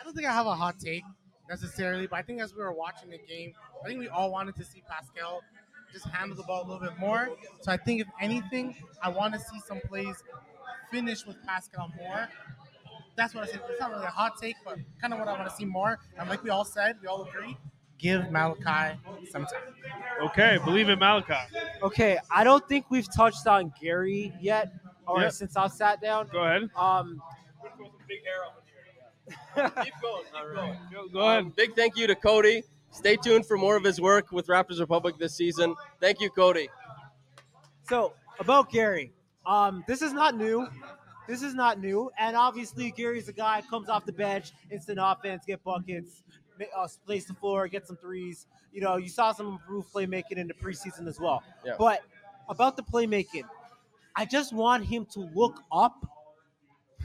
I 0.00 0.04
don't 0.04 0.14
think 0.14 0.28
I 0.28 0.32
have 0.32 0.46
a 0.46 0.54
hot 0.54 0.78
take 0.78 1.02
necessarily, 1.48 2.06
but 2.06 2.16
I 2.16 2.22
think 2.22 2.40
as 2.40 2.54
we 2.54 2.60
were 2.62 2.72
watching 2.72 3.10
the 3.10 3.18
game, 3.18 3.52
I 3.84 3.88
think 3.88 4.00
we 4.00 4.08
all 4.08 4.30
wanted 4.30 4.56
to 4.56 4.64
see 4.64 4.82
Pascal 4.88 5.42
just 5.92 6.06
handle 6.06 6.36
the 6.36 6.42
ball 6.42 6.62
a 6.62 6.66
little 6.66 6.80
bit 6.80 6.98
more. 6.98 7.30
So 7.60 7.70
I 7.70 7.76
think 7.76 8.00
if 8.00 8.08
anything, 8.20 8.76
I 9.02 9.08
want 9.10 9.34
to 9.34 9.40
see 9.40 9.60
some 9.66 9.80
plays 9.80 10.16
finish 10.90 11.24
with 11.26 11.36
Pascal 11.46 11.90
more. 11.96 12.28
That's 13.16 13.34
what 13.34 13.44
I 13.44 13.46
said. 13.46 13.60
It's 13.70 13.78
not 13.80 13.90
really 13.92 14.04
a 14.04 14.08
hot 14.08 14.40
take, 14.40 14.56
but 14.64 14.78
kind 15.00 15.12
of 15.12 15.20
what 15.20 15.28
I 15.28 15.32
want 15.32 15.48
to 15.48 15.54
see 15.54 15.64
more. 15.64 15.98
And 16.18 16.28
like 16.28 16.42
we 16.42 16.50
all 16.50 16.64
said, 16.64 16.96
we 17.00 17.06
all 17.06 17.24
agree, 17.24 17.56
give 17.98 18.30
Malachi 18.32 18.98
some 19.30 19.44
time. 19.46 19.62
Okay, 20.22 20.58
believe 20.64 20.88
in 20.88 20.98
Malachi. 20.98 21.34
Okay, 21.82 22.18
I 22.30 22.42
don't 22.42 22.66
think 22.68 22.86
we've 22.90 23.06
touched 23.14 23.46
on 23.46 23.72
Gary 23.80 24.32
yet. 24.40 24.72
Or 25.06 25.20
Yep. 25.20 25.32
since 25.32 25.54
I 25.54 25.66
sat 25.68 26.00
down. 26.00 26.28
Go 26.32 26.38
ahead. 26.44 26.70
Um, 26.74 27.20
Keep 29.28 29.34
going. 29.56 29.74
Keep 29.84 30.54
going. 30.54 30.78
Go, 30.92 31.08
go 31.12 31.20
ahead. 31.20 31.44
Um, 31.44 31.52
big 31.56 31.74
thank 31.74 31.96
you 31.96 32.06
to 32.06 32.14
Cody. 32.14 32.62
Stay 32.90 33.16
tuned 33.16 33.46
for 33.46 33.56
more 33.56 33.76
of 33.76 33.84
his 33.84 34.00
work 34.00 34.30
with 34.30 34.46
Raptors 34.46 34.78
Republic 34.78 35.16
this 35.18 35.34
season. 35.34 35.74
Thank 36.00 36.20
you, 36.20 36.30
Cody. 36.30 36.68
So 37.88 38.14
about 38.38 38.70
Gary, 38.70 39.12
um, 39.46 39.84
this 39.86 40.02
is 40.02 40.12
not 40.12 40.36
new. 40.36 40.66
This 41.26 41.42
is 41.42 41.54
not 41.54 41.80
new, 41.80 42.10
and 42.18 42.36
obviously 42.36 42.90
Gary's 42.90 43.28
a 43.28 43.32
guy 43.32 43.62
comes 43.70 43.88
off 43.88 44.04
the 44.04 44.12
bench, 44.12 44.52
instant 44.70 44.98
offense, 45.00 45.44
get 45.46 45.64
buckets, 45.64 46.22
ma- 46.58 46.66
uh, 46.76 46.86
place 47.06 47.24
the 47.24 47.32
floor, 47.34 47.66
get 47.66 47.86
some 47.86 47.96
threes. 47.96 48.46
You 48.72 48.82
know, 48.82 48.96
you 48.96 49.08
saw 49.08 49.32
some 49.32 49.46
improved 49.46 49.90
playmaking 49.92 50.36
in 50.36 50.48
the 50.48 50.54
preseason 50.54 51.08
as 51.08 51.18
well. 51.18 51.42
Yeah. 51.64 51.76
But 51.78 52.02
about 52.48 52.76
the 52.76 52.82
playmaking, 52.82 53.44
I 54.14 54.26
just 54.26 54.52
want 54.52 54.84
him 54.84 55.06
to 55.12 55.20
look 55.34 55.60
up 55.72 56.06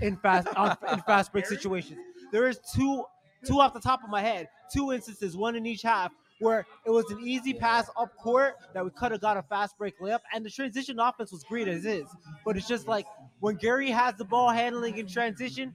in 0.01 0.17
fast 0.17 0.47
on, 0.55 0.75
in 0.91 0.99
fast 1.03 1.31
break 1.31 1.45
situations. 1.45 1.99
There 2.31 2.47
is 2.47 2.59
two 2.73 3.03
two 3.45 3.59
off 3.61 3.73
the 3.73 3.79
top 3.79 4.03
of 4.03 4.09
my 4.09 4.21
head, 4.21 4.49
two 4.71 4.91
instances, 4.91 5.35
one 5.37 5.55
in 5.55 5.65
each 5.65 5.81
half, 5.81 6.11
where 6.39 6.65
it 6.85 6.89
was 6.89 7.09
an 7.09 7.19
easy 7.25 7.53
pass 7.53 7.89
up 7.97 8.15
court 8.17 8.55
that 8.73 8.83
we 8.83 8.91
could 8.91 9.11
have 9.11 9.21
got 9.21 9.37
a 9.37 9.41
fast 9.43 9.77
break 9.77 9.97
layup, 9.99 10.19
and 10.33 10.45
the 10.45 10.49
transition 10.49 10.99
offense 10.99 11.31
was 11.31 11.43
great 11.45 11.67
as 11.67 11.85
is. 11.85 12.05
But 12.45 12.57
it's 12.57 12.67
just 12.67 12.87
like 12.87 13.05
when 13.39 13.55
Gary 13.55 13.89
has 13.91 14.15
the 14.15 14.25
ball 14.25 14.49
handling 14.49 14.97
in 14.97 15.07
transition, 15.07 15.73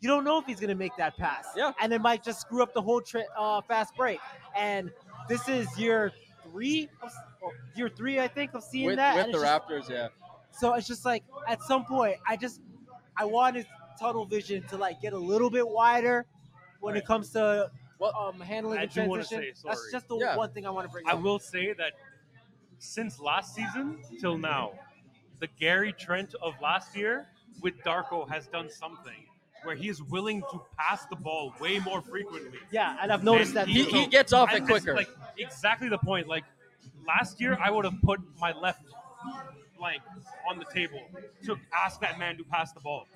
you 0.00 0.08
don't 0.08 0.24
know 0.24 0.38
if 0.38 0.46
he's 0.46 0.60
gonna 0.60 0.74
make 0.74 0.96
that 0.96 1.16
pass. 1.16 1.46
Yeah. 1.56 1.72
And 1.80 1.92
it 1.92 2.00
might 2.00 2.22
just 2.24 2.40
screw 2.40 2.62
up 2.62 2.72
the 2.72 2.82
whole 2.82 3.00
tra- 3.00 3.24
uh, 3.38 3.60
fast 3.62 3.94
break. 3.96 4.20
And 4.56 4.90
this 5.28 5.48
is 5.48 5.66
year 5.78 6.12
three, 6.44 6.88
of, 7.02 7.10
oh, 7.44 7.50
year 7.74 7.88
three, 7.88 8.20
I 8.20 8.28
think, 8.28 8.54
of 8.54 8.62
seeing 8.62 8.86
With, 8.86 8.96
that. 8.96 9.16
with 9.16 9.26
the 9.26 9.32
just- 9.32 9.44
Raptors, 9.44 9.88
yeah. 9.90 10.08
so 10.50 10.74
it's 10.74 10.86
just 10.86 11.04
like 11.04 11.24
at 11.48 11.60
some 11.62 11.84
point, 11.84 12.16
I 12.26 12.36
just 12.36 12.60
I 13.18 13.24
want 13.24 13.56
his 13.56 13.66
tunnel 13.98 14.24
vision 14.24 14.62
to 14.68 14.76
like 14.76 15.00
get 15.00 15.12
a 15.12 15.18
little 15.18 15.50
bit 15.50 15.66
wider 15.66 16.26
when 16.80 16.96
it 16.96 17.04
comes 17.06 17.30
to 17.30 17.70
um, 18.18 18.40
handling 18.40 18.78
I 18.78 18.86
the 18.86 18.92
transition. 18.92 19.26
say, 19.40 19.52
That's 19.64 19.90
just 19.90 20.08
the 20.08 20.16
Yeah. 20.18 20.36
one 20.36 20.50
thing 20.52 20.66
I 20.66 20.70
want 20.70 20.86
to 20.86 20.92
bring 20.92 21.06
I 21.08 21.12
up. 21.12 21.22
will 21.22 21.38
say 21.38 21.72
that 21.74 21.92
since 22.78 23.18
last 23.18 23.54
season 23.54 23.98
till 24.20 24.36
now, 24.36 24.72
the 25.40 25.46
Gary 25.58 25.92
Trent 25.92 26.34
of 26.42 26.54
last 26.60 26.96
year 26.96 27.26
with 27.62 27.74
Darko 27.84 28.28
has 28.28 28.46
done 28.48 28.68
something 28.70 29.24
where 29.64 29.74
he 29.74 29.88
is 29.88 30.02
willing 30.02 30.42
to 30.50 30.60
pass 30.78 31.06
the 31.06 31.16
ball 31.16 31.52
way 31.60 31.78
more 31.80 32.00
frequently. 32.02 32.58
Yeah, 32.70 32.96
and 33.00 33.10
I've 33.12 33.24
noticed 33.24 33.54
that 33.54 33.66
He- 33.66 33.84
he 33.84 34.06
gets 34.06 34.32
off 34.32 34.52
it 34.52 34.58
and 34.58 34.66
this 34.66 34.76
is, 34.78 34.82
quicker. 34.84 34.96
Like 34.96 35.08
exactly 35.38 35.88
the 35.88 35.98
point. 35.98 36.28
Like 36.28 36.44
last 37.06 37.40
year, 37.40 37.58
I 37.60 37.70
would 37.70 37.84
have 37.86 38.00
put 38.02 38.20
my 38.38 38.52
left 38.52 38.82
flank 39.78 40.02
on 40.48 40.58
the 40.58 40.64
table 40.66 41.00
to 41.44 41.56
ask 41.74 42.00
that 42.00 42.18
man 42.18 42.36
to 42.36 42.44
pass 42.44 42.72
the 42.72 42.80
ball, 42.80 43.06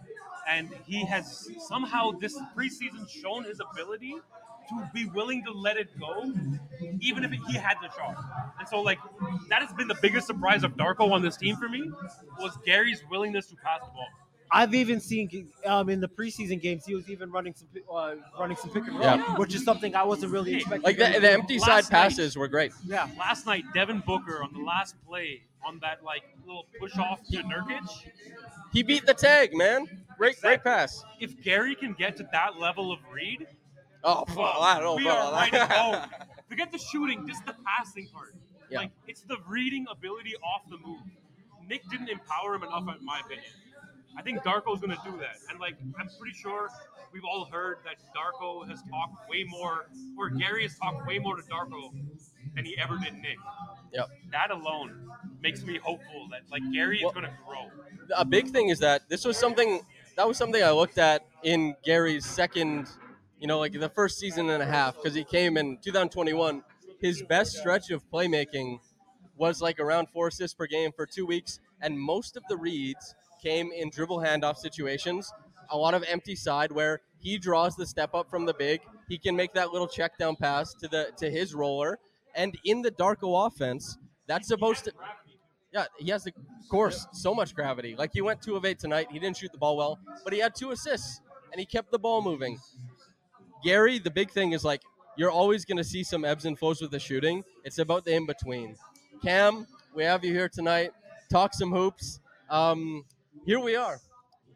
and 0.49 0.71
he 0.87 1.05
has 1.05 1.49
somehow 1.69 2.11
this 2.13 2.37
preseason 2.57 3.09
shown 3.09 3.45
his 3.45 3.61
ability 3.73 4.15
to 4.69 4.91
be 4.95 5.07
willing 5.07 5.45
to 5.45 5.53
let 5.53 5.77
it 5.77 5.89
go, 5.99 6.33
even 7.01 7.25
if 7.25 7.33
he 7.33 7.55
had 7.55 7.75
the 7.83 7.91
shot. 7.97 8.25
And 8.59 8.69
so, 8.69 8.81
like 8.81 8.99
that 9.49 9.63
has 9.63 9.73
been 9.73 9.89
the 9.89 9.99
biggest 10.01 10.27
surprise 10.27 10.63
of 10.63 10.77
Darko 10.77 11.11
on 11.13 11.23
this 11.23 11.37
team 11.37 11.57
for 11.57 11.69
me 11.69 11.91
was 12.39 12.57
Gary's 12.65 13.03
willingness 13.11 13.47
to 13.49 13.57
pass 13.57 13.81
the 13.81 13.93
ball. 13.93 14.07
I've 14.53 14.75
even 14.75 15.01
seen 15.01 15.49
um, 15.65 15.89
in 15.89 16.01
the 16.01 16.09
preseason 16.09 16.61
games 16.61 16.85
he 16.85 16.95
was 16.95 17.09
even 17.09 17.31
running 17.31 17.55
some 17.55 17.69
pi- 17.69 17.95
uh, 17.95 18.15
running 18.39 18.57
some 18.57 18.71
pick 18.71 18.85
and 18.87 18.95
roll, 18.95 19.03
Yeah. 19.03 19.37
which 19.37 19.55
is 19.55 19.65
something 19.65 19.95
I 19.95 20.03
wasn't 20.03 20.33
really 20.33 20.57
expecting. 20.57 20.83
Like 20.83 20.97
the, 20.99 21.05
the 21.15 21.21
do. 21.21 21.27
empty 21.27 21.59
side 21.59 21.69
Last 21.69 21.93
night- 21.93 21.99
passes 22.09 22.37
were 22.37 22.49
great. 22.49 22.73
Yeah. 22.85 23.09
Last 23.19 23.47
night, 23.47 23.65
Devin 23.75 24.03
Booker 24.07 24.43
on 24.43 24.53
the 24.53 24.59
last 24.61 24.97
play 25.07 25.43
on 25.65 25.79
that 25.81 26.03
like 26.03 26.23
little 26.47 26.67
push 26.81 26.97
off 26.99 27.21
to 27.31 27.39
Nurkic. 27.45 27.89
He 28.73 28.83
beat 28.83 29.07
the 29.07 29.15
tag, 29.15 29.55
man. 29.55 29.87
Great, 30.19 30.41
great 30.41 30.63
pass. 30.65 31.05
If 31.21 31.41
Gary 31.43 31.75
can 31.75 31.93
get 31.95 32.17
to 32.19 32.29
that 32.33 32.59
level 32.59 32.93
of 32.93 32.99
read, 33.13 33.47
Oh, 34.03 34.25
well, 34.37 34.63
I 34.63 34.81
don't 34.81 34.97
we 34.97 35.05
know 35.05 35.11
are 35.11 35.29
about 35.29 35.35
ready 35.41 35.51
to 35.53 35.57
that. 35.59 36.11
go. 36.19 36.27
Forget 36.49 36.73
the 36.73 36.79
shooting, 36.79 37.29
just 37.29 37.45
the 37.47 37.55
passing 37.65 38.09
part. 38.09 38.35
Yeah. 38.71 38.79
Like 38.79 38.91
it's 39.07 39.21
the 39.23 39.37
reading 39.47 39.87
ability 39.91 40.35
off 40.37 40.63
the 40.71 40.79
move. 40.85 41.01
Nick 41.69 41.89
didn't 41.91 42.09
empower 42.09 42.55
him 42.55 42.63
enough, 42.65 42.85
in 42.99 43.05
my 43.05 43.21
opinion. 43.21 43.45
I 44.17 44.23
think 44.23 44.43
Darko's 44.43 44.81
going 44.81 44.91
to 44.91 45.03
do 45.05 45.17
that, 45.19 45.37
and 45.49 45.61
like 45.61 45.77
I'm 45.99 46.09
pretty 46.19 46.37
sure 46.37 46.69
we've 47.13 47.25
all 47.25 47.45
heard 47.45 47.79
that 47.85 47.97
Darko 48.15 48.69
has 48.69 48.81
talked 48.83 49.29
way 49.29 49.45
more, 49.45 49.87
or 50.19 50.31
Gary 50.31 50.63
has 50.65 50.77
talked 50.79 51.07
way 51.07 51.19
more 51.19 51.37
to 51.37 51.43
Darko 51.43 51.91
than 52.55 52.65
he 52.65 52.77
ever 52.79 52.99
did 52.99 53.15
Nick. 53.15 53.37
Yep. 53.93 54.09
That 54.33 54.51
alone 54.51 55.09
makes 55.41 55.63
me 55.65 55.79
hopeful 55.79 56.29
that 56.31 56.43
like 56.51 56.63
Gary 56.73 56.99
is 56.99 57.13
going 57.13 57.25
to 57.25 57.33
grow. 57.47 57.71
a 58.17 58.25
big 58.25 58.49
thing 58.49 58.69
is 58.69 58.79
that 58.81 59.09
this 59.09 59.25
was 59.25 59.37
something 59.37 59.81
that 60.17 60.27
was 60.27 60.37
something 60.37 60.63
I 60.63 60.71
looked 60.71 60.99
at 60.99 61.25
in 61.43 61.75
Gary's 61.85 62.27
second, 62.27 62.89
you 63.39 63.47
know, 63.47 63.59
like 63.59 63.73
the 63.73 63.89
first 63.89 64.19
season 64.19 64.51
and 64.51 64.63
a 64.63 64.67
half 64.67 64.97
because 64.97 65.15
he 65.15 65.25
came 65.25 65.57
in 65.57 65.79
2021. 65.79 66.63
His 67.01 67.23
best 67.23 67.57
stretch 67.57 67.91
of 67.91 68.09
playmaking 68.11 68.81
was 69.37 69.63
like 69.63 69.81
around 69.81 70.09
four 70.11 70.29
assists 70.29 70.55
per 70.55 70.67
game 70.67 70.93
for 70.93 71.07
two 71.07 71.25
weeks, 71.25 71.61
and 71.81 71.99
most 71.99 72.37
of 72.37 72.43
the 72.49 72.57
reads 72.57 73.15
came 73.43 73.71
in 73.73 73.91
dribble 73.91 74.19
handoff 74.19 74.57
situations. 74.57 75.33
A 75.71 75.77
lot 75.77 75.95
of 75.95 76.05
empty 76.09 76.35
side 76.35 76.73
where 76.73 77.01
he 77.21 77.39
draws 77.39 77.77
the 77.77 77.87
step 77.87 78.15
up 78.15 78.29
from 78.29 78.45
the 78.47 78.55
big. 78.55 78.81
He 79.09 79.19
can 79.19 79.37
make 79.37 79.53
that 79.55 79.73
little 79.73 79.87
check 79.87 80.19
down 80.19 80.37
pass 80.37 80.75
to 80.75 80.89
the 80.89 81.13
to 81.19 81.31
his 81.31 81.55
roller, 81.55 81.99
and 82.35 82.57
in 82.65 82.83
the 82.83 82.91
Darko 82.91 83.47
offense, 83.47 83.99
that's 84.27 84.49
supposed 84.49 84.85
to. 84.85 84.93
Yeah, 85.73 85.85
he 85.99 86.11
has, 86.11 86.27
of 86.27 86.35
course, 86.69 87.07
so 87.13 87.33
much 87.33 87.55
gravity. 87.55 87.95
Like 87.97 88.11
he 88.13 88.23
went 88.23 88.43
two 88.43 88.57
of 88.57 88.65
eight 88.65 88.81
tonight. 88.81 89.07
He 89.11 89.21
didn't 89.21 89.37
shoot 89.37 89.53
the 89.53 89.59
ball 89.59 89.77
well, 89.77 90.01
but 90.25 90.33
he 90.33 90.41
had 90.41 90.55
two 90.55 90.73
assists 90.73 91.21
and 91.53 91.61
he 91.61 91.67
kept 91.67 91.91
the 91.91 91.99
ball 91.99 92.23
moving. 92.23 92.59
Gary, 93.63 93.99
the 93.99 94.11
big 94.11 94.31
thing 94.31 94.53
is 94.53 94.65
like 94.65 94.83
you're 95.17 95.31
always 95.31 95.65
going 95.65 95.77
to 95.77 95.85
see 95.85 96.03
some 96.03 96.25
ebbs 96.25 96.45
and 96.45 96.59
flows 96.59 96.81
with 96.81 96.91
the 96.91 96.99
shooting. 96.99 97.45
It's 97.65 97.79
about 97.79 98.05
the 98.05 98.15
in 98.15 98.27
between. 98.27 98.77
Cam, 99.23 99.67
we 99.95 100.05
have 100.05 100.25
you 100.25 100.33
here 100.33 100.49
tonight. 100.49 100.93
Talk 101.31 101.55
some 101.55 101.71
hoops. 101.71 102.21
Um, 102.49 103.05
here 103.45 103.61
we 103.61 103.77
are. 103.77 104.01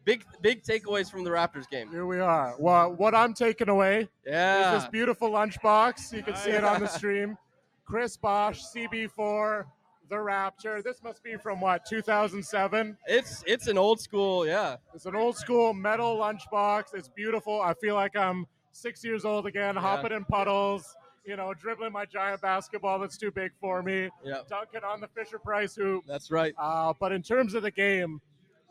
Big 0.05 0.25
big 0.43 0.63
takeaways 0.63 1.11
from 1.11 1.25
the 1.25 1.31
Raptors 1.31 1.69
game. 1.71 1.91
Here 1.91 2.05
we 2.05 2.21
are. 2.21 2.55
Well, 2.59 2.93
what 2.93 3.15
I'm 3.15 3.33
taking 3.33 3.69
away 3.71 4.09
Yeah. 4.27 4.77
is 4.77 4.83
this 4.83 4.91
beautiful 4.91 5.31
lunchbox. 5.31 6.13
You 6.13 6.23
can 6.23 6.37
see 6.37 6.51
it 6.51 6.63
on 6.65 6.81
the 6.81 6.87
stream. 6.99 7.39
Chris 7.87 8.17
Bosh, 8.17 8.63
CB4, 8.65 9.65
the 10.11 10.19
Rapture. 10.19 10.83
This 10.83 11.03
must 11.03 11.23
be 11.23 11.37
from 11.37 11.61
what 11.61 11.87
2007. 11.87 12.97
It's 13.07 13.43
it's 13.47 13.67
an 13.67 13.79
old 13.79 13.99
school, 14.01 14.47
yeah. 14.47 14.77
It's 14.95 15.07
an 15.07 15.17
old 15.17 15.37
school 15.39 15.73
metal 15.73 16.19
lunchbox. 16.19 16.95
It's 16.95 17.09
beautiful. 17.09 17.63
I 17.63 17.73
feel 17.75 17.95
like 17.95 18.15
I'm 18.15 18.47
six 18.73 19.03
years 19.05 19.25
old 19.25 19.47
again, 19.47 19.75
hopping 19.77 20.13
in 20.13 20.25
puddles. 20.27 20.95
You 21.25 21.37
know, 21.37 21.55
dribbling 21.55 21.93
my 21.93 22.05
giant 22.05 22.43
basketball 22.43 22.99
that's 22.99 23.17
too 23.17 23.31
big 23.31 23.53
for 23.59 23.83
me. 23.83 24.11
Yeah. 24.23 24.41
Dunking 24.47 24.85
on 24.85 25.01
the 25.01 25.09
Fisher 25.09 25.39
Price 25.39 25.75
hoop. 25.75 26.05
That's 26.07 26.31
right. 26.31 26.55
Uh, 26.59 26.93
but 27.01 27.13
in 27.13 27.23
terms 27.23 27.55
of 27.55 27.63
the 27.63 27.71
game, 27.71 28.21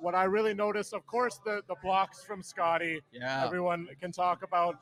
what 0.04 0.14
I 0.16 0.26
really 0.26 0.54
noticed, 0.54 0.94
of 0.94 1.08
course, 1.08 1.40
the 1.46 1.64
the 1.68 1.76
blocks 1.82 2.24
from 2.24 2.44
Scotty. 2.44 3.02
Yeah. 3.12 3.46
Everyone 3.46 3.88
can 4.02 4.12
talk 4.12 4.44
about 4.44 4.76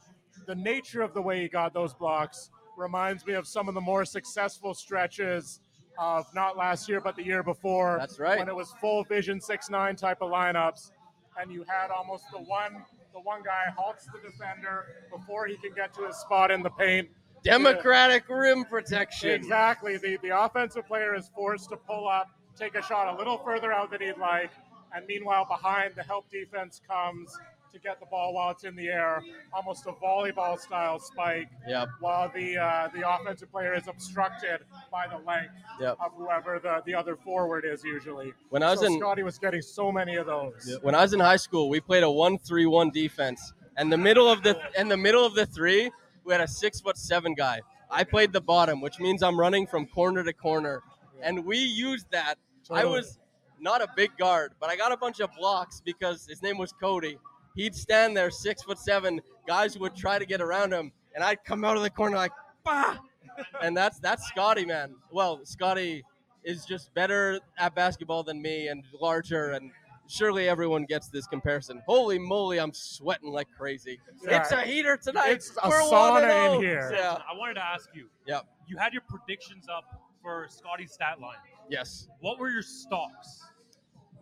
the 0.48 0.56
nature 0.56 1.02
of 1.02 1.14
the 1.14 1.22
way 1.22 1.42
he 1.42 1.48
got 1.48 1.74
those 1.74 1.94
blocks. 1.94 2.50
Reminds 2.76 3.26
me 3.26 3.34
of 3.34 3.48
some 3.48 3.68
of 3.68 3.76
the 3.76 3.82
more 3.82 4.04
successful 4.04 4.74
stretches 4.74 5.60
of 6.00 6.26
not 6.34 6.58
last 6.58 6.90
year, 6.90 7.00
but 7.00 7.16
the 7.16 7.24
year 7.24 7.44
before. 7.44 7.98
That's 8.00 8.18
right. 8.20 8.40
When 8.40 8.50
it 8.50 8.56
was 8.56 8.74
full 8.82 9.04
vision 9.04 9.40
six 9.40 9.70
nine 9.70 9.96
type 9.96 10.18
of 10.22 10.32
lineups, 10.32 10.92
and 11.40 11.52
you 11.52 11.64
had 11.68 11.92
almost 11.92 12.26
the 12.32 12.40
one 12.40 12.84
the 13.14 13.20
one 13.20 13.44
guy 13.44 13.66
halts 13.78 14.08
the 14.08 14.20
defender 14.28 14.86
before 15.12 15.46
he 15.46 15.56
can 15.58 15.74
get 15.76 15.94
to 15.94 16.08
his 16.08 16.16
spot 16.18 16.50
in 16.50 16.64
the 16.64 16.70
paint. 16.72 17.10
Democratic 17.44 18.24
rim 18.30 18.66
protection. 18.66 19.32
Exactly. 19.32 19.98
The 19.98 20.18
the 20.24 20.36
offensive 20.36 20.88
player 20.88 21.14
is 21.14 21.30
forced 21.36 21.70
to 21.70 21.78
pull 21.78 22.08
up, 22.08 22.28
take 22.58 22.74
a 22.76 22.82
shot 22.82 23.14
a 23.14 23.18
little 23.18 23.38
further 23.38 23.72
out 23.72 23.92
than 23.92 24.02
he'd 24.02 24.18
like, 24.18 24.52
and 24.94 25.06
meanwhile 25.08 25.46
behind 25.46 25.94
the 25.96 26.04
help 26.04 26.30
defense 26.32 26.82
comes 26.88 27.36
to 27.74 27.80
get 27.80 28.02
the 28.02 28.06
ball 28.08 28.34
while 28.34 28.52
it's 28.52 28.66
in 28.66 28.76
the 28.76 28.90
air, 28.90 29.24
almost 29.54 29.86
a 29.86 29.94
volleyball 29.94 30.60
style 30.60 31.00
spike. 31.00 31.48
Yep. 31.66 31.88
While 32.02 32.30
the 32.36 32.58
uh, 32.58 32.90
the 32.94 33.10
offensive 33.10 33.50
player 33.50 33.74
is 33.74 33.88
obstructed 33.88 34.60
by 34.92 35.08
the 35.08 35.18
length 35.26 35.54
Yep. 35.80 35.98
of 36.04 36.12
whoever 36.18 36.60
the, 36.60 36.82
the 36.86 36.94
other 36.94 37.16
forward 37.16 37.64
is 37.66 37.82
usually. 37.84 38.34
When 38.50 38.62
I 38.62 38.72
was 38.72 38.82
so 38.82 38.88
in- 38.88 39.00
Scotty 39.00 39.24
was 39.24 39.38
getting 39.40 39.62
so 39.62 39.90
many 39.92 40.16
of 40.18 40.26
those. 40.26 40.78
When 40.82 40.96
I 40.96 41.02
was 41.02 41.14
in 41.14 41.22
high 41.22 41.38
school, 41.38 41.70
we 41.70 41.80
played 41.80 42.04
a 42.04 42.12
one-three-one 42.12 42.90
defense, 42.90 43.54
and 43.78 43.90
the 43.92 43.98
middle 43.98 44.30
of 44.30 44.44
the 44.44 44.60
in 44.78 44.90
the 44.90 44.98
middle 44.98 45.26
of 45.26 45.34
the 45.34 45.46
three, 45.46 45.90
we 46.26 46.34
had 46.34 46.42
a 46.42 46.48
six 46.50 46.82
foot 46.82 46.98
seven 46.98 47.34
guy. 47.34 47.62
I 47.90 48.04
played 48.04 48.34
the 48.34 48.42
bottom, 48.42 48.82
which 48.82 49.00
means 49.00 49.24
I'm 49.24 49.40
running 49.40 49.66
from 49.66 49.86
corner 49.86 50.26
to 50.26 50.34
corner, 50.34 50.84
and 51.22 51.46
we 51.46 51.58
used 51.58 52.12
that. 52.12 52.36
I 52.70 52.84
was 52.86 53.18
not 53.62 53.82
a 53.82 53.88
big 53.96 54.12
guard, 54.18 54.54
but 54.60 54.70
I 54.70 54.76
got 54.76 54.92
a 54.92 54.98
bunch 54.98 55.20
of 55.20 55.30
blocks 55.38 55.82
because 55.84 56.26
his 56.28 56.42
name 56.42 56.58
was 56.58 56.74
Cody. 56.74 57.18
He'd 57.56 57.76
stand 57.76 58.16
there, 58.16 58.32
six 58.32 58.64
foot 58.64 58.80
seven. 58.80 59.22
Guys 59.48 59.78
would 59.78 59.96
try 59.96 60.20
to 60.20 60.26
get 60.26 60.42
around 60.42 60.74
him, 60.74 60.92
and 61.16 61.24
I'd 61.24 61.44
come 61.44 61.64
out 61.64 61.78
of 61.78 61.84
the 61.84 61.90
corner 61.90 62.16
like, 62.16 62.32
bah! 62.64 62.98
and 63.62 63.76
that's 63.76 64.00
that's 64.00 64.28
Scotty, 64.28 64.66
man. 64.66 64.96
Well, 65.12 65.42
Scotty 65.44 66.04
is 66.44 66.66
just 66.66 66.94
better 66.94 67.40
at 67.58 67.76
basketball 67.76 68.24
than 68.24 68.42
me 68.42 68.68
and 68.68 68.84
larger, 69.00 69.52
and 69.52 69.72
surely 70.08 70.50
everyone 70.50 70.86
gets 70.86 71.08
this 71.08 71.28
comparison. 71.28 71.82
Holy 71.86 72.20
moly, 72.20 72.60
I'm 72.60 72.74
sweating 72.74 73.32
like 73.32 73.48
crazy. 73.58 74.00
Yeah. 74.24 74.42
It's 74.42 74.52
a 74.52 74.62
heater 74.62 74.98
tonight. 74.98 75.32
It's 75.32 75.58
a 75.62 75.70
We're 75.70 75.82
sauna 75.82 76.12
one 76.12 76.24
and 76.24 76.32
oh. 76.32 76.54
in 76.56 76.62
here. 76.62 76.92
Yeah. 76.94 77.18
I 77.30 77.38
wanted 77.38 77.56
to 77.56 77.64
ask 77.66 77.90
you. 77.94 78.08
Yep. 78.28 78.46
You 78.68 78.78
had 78.78 78.94
your 78.94 79.04
predictions 79.08 79.68
up 79.70 79.86
for 80.22 80.48
Scotty's 80.50 80.92
stat 80.92 81.20
line. 81.20 81.38
Yes. 81.70 82.08
What 82.20 82.40
were 82.40 82.50
your 82.50 82.62
stocks? 82.62 83.46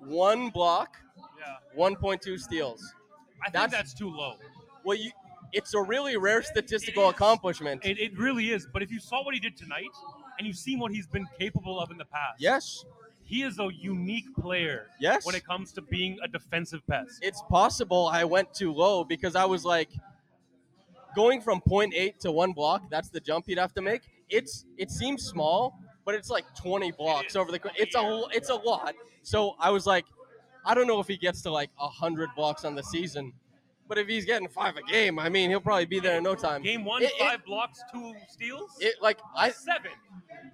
One 0.06 0.50
block, 0.50 0.98
Yeah. 1.40 1.56
1.2 1.78 2.38
steals. 2.40 2.84
I 3.46 3.50
think 3.50 3.72
that's, 3.72 3.94
too 3.94 4.10
low. 4.10 4.36
Well, 4.84 4.98
you. 4.98 5.12
It's 5.52 5.74
a 5.74 5.82
really 5.82 6.16
rare 6.16 6.44
statistical 6.44 7.10
accomplishment. 7.10 7.84
It, 7.84 7.98
it 8.00 8.18
really 8.20 8.52
is. 8.52 8.68
But 8.72 8.84
if 8.84 8.92
you 8.92 9.00
saw 9.00 9.24
what 9.24 9.34
he 9.34 9.40
did 9.40 9.58
tonight, 9.58 9.90
and 10.38 10.46
you've 10.46 10.58
seen 10.58 10.78
what 10.78 10.92
he's 10.92 11.08
been 11.08 11.26
capable 11.40 11.80
of 11.80 11.90
in 11.90 11.98
the 11.98 12.06
past, 12.06 12.36
Yes. 12.40 12.86
he 13.24 13.42
is 13.42 13.58
a 13.58 13.68
unique 13.74 14.32
player. 14.36 14.88
Yes. 15.00 15.26
When 15.26 15.34
it 15.34 15.44
comes 15.44 15.72
to 15.74 15.82
being 15.82 16.20
a 16.24 16.28
defensive 16.28 16.86
pest. 16.88 17.20
it's 17.24 17.42
possible 17.50 18.08
I 18.14 18.26
went 18.26 18.54
too 18.54 18.72
low 18.72 19.04
because 19.04 19.36
I 19.36 19.46
was 19.46 19.66
like 19.66 19.90
going 21.16 21.42
from 21.42 21.62
0.8 21.62 22.20
to 22.20 22.32
one 22.32 22.52
block. 22.54 22.84
That's 22.92 23.10
the 23.10 23.20
jump 23.20 23.46
you'd 23.48 23.58
have 23.58 23.74
to 23.74 23.82
make. 23.82 24.02
It's 24.30 24.66
it 24.78 24.92
seems 24.92 25.24
small, 25.26 25.80
but 26.10 26.16
it's 26.16 26.32
like 26.32 26.44
20 26.56 26.92
blocks 26.94 27.36
over 27.36 27.52
the. 27.52 27.60
It's 27.76 27.96
a 27.96 28.24
it's 28.32 28.50
a 28.50 28.56
lot. 28.56 28.96
So 29.22 29.56
I 29.60 29.70
was 29.70 29.86
like, 29.86 30.06
I 30.66 30.74
don't 30.74 30.88
know 30.88 31.00
if 31.00 31.08
he 31.08 31.18
gets 31.18 31.44
to 31.44 31.52
like 31.52 31.70
hundred 31.78 32.30
blocks 32.36 32.66
on 32.66 32.74
the 32.74 32.82
season, 32.82 33.32
but 33.88 34.00
if 34.00 34.08
he's 34.08 34.26
getting 34.26 34.48
five 34.48 34.76
a 34.76 34.82
game, 34.92 35.20
I 35.20 35.30
mean 35.30 35.52
he'll 35.52 35.60
probably 35.60 35.86
be 35.86 36.00
there 36.00 36.18
in 36.18 36.24
no 36.24 36.34
time. 36.34 36.64
Game 36.64 36.84
one, 36.84 37.04
It- 37.04 37.12
it- 37.12 37.20
five 37.20 37.46
blocks, 37.46 37.84
two 37.94 38.16
steals. 38.28 38.76
It 38.80 38.96
like 39.04 39.20
I 39.36 39.52
seven. 39.52 39.92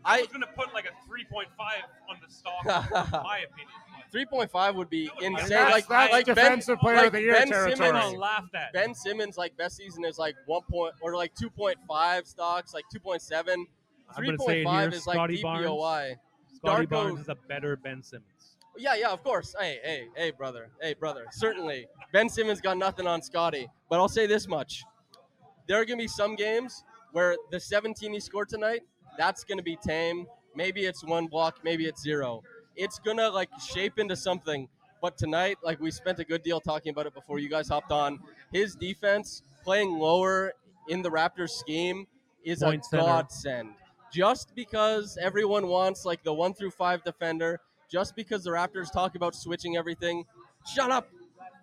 I- 0.03 0.18
I 0.18 0.20
was 0.20 0.28
gonna 0.28 0.45
put 0.47 0.74
like 0.74 0.88
a 0.88 1.08
three 1.08 1.24
point 1.32 1.47
five 1.58 1.84
on 2.10 2.18
the 2.22 2.30
stock. 2.30 2.66
in 2.66 3.12
my 3.24 3.39
opinion. 3.39 3.70
3.5 4.14 4.76
would 4.76 4.89
be 4.89 5.10
insane. 5.20 5.49
that's- 5.49 5.72
like 5.72 5.88
that's 5.88 6.12
like 6.14 6.26
defensive 6.26 6.76
ben, 6.78 6.80
player 6.80 6.95
like 6.97 7.08
of 7.08 7.14
the 7.14 7.22
year 7.22 7.34
ben 7.34 7.47
territory. 7.49 7.76
Simmons, 7.89 8.14
laughed 8.18 8.56
at. 8.56 8.72
Ben 8.72 8.93
Simmons, 8.93 9.38
like 9.38 9.58
best 9.58 9.76
season 9.78 10.06
is 10.06 10.18
like 10.18 10.36
one 10.45 10.62
point 10.72 10.93
or 11.01 11.16
like 11.16 11.34
2.5 11.36 12.26
stocks, 12.28 12.74
like 12.74 12.86
2.7. 12.93 13.66
I'm 14.16 14.26
gonna 14.26 14.38
say 14.39 14.62
it 14.62 14.68
3.5 14.68 14.80
here, 14.82 14.89
is 14.89 15.08
like 15.08 15.16
Scotty 15.16 15.41
DPOY. 15.41 16.16
Scotty 16.56 16.86
Darko- 16.86 16.89
Barnes 16.89 17.20
is 17.22 17.30
a 17.30 17.36
better 17.47 17.76
Ben 17.76 18.01
Simmons. 18.01 18.58
Yeah, 18.78 18.95
yeah, 18.95 19.10
of 19.12 19.24
course. 19.24 19.56
Hey, 19.58 19.80
hey, 19.84 20.08
hey, 20.18 20.32
brother. 20.32 20.70
Hey, 20.82 20.93
brother. 20.95 21.26
Certainly. 21.32 21.88
Ben 22.12 22.28
Simmons 22.28 22.60
got 22.60 22.78
nothing 22.78 23.08
on 23.08 23.22
Scotty. 23.22 23.70
But 23.89 23.99
I'll 23.99 24.10
say 24.10 24.28
this 24.28 24.47
much. 24.49 24.84
There 25.68 25.80
are 25.80 25.86
going 25.86 25.97
to 25.97 26.03
be 26.03 26.10
some 26.10 26.36
games 26.36 26.84
where 27.14 27.38
the 27.51 27.60
17 27.60 28.12
he 28.14 28.20
scored 28.20 28.49
tonight, 28.49 28.82
that's 29.18 29.45
going 29.45 29.58
to 29.58 29.64
be 29.64 29.78
tame. 29.78 30.28
Maybe 30.56 30.86
it's 30.86 31.06
one 31.06 31.28
block, 31.28 31.60
maybe 31.64 31.86
it's 31.86 32.01
zero. 32.01 32.43
It's 32.76 32.99
going 32.99 33.16
to 33.18 33.30
like 33.30 33.49
shape 33.62 33.97
into 33.97 34.16
something. 34.18 34.68
But 35.01 35.18
tonight, 35.18 35.58
like 35.64 35.80
we 35.80 35.89
spent 35.89 36.20
a 36.20 36.26
good 36.26 36.43
deal 36.43 36.60
talking 36.60 36.89
about 36.91 37.06
it 37.06 37.14
before 37.14 37.39
you 37.39 37.47
guys 37.49 37.70
hopped 37.70 37.93
on. 37.93 38.20
His 38.51 38.76
defense 38.76 39.41
playing 39.64 39.97
lower 39.97 40.51
in 40.89 41.01
the 41.01 41.10
Raptors 41.10 41.51
scheme 41.51 42.08
is 42.43 42.60
Point 42.60 42.82
a 42.82 42.89
center. 42.89 43.03
godsend. 43.03 43.70
Just 44.12 44.56
because 44.56 45.18
everyone 45.22 45.68
wants 45.68 46.06
like 46.06 46.24
the 46.24 46.34
one 46.34 46.53
through 46.53 46.72
five 46.72 47.03
defender, 47.03 47.60
just 47.89 48.16
because 48.16 48.43
the 48.43 48.51
Raptors 48.51 48.91
talk 48.91 49.16
about 49.16 49.36
switching 49.36 49.78
everything, 49.78 50.26
shut 50.74 50.91
up. 50.91 51.10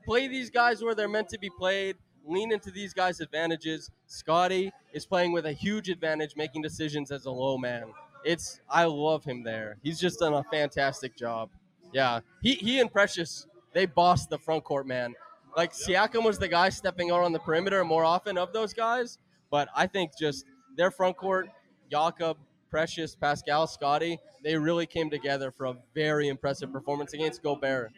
Play 0.04 0.28
these 0.28 0.50
guys 0.50 0.82
where 0.82 0.94
they're 0.94 1.08
meant 1.08 1.28
to 1.30 1.38
be 1.38 1.50
played. 1.50 1.96
Lean 2.26 2.52
into 2.52 2.70
these 2.70 2.92
guys' 2.92 3.20
advantages. 3.20 3.90
Scotty 4.06 4.72
is 4.92 5.06
playing 5.06 5.32
with 5.32 5.46
a 5.46 5.52
huge 5.52 5.88
advantage, 5.88 6.36
making 6.36 6.62
decisions 6.62 7.10
as 7.10 7.24
a 7.26 7.30
low 7.30 7.58
man. 7.58 7.92
It's 8.24 8.60
I 8.68 8.84
love 8.84 9.24
him 9.24 9.42
there. 9.42 9.78
He's 9.82 9.98
just 9.98 10.20
done 10.20 10.34
a 10.34 10.44
fantastic 10.44 11.16
job. 11.16 11.50
Yeah, 11.92 12.20
he 12.42 12.54
he 12.54 12.80
and 12.80 12.92
Precious 12.92 13.46
they 13.72 13.86
bossed 13.86 14.30
the 14.30 14.38
front 14.38 14.64
court 14.64 14.86
man. 14.86 15.14
Like 15.56 15.72
Siakam 15.72 16.24
was 16.24 16.38
the 16.38 16.48
guy 16.48 16.68
stepping 16.68 17.10
out 17.10 17.20
on 17.20 17.32
the 17.32 17.38
perimeter 17.38 17.84
more 17.84 18.04
often 18.04 18.38
of 18.38 18.52
those 18.52 18.72
guys, 18.72 19.18
but 19.50 19.68
I 19.74 19.86
think 19.86 20.12
just 20.18 20.46
their 20.76 20.90
front 20.90 21.16
court, 21.16 21.48
Jakob, 21.92 22.38
Precious, 22.70 23.14
Pascal, 23.14 23.66
Scotty, 23.66 24.18
they 24.42 24.56
really 24.56 24.86
came 24.86 25.10
together 25.10 25.50
for 25.50 25.66
a 25.66 25.76
very 25.94 26.28
impressive 26.28 26.72
performance 26.72 27.12
against 27.12 27.42
Gobert. 27.42 27.92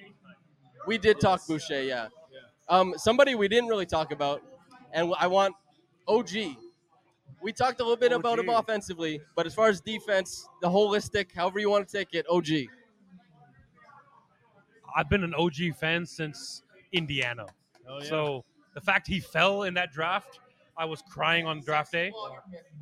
We 0.89 0.99
did 0.99 1.21
talk 1.21 1.47
Boucher, 1.47 1.85
yeah. 1.85 2.09
Um, 2.69 2.95
somebody 2.97 3.37
we 3.37 3.47
didn't 3.47 3.69
really 3.69 3.87
talk 3.87 4.11
about, 4.11 4.43
and 4.93 5.15
I 5.17 5.29
want 5.29 5.55
OG. 6.09 6.31
We 7.41 7.53
talked 7.53 7.79
a 7.81 7.85
little 7.85 7.97
bit 7.97 8.11
about 8.11 8.41
him 8.41 8.49
offensively, 8.49 9.21
but 9.37 9.47
as 9.47 9.55
far 9.55 9.69
as 9.69 9.81
defense, 9.81 10.49
the 10.61 10.69
holistic, 10.69 11.33
however 11.33 11.61
you 11.61 11.71
want 11.71 11.87
to 11.87 11.97
take 11.97 12.13
it, 12.13 12.27
OG. 12.29 12.49
I've 14.97 15.09
been 15.09 15.23
an 15.23 15.35
OG 15.35 15.77
fan 15.79 16.05
since 16.05 16.65
Indiana. 16.93 17.47
Oh, 17.89 17.99
yeah. 18.01 18.09
So 18.09 18.45
the 18.75 18.81
fact 18.81 19.07
he 19.07 19.21
fell 19.21 19.63
in 19.63 19.75
that 19.75 19.93
draft, 19.93 20.41
I 20.77 20.85
was 20.85 21.01
crying 21.09 21.47
on 21.47 21.61
draft 21.61 21.93
day. 21.93 22.13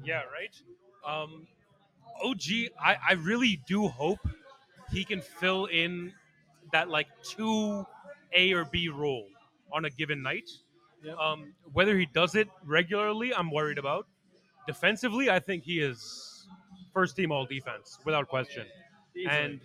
Yeah, 0.03 0.23
right. 0.33 0.55
Um, 1.07 1.46
OG, 2.22 2.40
I, 2.80 2.96
I 3.11 3.12
really 3.14 3.61
do 3.66 3.88
hope 3.88 4.20
he 4.92 5.05
can 5.05 5.20
fill 5.20 5.66
in 5.66 6.12
that 6.72 6.88
like 6.88 7.09
two 7.22 7.86
A 8.34 8.53
or 8.53 8.64
B 8.64 8.88
role 8.88 9.26
on 9.72 9.84
a 9.84 9.90
given 9.90 10.22
night. 10.22 10.48
Um, 11.20 11.53
whether 11.72 11.98
he 11.98 12.07
does 12.07 12.34
it 12.36 12.48
regularly, 12.64 13.34
I'm 13.34 13.50
worried 13.50 13.78
about. 13.78 14.07
Defensively, 14.66 15.28
I 15.30 15.40
think 15.40 15.64
he 15.64 15.80
is 15.80 16.46
first 16.94 17.16
team 17.16 17.32
all 17.32 17.44
defense 17.46 17.98
without 18.05 18.28
question. 18.28 18.66
And 19.28 19.61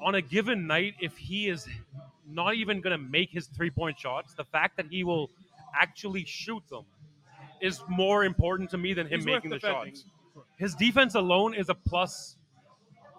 on 0.00 0.14
a 0.14 0.22
given 0.22 0.66
night, 0.66 0.94
if 1.00 1.16
he 1.16 1.48
is 1.48 1.66
not 2.28 2.54
even 2.54 2.80
going 2.80 2.96
to 2.96 3.04
make 3.04 3.30
his 3.30 3.46
three 3.48 3.70
point 3.70 3.98
shots, 3.98 4.34
the 4.34 4.44
fact 4.44 4.76
that 4.76 4.86
he 4.90 5.02
will 5.02 5.30
actually 5.74 6.24
shoot 6.24 6.62
them 6.70 6.84
is 7.64 7.82
more 7.88 8.24
important 8.24 8.68
to 8.70 8.76
me 8.78 8.92
than 8.92 9.06
him 9.06 9.20
He's 9.20 9.26
making 9.26 9.50
the 9.50 9.58
defending. 9.58 9.94
shots. 9.94 10.04
His 10.58 10.74
defense 10.74 11.14
alone 11.14 11.54
is 11.54 11.70
a 11.70 11.74
plus. 11.74 12.36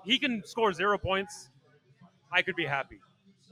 He 0.06 0.20
can 0.20 0.44
score 0.46 0.72
zero 0.72 0.98
points. 1.00 1.50
I 2.32 2.44
could 2.44 2.56
be 2.56 2.66
happy. 2.66 3.00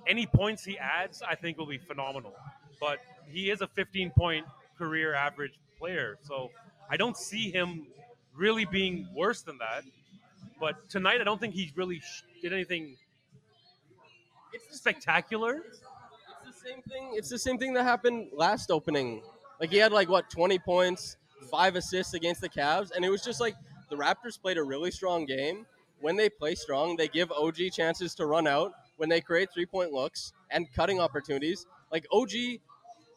Any 0.08 0.28
points 0.28 0.64
he 0.64 0.78
adds, 0.78 1.24
I 1.28 1.34
think, 1.36 1.58
will 1.58 1.66
be 1.66 1.80
phenomenal. 1.80 2.34
But 2.80 3.00
he 3.28 3.50
is 3.50 3.62
a 3.62 3.68
15 3.68 4.12
point 4.12 4.46
career 4.78 5.16
average 5.16 5.54
player. 5.80 6.18
So 6.22 6.52
I 6.90 6.98
don't 6.98 7.18
see 7.18 7.50
him 7.50 7.88
really 8.36 8.66
being 8.66 9.08
worse 9.16 9.42
than 9.42 9.58
that. 9.58 9.84
But 10.60 10.90
tonight, 10.90 11.22
I 11.22 11.24
don't 11.24 11.40
think 11.40 11.56
he 11.56 11.72
really 11.76 12.00
sh- 12.02 12.24
did 12.42 12.54
anything 12.54 12.98
spectacular. 14.72 15.64
It's 15.68 15.82
the 16.62 16.70
same 16.70 16.82
thing. 16.84 17.12
It's 17.16 17.30
the 17.30 17.40
same 17.40 17.58
thing 17.58 17.74
that 17.74 17.84
happened 17.84 18.28
last 18.34 18.70
opening. 18.70 19.24
Like 19.60 19.70
he 19.70 19.78
had 19.78 19.92
like 19.92 20.10
what 20.10 20.30
20 20.30 20.60
points, 20.60 21.18
five 21.50 21.76
assists 21.76 22.14
against 22.14 22.42
the 22.42 22.50
Cavs, 22.50 22.92
and 22.96 23.04
it 23.06 23.10
was 23.10 23.24
just 23.24 23.40
like 23.40 23.56
the 23.90 23.96
Raptors 23.96 24.42
played 24.42 24.58
a 24.58 24.64
really 24.64 24.92
strong 24.92 25.26
game. 25.26 25.66
When 26.02 26.18
they 26.18 26.30
play 26.30 26.56
strong, 26.56 26.98
they 26.98 27.08
give 27.08 27.32
OG 27.32 27.72
chances 27.72 28.14
to 28.16 28.26
run 28.26 28.48
out. 28.48 28.74
When 28.98 29.10
they 29.10 29.22
create 29.22 29.50
three 29.54 29.66
point 29.66 29.92
looks 29.92 30.34
and 30.52 30.72
cutting 30.74 31.00
opportunities, 31.00 31.66
like 31.92 32.06
OG 32.12 32.32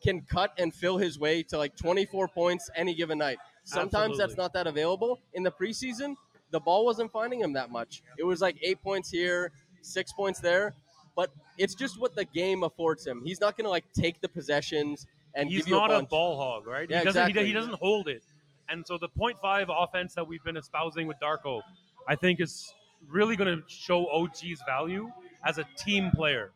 can 0.02 0.20
cut 0.22 0.52
and 0.58 0.72
fill 0.72 0.98
his 0.98 1.18
way 1.18 1.42
to 1.44 1.58
like 1.58 1.76
24 1.76 2.28
points 2.28 2.70
any 2.76 2.94
given 2.94 3.18
night. 3.18 3.38
Sometimes 3.64 4.18
that's 4.18 4.36
not 4.36 4.52
that 4.52 4.66
available. 4.66 5.18
In 5.34 5.42
the 5.42 5.50
preseason, 5.50 6.14
the 6.52 6.60
ball 6.60 6.84
wasn't 6.84 7.10
finding 7.10 7.40
him 7.40 7.52
that 7.54 7.70
much. 7.70 8.02
It 8.18 8.24
was 8.24 8.40
like 8.40 8.56
eight 8.62 8.80
points 8.82 9.10
here, 9.10 9.50
six 9.82 10.12
points 10.12 10.38
there, 10.38 10.74
but 11.16 11.30
it's 11.58 11.74
just 11.74 12.00
what 12.00 12.14
the 12.14 12.24
game 12.24 12.62
affords 12.62 13.04
him. 13.06 13.22
He's 13.24 13.40
not 13.40 13.56
going 13.56 13.64
to 13.64 13.70
like 13.70 13.84
take 13.92 14.20
the 14.20 14.28
possessions 14.28 15.06
and 15.36 15.48
He's 15.48 15.60
give 15.60 15.68
you 15.68 15.74
not 15.76 15.90
a 15.90 15.98
a, 15.98 16.02
ball 16.02 16.36
hog, 16.36 16.66
right? 16.66 16.88
Yeah, 16.90 17.00
he 17.00 17.04
doesn't. 17.04 17.20
exactly. 17.22 17.42
He, 17.42 17.48
he 17.48 17.54
doesn't 17.54 17.74
hold 17.74 18.08
it, 18.08 18.24
and 18.68 18.84
so 18.86 18.98
the 18.98 19.08
point 19.08 19.36
five 19.40 19.68
offense 19.70 20.14
that 20.14 20.26
we've 20.26 20.42
been 20.42 20.56
espousing 20.56 21.06
with 21.06 21.16
Darko, 21.22 21.60
I 22.08 22.16
think, 22.16 22.40
is 22.40 22.72
really 23.08 23.36
going 23.36 23.56
to 23.56 23.62
show 23.68 24.06
OG's 24.10 24.62
value 24.66 25.10
as 25.44 25.58
a 25.58 25.66
team 25.78 26.10
player, 26.12 26.50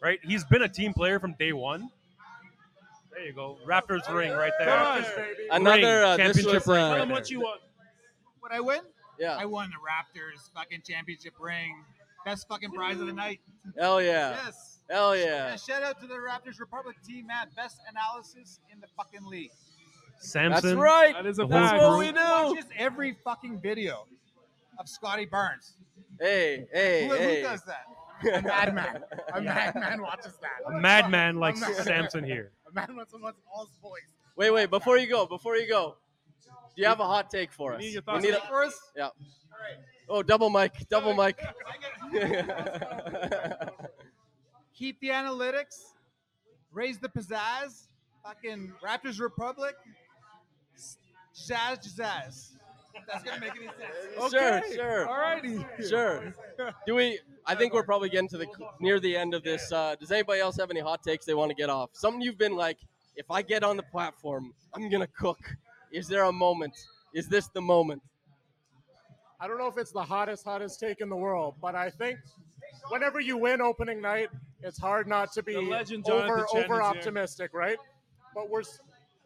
right? 0.00 0.18
He's 0.22 0.44
been 0.44 0.62
a 0.62 0.68
team 0.68 0.94
player 0.94 1.18
from 1.20 1.34
day 1.38 1.52
one. 1.52 1.90
There 3.12 3.26
you 3.26 3.32
go, 3.34 3.58
Raptors 3.66 4.08
ring 4.14 4.30
right 4.32 4.52
there. 4.58 4.68
Raptors, 4.68 5.16
Ring, 5.16 5.26
Another, 5.50 6.04
uh, 6.04 6.16
this 6.16 6.26
championship 6.36 6.66
was, 6.66 6.66
ring. 6.68 6.76
uh, 6.78 6.88
right 6.88 6.92
Tell 6.94 7.02
'em 7.02 7.08
there. 7.08 7.14
what 7.16 7.30
you 7.30 7.40
want. 7.40 7.60
What 8.38 8.52
I 8.52 8.60
win? 8.60 8.80
Yeah. 9.18 9.36
I 9.36 9.44
won 9.44 9.68
the 9.70 9.76
Raptors 9.76 10.48
fucking 10.54 10.82
championship 10.86 11.34
ring. 11.38 11.74
Best 12.24 12.46
fucking 12.48 12.70
prize 12.70 13.00
of 13.00 13.06
the 13.08 13.12
night. 13.12 13.40
Hell 13.78 14.00
yeah. 14.00 14.36
Yes. 14.44 14.69
Hell 14.90 15.16
yeah. 15.16 15.52
And 15.52 15.60
Shout 15.60 15.82
out 15.82 16.00
to 16.00 16.06
the 16.06 16.14
Raptors 16.14 16.58
Republic 16.58 16.96
team, 17.06 17.26
Matt. 17.28 17.54
Best 17.54 17.78
analysis 17.88 18.58
in 18.72 18.80
the 18.80 18.86
fucking 18.96 19.24
league. 19.24 19.50
Samson. 20.18 20.70
That's 20.70 20.74
right. 20.80 21.14
That 21.14 21.26
is 21.26 21.38
a 21.38 21.46
The 21.46 21.58
whole 21.58 21.68
group. 21.70 21.82
what 21.82 21.98
we 21.98 22.12
do. 22.12 22.18
Watches 22.18 22.64
every 22.76 23.16
fucking 23.24 23.60
video 23.60 24.06
of 24.78 24.88
Scotty 24.88 25.26
Barnes. 25.26 25.74
Hey, 26.20 26.66
hey, 26.72 27.06
who, 27.08 27.14
hey. 27.14 27.36
who 27.36 27.42
does 27.48 27.62
that? 27.64 27.86
A 28.34 28.42
madman. 28.42 29.02
A 29.32 29.40
madman 29.40 30.02
watches 30.02 30.36
that. 30.42 30.60
A 30.66 30.72
madman 30.78 31.36
like 31.36 31.56
A 31.56 31.60
madman. 31.60 31.84
Samson 31.84 32.24
here. 32.24 32.50
A 32.70 32.72
man 32.74 32.94
wants 32.96 33.12
someone 33.12 33.32
all 33.54 33.64
his 33.66 33.74
boys. 33.82 34.00
Wait, 34.36 34.50
wait. 34.50 34.68
Before 34.70 34.98
you 34.98 35.06
go, 35.06 35.24
before 35.26 35.56
you 35.56 35.66
go, 35.68 35.96
do 36.76 36.82
you 36.82 36.86
have 36.86 37.00
a 37.00 37.06
hot 37.06 37.30
take 37.30 37.50
for 37.52 37.70
We 37.70 37.76
us? 37.76 37.80
need 37.82 37.92
your 37.94 38.02
We 38.02 38.04
thoughts 38.04 38.24
need 38.24 38.34
a- 38.34 38.40
For 38.48 38.64
us? 38.64 38.78
yeah. 38.96 39.08
Oh, 40.08 40.22
double 40.22 40.50
mic, 40.50 40.88
double 40.88 41.14
mic. 41.14 41.38
Keep 44.80 44.98
the 45.00 45.08
analytics. 45.08 45.92
Raise 46.72 46.98
the 46.98 47.10
pizzazz. 47.10 47.88
Fucking 48.24 48.72
Raptors 48.82 49.20
Republic. 49.20 49.74
Shaz 51.36 51.94
Jazz. 51.94 52.52
That's 53.06 53.22
gonna 53.22 53.40
make 53.40 53.52
any 53.56 53.66
sense. 53.66 54.30
Sure, 54.30 54.62
sure. 54.72 55.06
Alrighty. 55.06 55.86
Sure. 55.86 56.32
Do 56.86 56.94
we? 56.94 57.20
I 57.44 57.54
think 57.54 57.74
we're 57.74 57.82
probably 57.82 58.08
getting 58.08 58.28
to 58.30 58.38
the 58.38 58.46
near 58.80 58.98
the 58.98 59.14
end 59.14 59.34
of 59.34 59.42
this. 59.42 59.70
Uh, 59.70 59.96
does 60.00 60.10
anybody 60.10 60.40
else 60.40 60.56
have 60.56 60.70
any 60.70 60.80
hot 60.80 61.02
takes 61.02 61.26
they 61.26 61.34
want 61.34 61.50
to 61.50 61.54
get 61.54 61.68
off? 61.68 61.90
Something 61.92 62.22
you've 62.22 62.38
been 62.38 62.56
like, 62.56 62.78
if 63.16 63.30
I 63.30 63.42
get 63.42 63.62
on 63.62 63.76
the 63.76 63.82
platform, 63.82 64.54
I'm 64.72 64.88
gonna 64.88 65.06
cook. 65.08 65.40
Is 65.92 66.08
there 66.08 66.24
a 66.24 66.32
moment? 66.32 66.74
Is 67.12 67.28
this 67.28 67.48
the 67.48 67.60
moment? 67.60 68.00
I 69.38 69.46
don't 69.46 69.58
know 69.58 69.68
if 69.68 69.76
it's 69.76 69.92
the 69.92 70.02
hottest, 70.02 70.42
hottest 70.42 70.80
take 70.80 71.02
in 71.02 71.10
the 71.10 71.16
world, 71.16 71.56
but 71.60 71.74
I 71.74 71.90
think 71.90 72.18
whenever 72.88 73.20
you 73.20 73.36
win 73.36 73.60
opening 73.60 74.00
night, 74.00 74.28
it's 74.62 74.78
hard 74.78 75.06
not 75.06 75.32
to 75.32 75.42
be 75.42 75.56
legend 75.56 76.08
over 76.08 76.46
over 76.54 76.82
optimistic, 76.82 77.52
right? 77.54 77.78
But 78.34 78.50
we're 78.50 78.62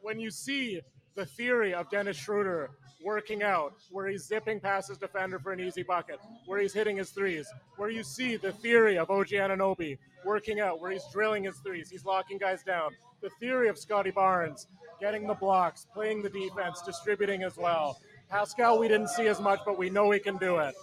when 0.00 0.18
you 0.18 0.30
see 0.30 0.80
the 1.14 1.26
theory 1.26 1.74
of 1.74 1.90
Dennis 1.90 2.16
Schroeder 2.16 2.70
working 3.04 3.42
out, 3.42 3.74
where 3.90 4.08
he's 4.08 4.26
zipping 4.26 4.58
past 4.58 4.88
his 4.88 4.98
defender 4.98 5.38
for 5.38 5.52
an 5.52 5.60
easy 5.60 5.82
bucket, 5.82 6.18
where 6.46 6.60
he's 6.60 6.72
hitting 6.72 6.96
his 6.96 7.10
threes, 7.10 7.46
where 7.76 7.90
you 7.90 8.02
see 8.02 8.36
the 8.36 8.52
theory 8.52 8.96
of 8.98 9.10
OG 9.10 9.28
Anunoby 9.28 9.98
working 10.24 10.60
out, 10.60 10.80
where 10.80 10.90
he's 10.90 11.04
drilling 11.12 11.44
his 11.44 11.56
threes, 11.58 11.90
he's 11.90 12.04
locking 12.04 12.38
guys 12.38 12.62
down, 12.62 12.90
the 13.20 13.30
theory 13.40 13.68
of 13.68 13.78
Scotty 13.78 14.10
Barnes 14.10 14.66
getting 15.00 15.26
the 15.26 15.34
blocks, 15.34 15.86
playing 15.92 16.22
the 16.22 16.30
defense, 16.30 16.80
distributing 16.82 17.42
as 17.42 17.56
well. 17.56 17.98
Pascal, 18.30 18.78
we 18.78 18.88
didn't 18.88 19.08
see 19.08 19.26
as 19.26 19.40
much, 19.40 19.60
but 19.66 19.76
we 19.76 19.90
know 19.90 20.10
he 20.10 20.18
can 20.18 20.36
do 20.38 20.56
it. 20.56 20.74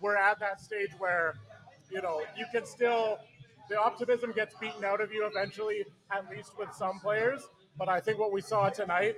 We're 0.00 0.16
at 0.16 0.38
that 0.40 0.60
stage 0.60 0.90
where, 0.98 1.34
you 1.92 2.02
know, 2.02 2.22
you 2.36 2.46
can 2.52 2.64
still, 2.64 3.18
the 3.68 3.78
optimism 3.78 4.32
gets 4.32 4.54
beaten 4.56 4.84
out 4.84 5.00
of 5.00 5.12
you 5.12 5.26
eventually, 5.26 5.84
at 6.10 6.28
least 6.30 6.52
with 6.58 6.72
some 6.74 6.98
players. 7.00 7.42
But 7.78 7.88
I 7.88 8.00
think 8.00 8.18
what 8.18 8.32
we 8.32 8.40
saw 8.40 8.68
tonight, 8.68 9.16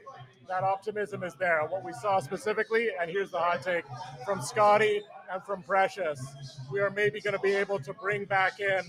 that 0.49 0.63
optimism 0.63 1.23
is 1.23 1.35
there. 1.35 1.63
What 1.69 1.85
we 1.85 1.93
saw 1.93 2.21
specifically, 2.21 2.89
and 3.01 3.11
here's 3.11 3.31
the 3.31 3.39
hot 3.39 3.63
take 3.63 3.85
from 4.25 4.43
Scotty 4.43 5.03
and 5.33 5.43
from 5.43 5.63
Precious, 5.63 6.21
we 6.71 6.81
are 6.81 6.91
maybe 6.91 7.21
going 7.21 7.35
to 7.35 7.41
be 7.41 7.55
able 7.55 7.79
to 7.81 7.93
bring 7.95 8.25
back 8.25 8.61
in 8.61 8.83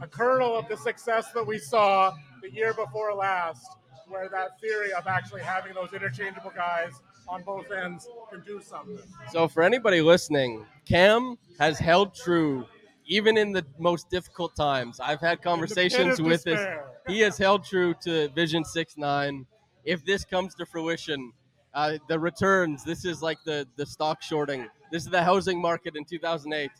a 0.00 0.06
kernel 0.06 0.56
of 0.56 0.68
the 0.68 0.76
success 0.76 1.32
that 1.32 1.46
we 1.46 1.58
saw 1.58 2.12
the 2.42 2.50
year 2.50 2.74
before 2.74 3.14
last, 3.14 3.66
where 4.06 4.28
that 4.28 4.60
theory 4.60 4.92
of 4.92 5.06
actually 5.06 5.42
having 5.42 5.74
those 5.74 5.92
interchangeable 5.92 6.52
guys 6.54 6.92
on 7.26 7.42
both 7.42 7.70
ends 7.70 8.08
can 8.30 8.42
do 8.42 8.60
something. 8.60 8.98
So 9.32 9.48
for 9.48 9.62
anybody 9.62 10.00
listening, 10.00 10.64
Cam 10.86 11.36
has 11.58 11.78
held 11.78 12.14
true 12.14 12.66
even 13.08 13.38
in 13.38 13.52
the 13.52 13.64
most 13.78 14.10
difficult 14.10 14.54
times. 14.54 15.00
I've 15.00 15.20
had 15.20 15.42
conversations 15.42 16.20
with 16.20 16.44
this. 16.44 16.64
He 17.08 17.20
has 17.20 17.38
held 17.38 17.64
true 17.64 17.94
to 18.04 18.28
Vision 18.28 18.64
Six 18.64 18.96
Nine. 18.96 19.46
If 19.84 20.04
this 20.04 20.24
comes 20.24 20.54
to 20.56 20.66
fruition, 20.66 21.32
uh, 21.74 21.98
the 22.08 22.18
returns. 22.18 22.84
This 22.84 23.04
is 23.04 23.22
like 23.22 23.38
the 23.44 23.66
the 23.76 23.86
stock 23.86 24.22
shorting. 24.22 24.68
This 24.92 25.04
is 25.04 25.10
the 25.10 25.22
housing 25.22 25.60
market 25.60 25.96
in 25.96 26.04
2008. 26.04 26.70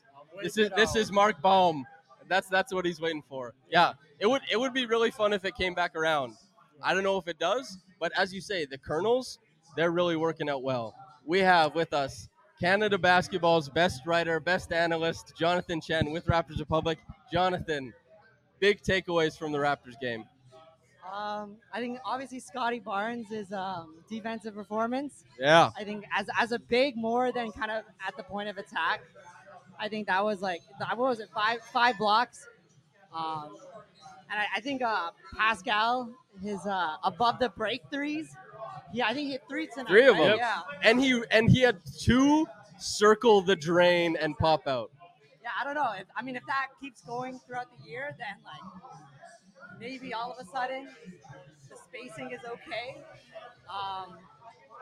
This 0.42 0.58
is 0.58 0.70
this 0.76 0.94
is 0.94 1.10
Mark 1.10 1.40
Baum. 1.40 1.84
That's 2.28 2.48
that's 2.48 2.74
what 2.74 2.84
he's 2.84 3.00
waiting 3.00 3.22
for. 3.26 3.54
Yeah, 3.70 3.94
it 4.18 4.26
would 4.26 4.42
it 4.50 4.60
would 4.60 4.74
be 4.74 4.84
really 4.86 5.10
fun 5.10 5.32
if 5.32 5.44
it 5.46 5.54
came 5.56 5.74
back 5.74 5.96
around. 5.96 6.34
I 6.82 6.94
don't 6.94 7.02
know 7.02 7.16
if 7.16 7.26
it 7.26 7.38
does, 7.38 7.78
but 7.98 8.12
as 8.16 8.32
you 8.32 8.40
say, 8.40 8.66
the 8.66 8.78
kernels, 8.78 9.38
they're 9.76 9.90
really 9.90 10.16
working 10.16 10.48
out 10.48 10.62
well. 10.62 10.94
We 11.24 11.40
have 11.40 11.74
with 11.74 11.92
us 11.92 12.28
Canada 12.60 12.98
basketball's 12.98 13.68
best 13.68 14.06
writer, 14.06 14.40
best 14.40 14.72
analyst, 14.72 15.34
Jonathan 15.36 15.80
Chen 15.80 16.10
with 16.10 16.26
Raptors 16.26 16.58
Republic. 16.58 16.98
Jonathan, 17.32 17.92
big 18.58 18.82
takeaways 18.82 19.38
from 19.38 19.52
the 19.52 19.58
Raptors 19.58 19.98
game. 20.00 20.24
Um, 21.12 21.56
I 21.72 21.80
think 21.80 21.98
obviously 22.04 22.40
Scotty 22.40 22.80
Barnes' 22.80 23.30
is 23.30 23.52
um, 23.52 23.94
defensive 24.10 24.54
performance. 24.54 25.24
Yeah. 25.38 25.70
I 25.76 25.84
think 25.84 26.04
as 26.14 26.26
as 26.38 26.52
a 26.52 26.58
big 26.58 26.96
more 26.96 27.32
than 27.32 27.50
kind 27.52 27.70
of 27.70 27.84
at 28.06 28.16
the 28.16 28.22
point 28.22 28.48
of 28.48 28.58
attack. 28.58 29.02
I 29.80 29.88
think 29.88 30.08
that 30.08 30.24
was 30.24 30.42
like 30.42 30.60
what 30.80 30.98
was 30.98 31.20
it 31.20 31.28
five 31.32 31.60
five 31.72 31.96
blocks, 31.98 32.46
um, 33.14 33.54
and 34.28 34.40
I, 34.40 34.46
I 34.56 34.60
think 34.60 34.82
uh, 34.82 35.10
Pascal 35.36 36.10
his 36.42 36.58
uh, 36.66 36.96
above 37.04 37.38
the 37.38 37.48
break 37.50 37.82
threes. 37.90 38.34
Yeah, 38.92 39.06
I 39.06 39.14
think 39.14 39.26
he 39.26 39.32
hit 39.32 39.42
three 39.48 39.66
tonight. 39.66 39.88
Three 39.88 40.06
of 40.06 40.16
right? 40.16 40.28
them. 40.28 40.38
Yeah. 40.38 40.60
And 40.82 41.00
he 41.00 41.22
and 41.30 41.50
he 41.50 41.60
had 41.60 41.78
two 42.00 42.46
circle 42.78 43.42
the 43.42 43.56
drain 43.56 44.16
and 44.20 44.36
pop 44.38 44.66
out. 44.66 44.90
Yeah, 45.42 45.50
I 45.60 45.64
don't 45.64 45.74
know. 45.74 45.92
If, 45.98 46.06
I 46.16 46.22
mean, 46.22 46.36
if 46.36 46.46
that 46.46 46.68
keeps 46.80 47.02
going 47.02 47.40
throughout 47.46 47.66
the 47.78 47.90
year, 47.90 48.14
then 48.18 48.36
like 48.44 49.80
maybe 49.80 50.14
all 50.14 50.32
of 50.32 50.46
a 50.46 50.50
sudden 50.50 50.88
the 51.68 51.76
spacing 51.76 52.30
is 52.30 52.40
okay. 52.46 52.96
Um, 53.68 54.16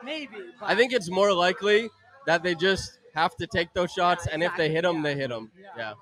maybe. 0.03 0.37
But 0.59 0.69
I 0.69 0.75
think 0.75 0.93
it's 0.93 1.09
more 1.09 1.33
likely 1.33 1.89
that 2.25 2.43
they 2.43 2.55
just 2.55 2.99
have 3.13 3.35
to 3.37 3.47
take 3.47 3.73
those 3.73 3.91
shots, 3.91 4.27
and 4.27 4.43
if 4.43 4.55
they 4.55 4.69
hit 4.69 4.83
them, 4.83 5.01
they 5.01 5.15
hit 5.15 5.29
them. 5.29 5.51
Yeah. 5.77 5.93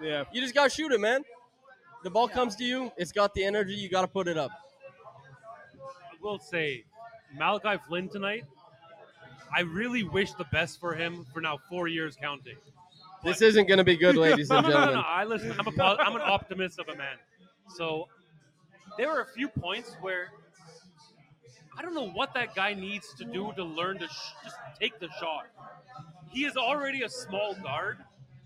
Yeah. 0.00 0.24
You 0.32 0.40
just 0.40 0.54
gotta 0.54 0.70
shoot 0.70 0.92
it, 0.92 1.00
man. 1.00 1.22
The 2.02 2.10
ball 2.10 2.28
comes 2.28 2.56
to 2.56 2.64
you. 2.64 2.90
It's 2.96 3.12
got 3.12 3.34
the 3.34 3.44
energy. 3.44 3.74
You 3.74 3.88
gotta 3.88 4.08
put 4.08 4.26
it 4.28 4.36
up. 4.36 4.50
I 6.22 6.24
will 6.24 6.38
say, 6.38 6.84
Malachi 7.36 7.82
Flynn 7.88 8.08
tonight. 8.08 8.44
I 9.54 9.60
really 9.62 10.04
wish 10.04 10.32
the 10.32 10.44
best 10.44 10.78
for 10.80 10.94
him 10.94 11.26
for 11.32 11.40
now 11.40 11.58
four 11.68 11.88
years 11.88 12.16
counting. 12.20 12.56
This 13.24 13.42
isn't 13.42 13.68
gonna 13.68 13.84
be 13.84 13.96
good, 13.96 14.16
ladies 14.26 14.48
no, 14.48 14.58
and 14.58 14.68
no, 14.68 14.72
no, 14.72 14.78
no, 14.78 14.80
gentlemen. 14.86 15.02
no. 15.02 15.08
I 15.08 15.24
listen. 15.24 15.54
I'm 15.58 15.66
a 15.66 15.82
I'm 16.00 16.14
an 16.14 16.22
optimist 16.22 16.78
of 16.78 16.88
a 16.88 16.96
man. 16.96 17.16
So 17.76 18.08
there 18.96 19.08
were 19.08 19.20
a 19.20 19.26
few 19.26 19.48
points 19.48 19.94
where 20.00 20.28
I 21.76 21.82
don't 21.82 21.94
know 21.94 22.08
what 22.10 22.34
that 22.34 22.54
guy 22.54 22.74
needs 22.74 23.12
to 23.14 23.24
do 23.24 23.52
to 23.56 23.64
learn 23.64 23.98
to 23.98 24.06
sh- 24.06 24.32
just 24.44 24.56
take 24.80 24.98
the 25.00 25.08
shot. 25.18 25.46
He 26.30 26.44
is 26.44 26.56
already 26.56 27.02
a 27.02 27.08
small 27.08 27.54
guard, 27.62 27.98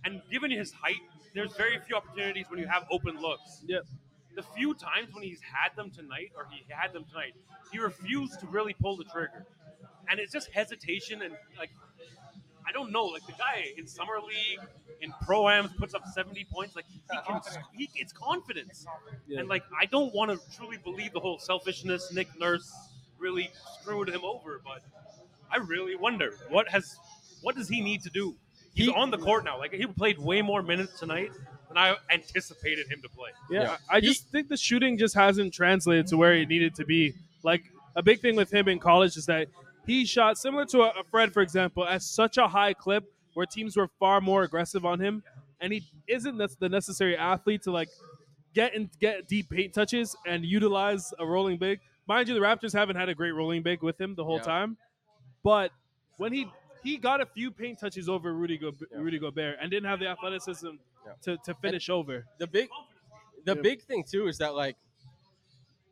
and 0.05 0.23
given 0.31 0.51
his 0.51 0.73
height, 0.73 0.97
there's 1.35 1.53
very 1.57 1.79
few 1.87 1.97
opportunities 1.97 2.47
when 2.49 2.59
you 2.59 2.67
have 2.67 2.85
open 2.91 3.21
looks. 3.21 3.63
Yep. 3.67 3.85
The 4.37 4.43
few 4.43 4.75
times 4.75 5.13
when 5.13 5.25
he's 5.25 5.41
had 5.41 5.75
them 5.77 5.91
tonight, 5.91 6.31
or 6.37 6.47
he 6.51 6.65
had 6.69 6.93
them 6.93 7.05
tonight, 7.09 7.35
he 7.73 7.79
refused 7.79 8.39
to 8.41 8.47
really 8.47 8.75
pull 8.75 8.97
the 8.97 9.05
trigger, 9.05 9.47
and 10.09 10.21
it's 10.21 10.33
just 10.33 10.51
hesitation 10.53 11.23
and 11.23 11.35
like 11.59 11.71
I 12.67 12.73
don't 12.73 12.91
know. 12.91 13.05
Like 13.05 13.25
the 13.27 13.33
guy 13.33 13.73
in 13.77 13.87
summer 13.87 14.17
league, 14.27 14.59
in 15.01 15.13
pro 15.25 15.49
ams, 15.49 15.71
puts 15.79 15.95
up 15.95 16.03
70 16.15 16.47
points. 16.53 16.75
Like 16.75 16.87
he 16.89 17.01
can, 17.27 17.41
he, 17.73 17.89
it's 17.95 18.13
confidence. 18.13 18.87
Yeah. 19.27 19.41
And 19.41 19.49
like 19.49 19.63
I 19.81 19.87
don't 19.87 20.15
want 20.15 20.31
to 20.31 20.57
truly 20.57 20.79
believe 20.79 21.13
the 21.13 21.21
whole 21.21 21.39
selfishness. 21.39 22.13
Nick 22.13 22.29
Nurse 22.39 22.73
really 23.19 23.51
screwed 23.81 24.09
him 24.09 24.25
over, 24.25 24.61
but 24.65 24.83
I 25.51 25.59
really 25.59 25.95
wonder 25.95 26.33
what 26.51 26.69
has 26.69 26.97
what 27.43 27.55
does 27.55 27.69
he 27.69 27.81
need 27.81 28.03
to 28.03 28.11
do? 28.11 28.35
He's 28.75 28.91
on 28.91 29.11
the 29.11 29.19
court 29.19 29.45
now. 29.45 29.59
Like 29.59 29.73
he 29.73 29.87
played 29.87 30.19
way 30.19 30.43
more 30.43 30.63
minutes 30.63 30.99
tonight 30.99 31.31
than 31.69 31.79
I 31.79 31.97
anticipated 32.11 32.87
him 32.91 33.01
to 33.03 33.09
play. 33.09 33.31
Yeah, 33.51 33.77
I 33.91 33.97
I 33.97 34.01
just 34.01 34.29
think 34.31 34.49
the 34.49 34.57
shooting 34.57 34.97
just 34.99 35.15
hasn't 35.15 35.53
translated 35.55 36.07
to 36.09 36.17
where 36.17 36.35
it 36.35 36.49
needed 36.49 36.75
to 36.77 36.85
be. 36.85 37.15
Like 37.43 37.63
a 37.95 38.03
big 38.03 38.21
thing 38.21 38.37
with 38.37 38.53
him 38.53 38.69
in 38.69 38.79
college 38.79 39.17
is 39.17 39.27
that 39.27 39.49
he 39.87 40.05
shot 40.05 40.37
similar 40.39 40.65
to 40.67 40.83
a, 40.83 40.89
a 41.01 41.05
Fred, 41.05 41.33
for 41.33 41.43
example, 41.43 41.87
at 41.87 42.03
such 42.03 42.39
a 42.39 42.49
high 42.49 42.75
clip 42.75 43.05
where 43.35 43.47
teams 43.47 43.77
were 43.77 43.89
far 44.01 44.21
more 44.21 44.43
aggressive 44.43 44.85
on 44.85 44.99
him, 45.01 45.23
and 45.61 45.73
he 45.73 45.85
isn't 46.09 46.37
the 46.39 46.49
the 46.59 46.69
necessary 46.69 47.17
athlete 47.17 47.63
to 47.63 47.71
like 47.71 47.89
get 48.55 48.75
and 48.75 48.89
get 49.01 49.29
deep 49.29 49.49
paint 49.51 49.75
touches 49.75 50.17
and 50.27 50.45
utilize 50.45 51.13
a 51.19 51.27
rolling 51.27 51.59
big. 51.59 51.81
Mind 52.09 52.29
you, 52.29 52.35
the 52.35 52.41
Raptors 52.41 52.73
haven't 52.73 52.97
had 52.97 53.09
a 53.09 53.15
great 53.15 53.33
rolling 53.33 53.63
big 53.63 53.83
with 53.83 54.01
him 54.01 54.15
the 54.15 54.25
whole 54.25 54.37
Yeah. 54.39 54.43
time, 54.55 54.77
but 55.43 55.71
when 56.17 56.33
he 56.33 56.47
he 56.87 56.97
got 56.97 57.21
a 57.21 57.27
few 57.27 57.51
paint 57.51 57.81
touches 57.81 58.09
over 58.09 58.33
Rudy 58.33 58.57
Go, 58.59 58.73
Rudy 58.95 59.19
Gobert 59.19 59.59
and 59.61 59.71
didn't 59.71 59.89
have 59.89 59.99
the 59.99 60.07
athleticism 60.07 60.69
to, 61.23 61.37
to 61.45 61.55
finish 61.55 61.91
over. 61.91 62.25
The 62.39 62.47
big, 62.47 62.69
the 63.45 63.57
Yeah. 63.57 63.61
big 63.63 63.83
thing 63.83 64.05
too 64.05 64.29
is 64.29 64.39
that 64.39 64.55
like 64.55 64.77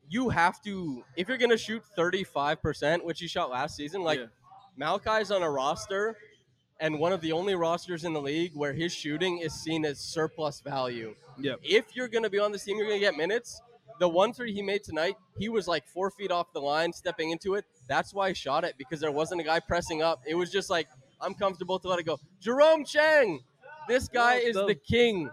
you 0.09 0.29
have 0.29 0.63
to 0.63 1.03
if 1.17 1.29
you're 1.29 1.39
gonna 1.39 1.57
shoot 1.57 1.83
35 1.97 2.63
percent, 2.63 3.05
which 3.05 3.19
he 3.21 3.27
shot 3.27 3.51
last 3.51 3.77
season. 3.77 4.03
Like 4.03 4.21
Malachi's 4.77 5.31
on 5.31 5.43
a 5.43 5.51
roster, 5.51 6.17
and 6.81 6.99
one 6.99 7.13
of 7.13 7.21
the 7.21 7.33
only 7.33 7.55
rosters 7.55 8.05
in 8.05 8.13
the 8.13 8.21
league 8.23 8.53
where 8.55 8.73
his 8.73 8.93
shooting 8.93 9.39
is 9.39 9.53
seen 9.53 9.85
as 9.85 9.99
surplus 9.99 10.61
value. 10.61 11.15
Yep. 11.39 11.61
If 11.63 11.97
you're 11.97 12.09
gonna 12.09 12.31
be 12.31 12.39
on 12.39 12.53
this 12.53 12.65
team, 12.65 12.77
you're 12.79 12.87
gonna 12.87 13.01
get 13.01 13.17
minutes. 13.17 13.61
The 14.01 14.09
one 14.09 14.33
three 14.33 14.53
he 14.53 14.63
made 14.63 14.83
tonight, 14.83 15.15
he 15.39 15.49
was 15.49 15.69
like 15.69 15.87
four 15.87 16.11
feet 16.11 16.31
off 16.31 16.53
the 16.53 16.61
line, 16.61 16.93
stepping 16.93 17.31
into 17.31 17.55
it. 17.55 17.65
That's 17.89 18.13
why 18.13 18.29
I 18.29 18.33
shot 18.33 18.65
it 18.65 18.75
because 18.77 19.01
there 19.01 19.13
wasn't 19.13 19.41
a 19.41 19.45
guy 19.45 19.61
pressing 19.61 20.03
up. 20.03 20.21
It 20.27 20.35
was 20.35 20.51
just 20.51 20.69
like 20.71 20.89
I'm 21.21 21.35
comfortable 21.35 21.79
to 21.79 21.89
let 21.89 21.99
it 21.99 22.05
go. 22.05 22.19
Jerome 22.41 22.85
Chang, 22.85 23.41
this 23.89 24.09
guy 24.09 24.37
is 24.37 24.57
the 24.57 24.75
king. 24.75 25.31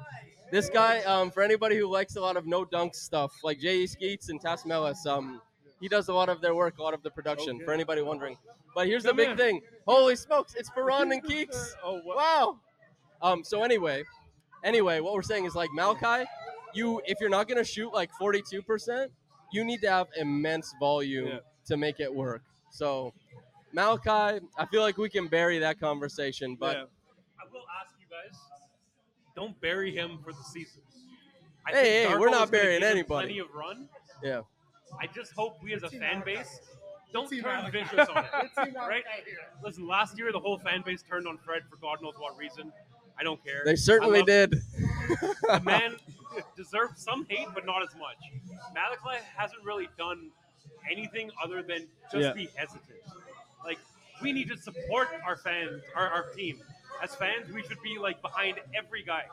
This 0.51 0.69
guy, 0.69 0.99
um, 1.03 1.31
for 1.31 1.41
anybody 1.41 1.77
who 1.77 1.89
likes 1.89 2.17
a 2.17 2.21
lot 2.21 2.35
of 2.35 2.45
no 2.45 2.65
dunk 2.65 2.93
stuff, 2.93 3.31
like 3.41 3.59
J.E. 3.59 3.87
Skeets 3.87 4.29
and 4.29 4.41
Tas 4.41 4.65
Melis, 4.65 5.05
um, 5.05 5.41
he 5.79 5.87
does 5.87 6.09
a 6.09 6.13
lot 6.13 6.27
of 6.27 6.41
their 6.41 6.53
work, 6.53 6.77
a 6.77 6.83
lot 6.83 6.93
of 6.93 7.01
the 7.03 7.09
production. 7.09 7.59
For 7.63 7.73
anybody 7.73 8.01
wondering, 8.01 8.37
but 8.75 8.85
here's 8.85 9.03
the 9.03 9.13
big 9.13 9.29
here. 9.29 9.37
thing: 9.37 9.61
holy 9.87 10.15
smokes, 10.15 10.55
it's 10.55 10.69
Ferran 10.69 11.13
and 11.13 11.23
Keeks. 11.23 11.71
oh 11.83 12.01
wow! 12.05 12.59
Um, 13.21 13.43
so 13.43 13.63
anyway, 13.63 14.03
anyway, 14.63 14.99
what 14.99 15.13
we're 15.13 15.21
saying 15.21 15.45
is 15.45 15.55
like 15.55 15.69
Malachi, 15.73 16.27
you 16.75 17.01
if 17.05 17.19
you're 17.19 17.29
not 17.29 17.47
gonna 17.47 17.63
shoot 17.63 17.93
like 17.93 18.11
42 18.19 18.61
percent, 18.61 19.11
you 19.51 19.63
need 19.63 19.81
to 19.81 19.89
have 19.89 20.07
immense 20.17 20.73
volume 20.79 21.27
Yeah. 21.27 21.39
to 21.65 21.77
make 21.77 21.99
it 21.99 22.13
work. 22.13 22.41
So 22.71 23.13
Malachi, 23.73 24.45
I 24.57 24.65
feel 24.69 24.81
like 24.81 24.97
we 24.97 25.09
can 25.09 25.27
bury 25.27 25.59
that 25.59 25.79
conversation, 25.79 26.55
but. 26.59 26.75
I 26.77 26.81
will 27.51 27.63
ask 27.83 27.95
you 27.99 28.05
guys, 28.09 28.39
don't 29.35 29.59
bury 29.61 29.95
him 29.95 30.19
for 30.23 30.31
the 30.31 30.43
season. 30.43 30.81
I 31.65 31.71
Hey, 31.71 32.07
hey, 32.07 32.17
we're 32.17 32.29
not 32.29 32.51
burying 32.51 32.83
anybody. 32.83 33.27
Plenty 33.27 33.39
of 33.39 33.53
run. 33.53 33.87
Yeah. 34.23 34.41
I 34.99 35.07
just 35.07 35.31
hope 35.33 35.57
we 35.63 35.73
as 35.73 35.83
a 35.83 35.89
fan 35.89 36.21
base 36.25 36.59
don't 37.13 37.29
Team 37.29 37.43
turn 37.43 37.69
vicious 37.71 38.07
on 38.07 38.23
it. 38.57 38.75
Right? 38.75 39.03
Listen, 39.63 39.85
last 39.87 40.17
year 40.17 40.31
the 40.31 40.39
whole 40.39 40.57
fan 40.59 40.81
base 40.85 41.03
turned 41.07 41.27
on 41.27 41.37
Fred 41.37 41.63
for 41.69 41.75
God 41.77 41.97
knows 42.01 42.13
what 42.17 42.37
reason. 42.37 42.71
I 43.19 43.23
don't 43.23 43.43
care. 43.43 43.63
They 43.65 43.75
certainly 43.75 44.23
did. 44.23 44.51
The 44.51 45.61
man 45.65 45.95
deserves 46.55 47.01
some 47.03 47.25
hate, 47.29 47.47
but 47.53 47.65
not 47.65 47.81
as 47.81 47.93
much. 47.95 48.17
Malachi 48.73 49.23
hasn't 49.35 49.63
really 49.63 49.89
done 49.97 50.29
anything 50.91 51.31
other 51.43 51.61
than 51.61 51.87
just 52.11 52.23
Yeah. 52.27 52.33
be 52.33 52.49
hesitant. 52.55 52.99
Like 53.63 53.79
we 54.21 54.31
need 54.31 54.49
to 54.49 54.57
support 54.57 55.09
our 55.25 55.37
fans, 55.37 55.81
our, 55.95 56.07
our 56.07 56.23
team. 56.29 56.59
As 57.01 57.15
fans, 57.15 57.51
we 57.53 57.63
should 57.63 57.81
be 57.81 57.97
like 57.97 58.21
behind 58.21 58.59
every 58.75 59.03
guy. 59.03 59.23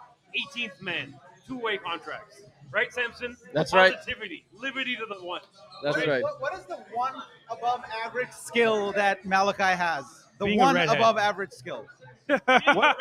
18th 0.54 0.80
man, 0.80 1.14
two-way 1.46 1.78
contracts. 1.78 2.42
Right, 2.70 2.92
Samson? 2.92 3.36
That's 3.54 3.72
right. 3.72 3.94
Positivity, 3.94 4.44
liberty 4.52 4.94
to 4.96 5.06
the 5.06 5.24
one. 5.24 5.40
That's 5.82 5.96
right. 6.06 6.22
What, 6.22 6.40
what 6.40 6.54
is 6.54 6.64
the 6.66 6.76
one 6.92 7.14
above 7.50 7.82
average 8.04 8.30
skill 8.30 8.92
that 8.92 9.24
Malachi 9.24 9.62
has? 9.62 10.04
The 10.38 10.44
Being 10.44 10.58
one 10.58 10.76
above 10.76 11.16
average 11.16 11.52
skill. 11.52 11.86
What? 12.26 12.42
A 12.46 12.60
redhead. 12.60 12.94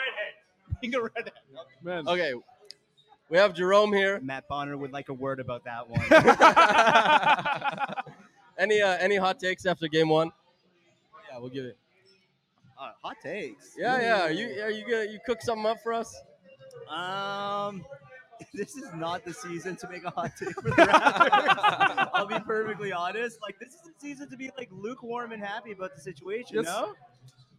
Being 0.82 0.96
a 0.96 1.02
redhead. 1.02 1.32
Man. 1.84 2.08
Okay, 2.08 2.34
we 3.30 3.38
have 3.38 3.54
Jerome 3.54 3.94
here. 3.94 4.20
Matt 4.22 4.48
Bonner 4.48 4.78
would 4.78 4.92
like 4.92 5.10
a 5.10 5.14
word 5.14 5.40
about 5.40 5.64
that 5.66 5.90
one. 5.90 6.02
Any 8.60 8.82
uh, 8.82 8.98
any 9.00 9.18
hot 9.18 9.40
takes 9.40 9.68
after 9.68 9.88
game 9.88 10.10
one? 10.10 10.32
Yeah, 11.32 11.38
we'll 11.38 11.52
give 11.52 11.66
it. 11.66 11.78
Uh, 12.80 12.90
hot 13.04 13.18
takes. 13.22 13.76
Yeah, 13.78 14.02
yeah. 14.02 14.22
Are 14.24 14.32
you 14.32 14.48
are 14.64 14.72
you 14.72 14.82
gonna 14.90 15.04
you 15.12 15.20
cook 15.28 15.44
something 15.44 15.68
up 15.68 15.78
for 15.84 15.94
us? 15.94 16.12
Um, 16.90 17.86
this 18.56 18.76
is 18.76 18.92
not 18.96 19.24
the 19.24 19.32
season 19.34 19.76
to 19.76 19.88
make 19.90 20.06
a 20.06 20.10
hot 20.10 20.32
take 20.40 20.56
for 20.56 20.72
the 20.72 20.72
Raptors. 20.72 22.10
I'll 22.16 22.26
be 22.26 22.40
perfectly 22.40 22.92
honest. 22.92 23.38
Like 23.44 23.60
this 23.60 23.76
is 23.76 23.82
the 23.82 23.92
season 24.00 24.28
to 24.32 24.36
be 24.38 24.50
like 24.58 24.70
lukewarm 24.72 25.34
and 25.34 25.44
happy 25.44 25.72
about 25.72 25.94
the 25.94 26.02
situation. 26.02 26.56
Just- 26.56 26.68
no, 26.70 26.96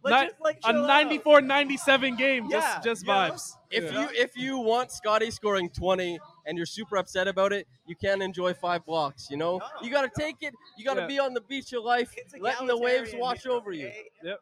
Ni- 0.05 0.11
just, 0.11 0.39
like, 0.41 0.57
a 0.63 0.71
chill 0.71 0.83
94-97 0.87 2.17
game, 2.17 2.47
Yeah, 2.49 2.59
just 2.61 2.83
just 2.83 3.01
you 3.03 3.07
know? 3.07 3.13
vibes. 3.13 3.57
If 3.69 3.91
Yeah. 3.91 4.01
you 4.01 4.09
if 4.15 4.37
you 4.37 4.57
want 4.57 4.91
Scotty 4.91 5.29
scoring 5.31 5.69
20 5.69 6.19
and 6.45 6.57
you're 6.57 6.65
super 6.65 6.97
upset 6.97 7.27
about 7.27 7.51
it, 7.53 7.67
you 7.85 7.95
can't 7.95 8.21
enjoy 8.23 8.53
five 8.53 8.85
blocks. 8.85 9.29
You 9.29 9.37
know, 9.37 9.61
you 9.81 9.91
got 9.91 10.11
to 10.11 10.21
take 10.21 10.37
it. 10.41 10.53
You 10.77 10.85
got 10.85 10.95
to 10.95 11.01
Yeah. 11.01 11.07
be 11.07 11.19
on 11.19 11.33
the 11.33 11.41
beach 11.41 11.73
of 11.73 11.83
life, 11.83 12.13
letting 12.39 12.67
the 12.67 12.77
waves 12.77 13.11
wash 13.13 13.43
here, 13.43 13.51
over 13.51 13.71
you. 13.73 13.91
Yep. 14.23 14.39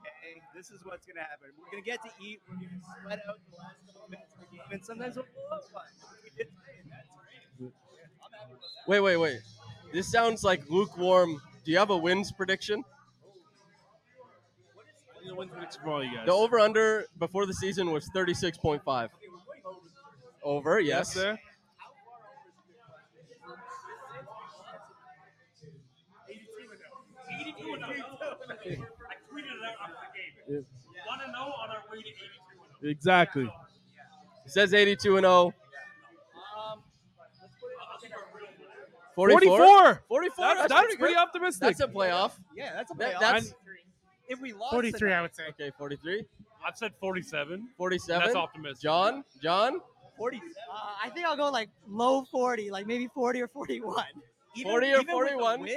Okay, 0.00 0.42
this 0.54 0.70
is 0.70 0.84
what's 0.84 1.06
gonna 1.06 1.20
happen. 1.20 1.48
We're 1.58 1.70
gonna 1.70 1.82
get 1.82 2.02
to 2.02 2.10
eat. 2.22 2.40
We're 2.48 2.56
gonna 2.56 2.68
sweat 3.02 3.20
out 3.28 3.38
the 3.50 3.56
last 3.56 3.76
couple 3.86 4.08
minutes 4.10 4.34
of 4.34 4.40
the 4.40 4.46
game, 4.56 4.66
and 4.70 4.84
sometimes 4.84 5.16
we'll 5.16 5.24
blow 5.34 5.56
up 5.56 5.64
fun. 5.70 5.82
We 6.22 6.30
did 6.30 6.36
today, 6.50 6.78
and 6.82 6.90
that's 6.92 7.08
great. 7.08 7.72
I'm 8.22 8.32
happy 8.32 8.52
with 8.52 8.60
that. 8.60 8.88
Wait, 8.88 9.00
wait, 9.00 9.16
wait. 9.16 9.40
This 9.92 10.10
sounds 10.10 10.44
like 10.44 10.68
lukewarm. 10.68 11.40
Do 11.64 11.72
you 11.72 11.78
have 11.78 11.90
a 11.90 11.96
wins 11.96 12.30
prediction? 12.32 12.84
You 15.26 15.32
know, 15.32 15.38
when's 15.38 15.50
the 15.50 15.78
for 15.82 15.90
all 15.90 16.04
you 16.04 16.14
guys? 16.14 16.26
The 16.26 16.32
over 16.32 16.60
under 16.60 17.06
before 17.18 17.46
the 17.46 17.54
season 17.54 17.90
was 17.90 18.08
36.5. 18.14 19.08
Over, 20.44 20.78
yes. 20.78 20.88
Yes, 20.88 21.12
sir. 21.14 21.38
I 28.46 28.68
tweeted 28.70 29.46
it 29.46 29.62
out 29.64 29.74
after 29.82 29.94
the 29.98 30.54
game. 30.54 30.66
Want 31.08 31.20
to 31.24 31.32
know 31.32 31.52
on 31.52 31.70
our 31.70 31.82
way 31.90 32.02
to 32.02 32.08
82 32.08 32.88
Exactly. 32.88 33.44
It 34.44 34.52
says 34.52 34.74
82 34.74 35.16
and 35.16 35.26
um, 35.26 35.52
0. 35.52 35.54
44. 39.16 40.02
44. 40.08 40.34
That's, 40.36 40.68
that's 40.68 40.94
pretty, 40.96 41.14
good. 41.14 41.16
optimistic. 41.16 41.60
That's 41.60 41.80
a 41.80 41.88
playoff. 41.88 42.32
Yeah, 42.54 42.74
that's 42.74 42.90
a 42.90 42.94
That- 42.94 43.14
playoff. 43.14 43.20
that's 43.20 43.54
if 44.28 44.40
we 44.40 44.52
lost 44.52 44.72
43, 44.72 44.98
tonight- 44.98 45.18
I 45.18 45.22
would 45.22 45.34
say. 45.34 45.42
okay. 45.50 45.70
43. 45.78 46.24
I've 46.66 46.76
said 46.76 46.92
47. 47.00 47.68
47. 47.76 48.24
That's 48.24 48.36
optimistic. 48.36 48.82
John. 48.82 49.24
John. 49.42 49.80
40. 50.16 50.38
Uh, 50.38 50.40
I 51.04 51.10
think 51.10 51.26
I'll 51.26 51.36
go 51.36 51.50
like 51.50 51.68
low 51.86 52.24
40, 52.24 52.70
like 52.70 52.86
maybe 52.86 53.08
40 53.14 53.42
or 53.42 53.48
41. 53.48 54.04
40 54.62 54.92
or 54.94 55.02
41. 55.04 55.68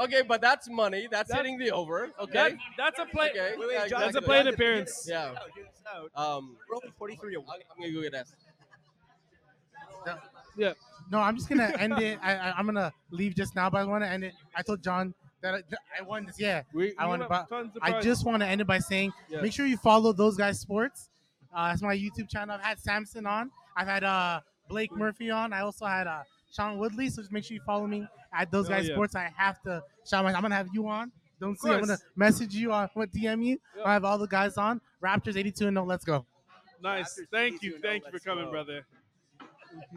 Okay, 0.00 0.22
but 0.22 0.40
that's 0.40 0.68
money. 0.70 1.08
That's 1.10 1.28
That- 1.30 1.38
hitting 1.38 1.58
the 1.58 1.72
over. 1.72 2.10
Okay. 2.20 2.32
That- 2.32 2.52
that's 2.78 2.98
a 3.00 3.06
play. 3.06 3.30
Okay. 3.30 3.54
Wait, 3.58 3.68
wait, 3.68 3.74
yeah, 3.74 3.88
John, 3.88 4.00
That's 4.00 4.14
a 4.14 4.18
exactly. 4.18 4.26
play 4.26 4.38
in 4.38 4.44
Get- 4.44 4.50
get- 4.50 4.54
appearance. 4.54 5.06
Yeah. 5.10 5.24
Get 5.24 5.32
this 5.34 5.38
out, 5.42 5.54
get 5.56 5.72
this 5.74 5.82
out. 6.16 6.36
Um, 6.36 6.56
We're 6.70 6.76
only 6.76 6.92
43 6.96 7.34
to 7.34 7.40
1. 7.40 7.58
I'm 7.74 7.80
gonna 7.82 7.92
go 7.92 8.00
get 8.02 8.12
that. 8.12 8.26
Yeah. 10.56 10.72
No, 11.10 11.18
I'm 11.18 11.36
just 11.36 11.48
gonna 11.48 11.72
end 11.78 11.98
it. 11.98 12.18
I, 12.22 12.36
I, 12.36 12.52
I'm 12.56 12.66
gonna 12.66 12.92
leave 13.10 13.34
just 13.34 13.56
now, 13.56 13.68
but 13.68 13.78
I 13.78 13.84
want 13.84 14.04
to 14.04 14.08
end 14.08 14.22
it. 14.24 14.34
I 14.54 14.62
told 14.62 14.82
John 14.82 15.12
that 15.44 15.54
I, 15.54 15.62
that 15.70 15.78
I 16.00 16.02
won 16.02 16.26
this. 16.26 16.40
Yeah, 16.40 16.62
We, 16.72 16.94
I 16.98 17.04
we 17.04 17.10
want 17.10 17.22
to. 17.22 17.46
tons 17.48 17.76
of 17.76 17.82
I 17.82 18.00
just 18.00 18.24
want 18.26 18.40
to 18.42 18.46
end 18.48 18.60
it 18.60 18.66
by 18.66 18.78
saying, 18.80 19.12
Yeah. 19.28 19.40
make 19.42 19.52
sure 19.52 19.66
you 19.66 19.76
follow 19.76 20.12
those 20.12 20.36
guys' 20.36 20.58
sports. 20.58 21.08
Uh, 21.54 21.68
that's 21.68 21.82
my 21.82 21.94
YouTube 21.96 22.28
channel. 22.28 22.56
I've 22.56 22.62
had 22.64 22.78
Samson 22.80 23.26
on. 23.26 23.50
I've 23.76 23.86
had 23.86 24.02
uh, 24.04 24.40
Blake 24.68 24.90
Murphy 24.96 25.30
on. 25.30 25.52
I 25.52 25.60
also 25.60 25.84
had 25.86 26.06
uh, 26.08 26.22
Sean 26.52 26.78
Woodley. 26.78 27.08
So 27.10 27.22
just 27.22 27.30
make 27.30 27.44
sure 27.44 27.54
you 27.54 27.60
follow 27.64 27.86
me 27.86 28.06
at 28.32 28.50
those 28.50 28.66
Oh, 28.66 28.70
guys' 28.70 28.88
yeah. 28.88 28.94
sports. 28.94 29.14
I 29.14 29.30
have 29.36 29.60
to. 29.62 29.82
Sean, 30.08 30.26
I'm 30.26 30.42
gonna 30.42 30.54
have 30.54 30.68
you 30.74 30.88
on. 30.88 31.12
Don't 31.40 31.60
see. 31.60 31.70
I'm 31.70 31.80
gonna 31.80 31.98
message 32.16 32.54
you 32.54 32.72
on 32.72 32.88
what 32.94 33.12
DM 33.12 33.44
you. 33.44 33.60
Yeah. 33.76 33.84
I 33.84 33.92
have 33.92 34.04
all 34.04 34.18
the 34.18 34.26
guys 34.26 34.56
on. 34.56 34.80
Raptors 35.02 35.36
82 35.36 35.66
and 35.66 35.74
no. 35.74 35.84
Let's 35.84 36.04
go. 36.04 36.24
Nice. 36.82 37.20
Raptors 37.20 37.26
Thank 37.30 37.62
you. 37.62 37.74
and 37.76 37.84
oh, 37.84 37.88
Thank 37.88 38.04
you 38.06 38.10
for 38.10 38.18
coming, 38.18 38.46
go. 38.46 38.50
brother. 38.50 38.86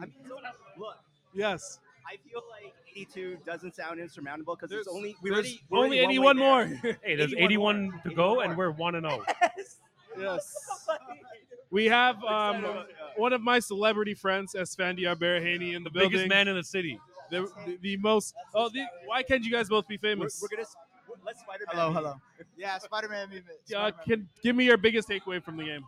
mean, 0.06 0.12
so, 0.28 0.34
look, 0.78 0.96
Yes. 1.34 1.80
I 2.06 2.16
feel 2.28 2.42
like 2.50 2.72
82 2.92 3.38
doesn't 3.46 3.74
sound 3.74 4.00
insurmountable 4.00 4.56
because 4.56 4.72
it's 4.72 4.88
only 4.88 5.16
we 5.22 5.30
there's 5.30 5.38
already 5.38 5.60
we're 5.70 5.78
only 5.78 5.98
already 6.00 6.18
one 6.18 6.38
81 6.38 6.80
more. 6.82 6.96
Hey, 7.02 7.16
there's 7.16 7.34
81 7.34 8.00
to 8.04 8.14
go, 8.14 8.40
and 8.40 8.56
we're 8.56 8.70
one 8.70 8.94
and 8.94 9.06
oh. 9.06 9.10
zero. 9.10 9.50
Yes. 10.18 10.52
We 11.70 11.84
have 11.84 12.24
um, 12.24 12.64
one 13.16 13.34
of 13.34 13.42
my 13.42 13.58
celebrity 13.58 14.14
friends, 14.14 14.54
Esfandia 14.54 15.14
Berhaney, 15.14 15.74
in 15.74 15.84
the 15.84 15.90
building. 15.90 16.12
Biggest 16.12 16.28
man 16.30 16.48
in 16.48 16.56
the 16.56 16.64
city. 16.64 16.98
The, 17.30 17.42
the, 17.66 17.78
the 17.82 17.96
most. 17.98 18.34
Oh, 18.54 18.70
the, 18.70 18.86
why 19.04 19.22
can't 19.22 19.44
you 19.44 19.52
guys 19.52 19.68
both 19.68 19.86
be 19.86 19.98
famous? 19.98 20.40
We're, 20.40 20.48
we're 20.50 20.56
gonna 20.56 20.68
let's 21.24 21.40
Spider-Man. 21.40 21.76
Hello, 21.76 21.92
hello. 21.92 22.14
Yeah, 22.56 22.78
Spider-Man. 22.78 23.28
meme- 23.28 23.44
Uh, 23.46 23.52
Spider-Man. 23.66 23.92
can 24.06 24.28
give 24.42 24.56
me 24.56 24.64
your 24.64 24.78
biggest 24.78 25.08
takeaway 25.08 25.42
from 25.42 25.56
the 25.56 25.64
game. 25.64 25.84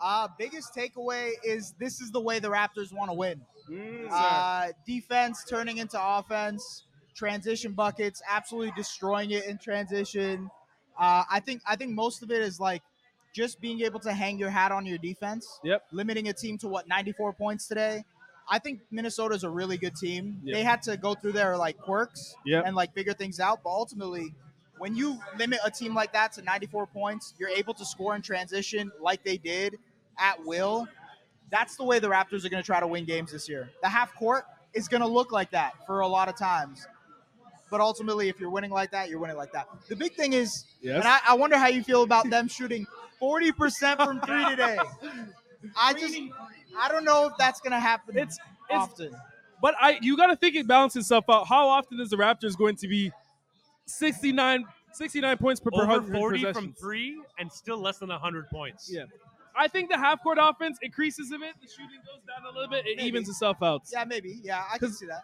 Uh, 0.00 0.28
biggest 0.38 0.74
takeaway 0.74 1.32
is 1.44 1.74
this 1.78 2.00
is 2.00 2.10
the 2.10 2.20
way 2.20 2.38
the 2.38 2.48
Raptors 2.48 2.92
want 2.92 3.10
to 3.10 3.14
win. 3.14 3.40
Mm, 3.70 4.08
uh, 4.10 4.68
defense 4.86 5.44
turning 5.48 5.78
into 5.78 5.98
offense, 6.00 6.84
transition 7.14 7.72
buckets, 7.72 8.22
absolutely 8.28 8.72
destroying 8.76 9.30
it 9.30 9.44
in 9.46 9.58
transition. 9.58 10.50
Uh, 10.98 11.24
I 11.30 11.40
think 11.40 11.62
I 11.66 11.76
think 11.76 11.92
most 11.92 12.22
of 12.22 12.30
it 12.30 12.42
is 12.42 12.60
like 12.60 12.82
just 13.34 13.60
being 13.60 13.80
able 13.80 14.00
to 14.00 14.12
hang 14.12 14.38
your 14.38 14.50
hat 14.50 14.72
on 14.72 14.84
your 14.86 14.98
defense. 14.98 15.60
Yep. 15.64 15.84
Limiting 15.92 16.28
a 16.28 16.32
team 16.32 16.58
to 16.58 16.68
what 16.68 16.86
94 16.86 17.32
points 17.32 17.66
today. 17.66 18.04
I 18.50 18.58
think 18.58 18.80
Minnesota's 18.90 19.44
a 19.44 19.48
really 19.48 19.78
good 19.78 19.96
team. 19.96 20.40
Yep. 20.44 20.54
They 20.54 20.62
had 20.62 20.82
to 20.82 20.96
go 20.96 21.14
through 21.14 21.32
their 21.32 21.56
like 21.56 21.78
quirks 21.78 22.34
Yep. 22.44 22.64
and 22.66 22.76
like 22.76 22.92
figure 22.92 23.14
things 23.14 23.40
out, 23.40 23.62
but 23.62 23.70
ultimately 23.70 24.34
when 24.78 24.96
you 24.96 25.18
limit 25.38 25.60
a 25.64 25.70
team 25.70 25.94
like 25.94 26.12
that 26.12 26.32
to 26.32 26.42
94 26.42 26.86
points, 26.88 27.34
you're 27.38 27.48
able 27.48 27.72
to 27.74 27.84
score 27.84 28.16
in 28.16 28.20
transition 28.22 28.90
like 29.00 29.22
they 29.22 29.36
did 29.36 29.78
at 30.18 30.44
will. 30.44 30.88
That's 31.52 31.76
the 31.76 31.84
way 31.84 31.98
the 31.98 32.08
Raptors 32.08 32.44
are 32.46 32.48
going 32.48 32.62
to 32.62 32.66
try 32.66 32.80
to 32.80 32.86
win 32.86 33.04
games 33.04 33.30
this 33.30 33.46
year. 33.48 33.70
The 33.82 33.88
half 33.88 34.14
court 34.14 34.44
is 34.72 34.88
going 34.88 35.02
to 35.02 35.06
look 35.06 35.30
like 35.30 35.50
that 35.50 35.74
for 35.86 36.00
a 36.00 36.08
lot 36.08 36.28
of 36.30 36.36
times. 36.36 36.86
But 37.70 37.80
ultimately, 37.80 38.28
if 38.30 38.40
you're 38.40 38.50
winning 38.50 38.70
like 38.70 38.90
that, 38.92 39.10
you're 39.10 39.18
winning 39.18 39.36
like 39.36 39.52
that. 39.52 39.68
The 39.88 39.94
big 39.94 40.14
thing 40.14 40.32
is, 40.32 40.64
Yes. 40.80 40.96
and 40.96 41.04
I, 41.04 41.18
I 41.28 41.34
wonder 41.34 41.58
how 41.58 41.68
you 41.68 41.84
feel 41.84 42.02
about 42.02 42.28
them 42.30 42.48
shooting 42.48 42.86
40% 43.20 43.96
from 43.96 44.20
three 44.22 44.44
today. 44.46 44.78
I 45.76 45.92
just, 45.92 46.18
I 46.78 46.88
don't 46.88 47.04
know 47.04 47.26
if 47.26 47.34
that's 47.38 47.60
going 47.60 47.72
to 47.72 47.78
happen 47.80 48.16
It's 48.18 48.38
often. 48.70 49.14
But 49.60 49.74
I, 49.80 49.98
you 50.00 50.16
got 50.16 50.26
to 50.28 50.36
think 50.36 50.56
it 50.56 50.66
balances 50.66 51.04
itself 51.04 51.26
out. 51.28 51.46
How 51.46 51.68
often 51.68 52.00
is 52.00 52.08
the 52.08 52.16
Raptors 52.16 52.56
going 52.56 52.76
to 52.76 52.88
be 52.88 53.12
69, 53.86 54.64
69 54.92 55.36
points 55.36 55.60
per, 55.60 55.70
per 55.70 55.82
Over 55.82 55.86
hundred 55.86 56.16
40 56.16 56.52
from 56.52 56.72
three, 56.72 57.22
and 57.38 57.52
still 57.52 57.78
less 57.78 57.98
than 57.98 58.08
100 58.08 58.48
points. 58.50 58.90
Yeah. 58.92 59.04
I 59.56 59.68
think 59.68 59.90
the 59.90 59.98
half 59.98 60.22
court 60.22 60.38
offense 60.40 60.78
increases 60.82 61.30
a 61.32 61.38
bit. 61.38 61.54
The 61.60 61.68
shooting 61.68 62.00
goes 62.06 62.22
down 62.26 62.44
a 62.50 62.52
little 62.54 62.68
bit. 62.70 62.86
It 62.86 62.96
Maybe. 62.96 63.08
evens 63.08 63.28
itself 63.28 63.62
out. 63.62 63.82
Yeah, 63.92 64.04
maybe. 64.04 64.40
Yeah, 64.42 64.64
I 64.72 64.78
can 64.78 64.92
see 64.92 65.06
that. 65.06 65.22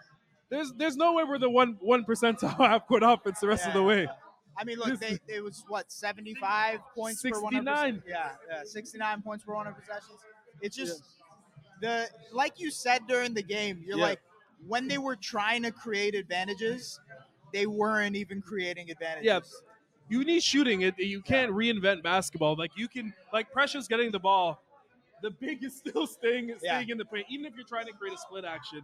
There's 0.51 0.73
there's 0.75 0.97
no 0.97 1.13
way 1.15 1.25
we're 1.25 1.39
the 1.39 1.51
one 1.51 1.77
one 1.81 2.05
percentile 2.05 2.57
half 2.59 2.87
court 2.87 3.03
offense 3.05 3.41
the 3.41 3.49
rest 3.49 3.67
of 3.67 3.73
the 3.73 3.81
Yeah. 3.81 3.87
way. 3.87 4.09
I 4.57 4.65
mean, 4.65 4.79
look, 4.79 4.99
they, 4.99 5.19
it 5.29 5.43
was 5.43 5.65
what 5.69 5.93
75 5.93 6.81
points 6.95 7.23
per 7.23 7.31
100 7.41 7.65
69. 7.65 8.03
Yeah, 8.09 8.31
yeah, 8.51 8.63
69 8.65 9.23
points 9.23 9.45
per 9.45 9.55
100 9.55 9.79
possessions. 9.79 10.19
It's 10.61 10.75
just 10.77 11.03
the 11.81 12.09
like 12.33 12.59
you 12.59 12.71
said 12.71 13.03
during 13.07 13.35
the 13.35 13.43
game. 13.43 13.83
You're 13.87 13.99
Yeah. 13.99 14.05
like 14.05 14.21
when 14.67 14.89
they 14.89 14.99
were 14.99 15.15
trying 15.17 15.63
to 15.63 15.71
create 15.71 16.15
advantages, 16.17 16.99
they 17.53 17.67
weren't 17.67 18.17
even 18.17 18.43
creating 18.43 18.91
advantages. 18.91 19.27
Yeah. 19.27 19.41
You 20.09 20.25
need 20.25 20.43
shooting. 20.43 20.83
It 20.83 20.99
you 20.99 21.21
can't 21.23 21.53
reinvent 21.53 22.03
basketball. 22.03 22.57
Like 22.57 22.73
you 22.77 22.89
can 22.89 23.13
like 23.33 23.53
Precious 23.53 23.87
getting 23.89 24.11
the 24.11 24.19
ball. 24.19 24.63
The 25.23 25.31
big 25.31 25.65
is 25.65 25.77
still 25.77 26.07
staying 26.07 26.55
staying 26.59 26.91
in 26.91 26.99
the 26.99 27.05
paint, 27.05 27.27
even 27.31 27.45
if 27.47 27.55
you're 27.57 27.67
trying 27.67 27.87
to 27.87 27.93
create 27.93 28.15
a 28.15 28.19
split 28.19 28.45
action. 28.45 28.83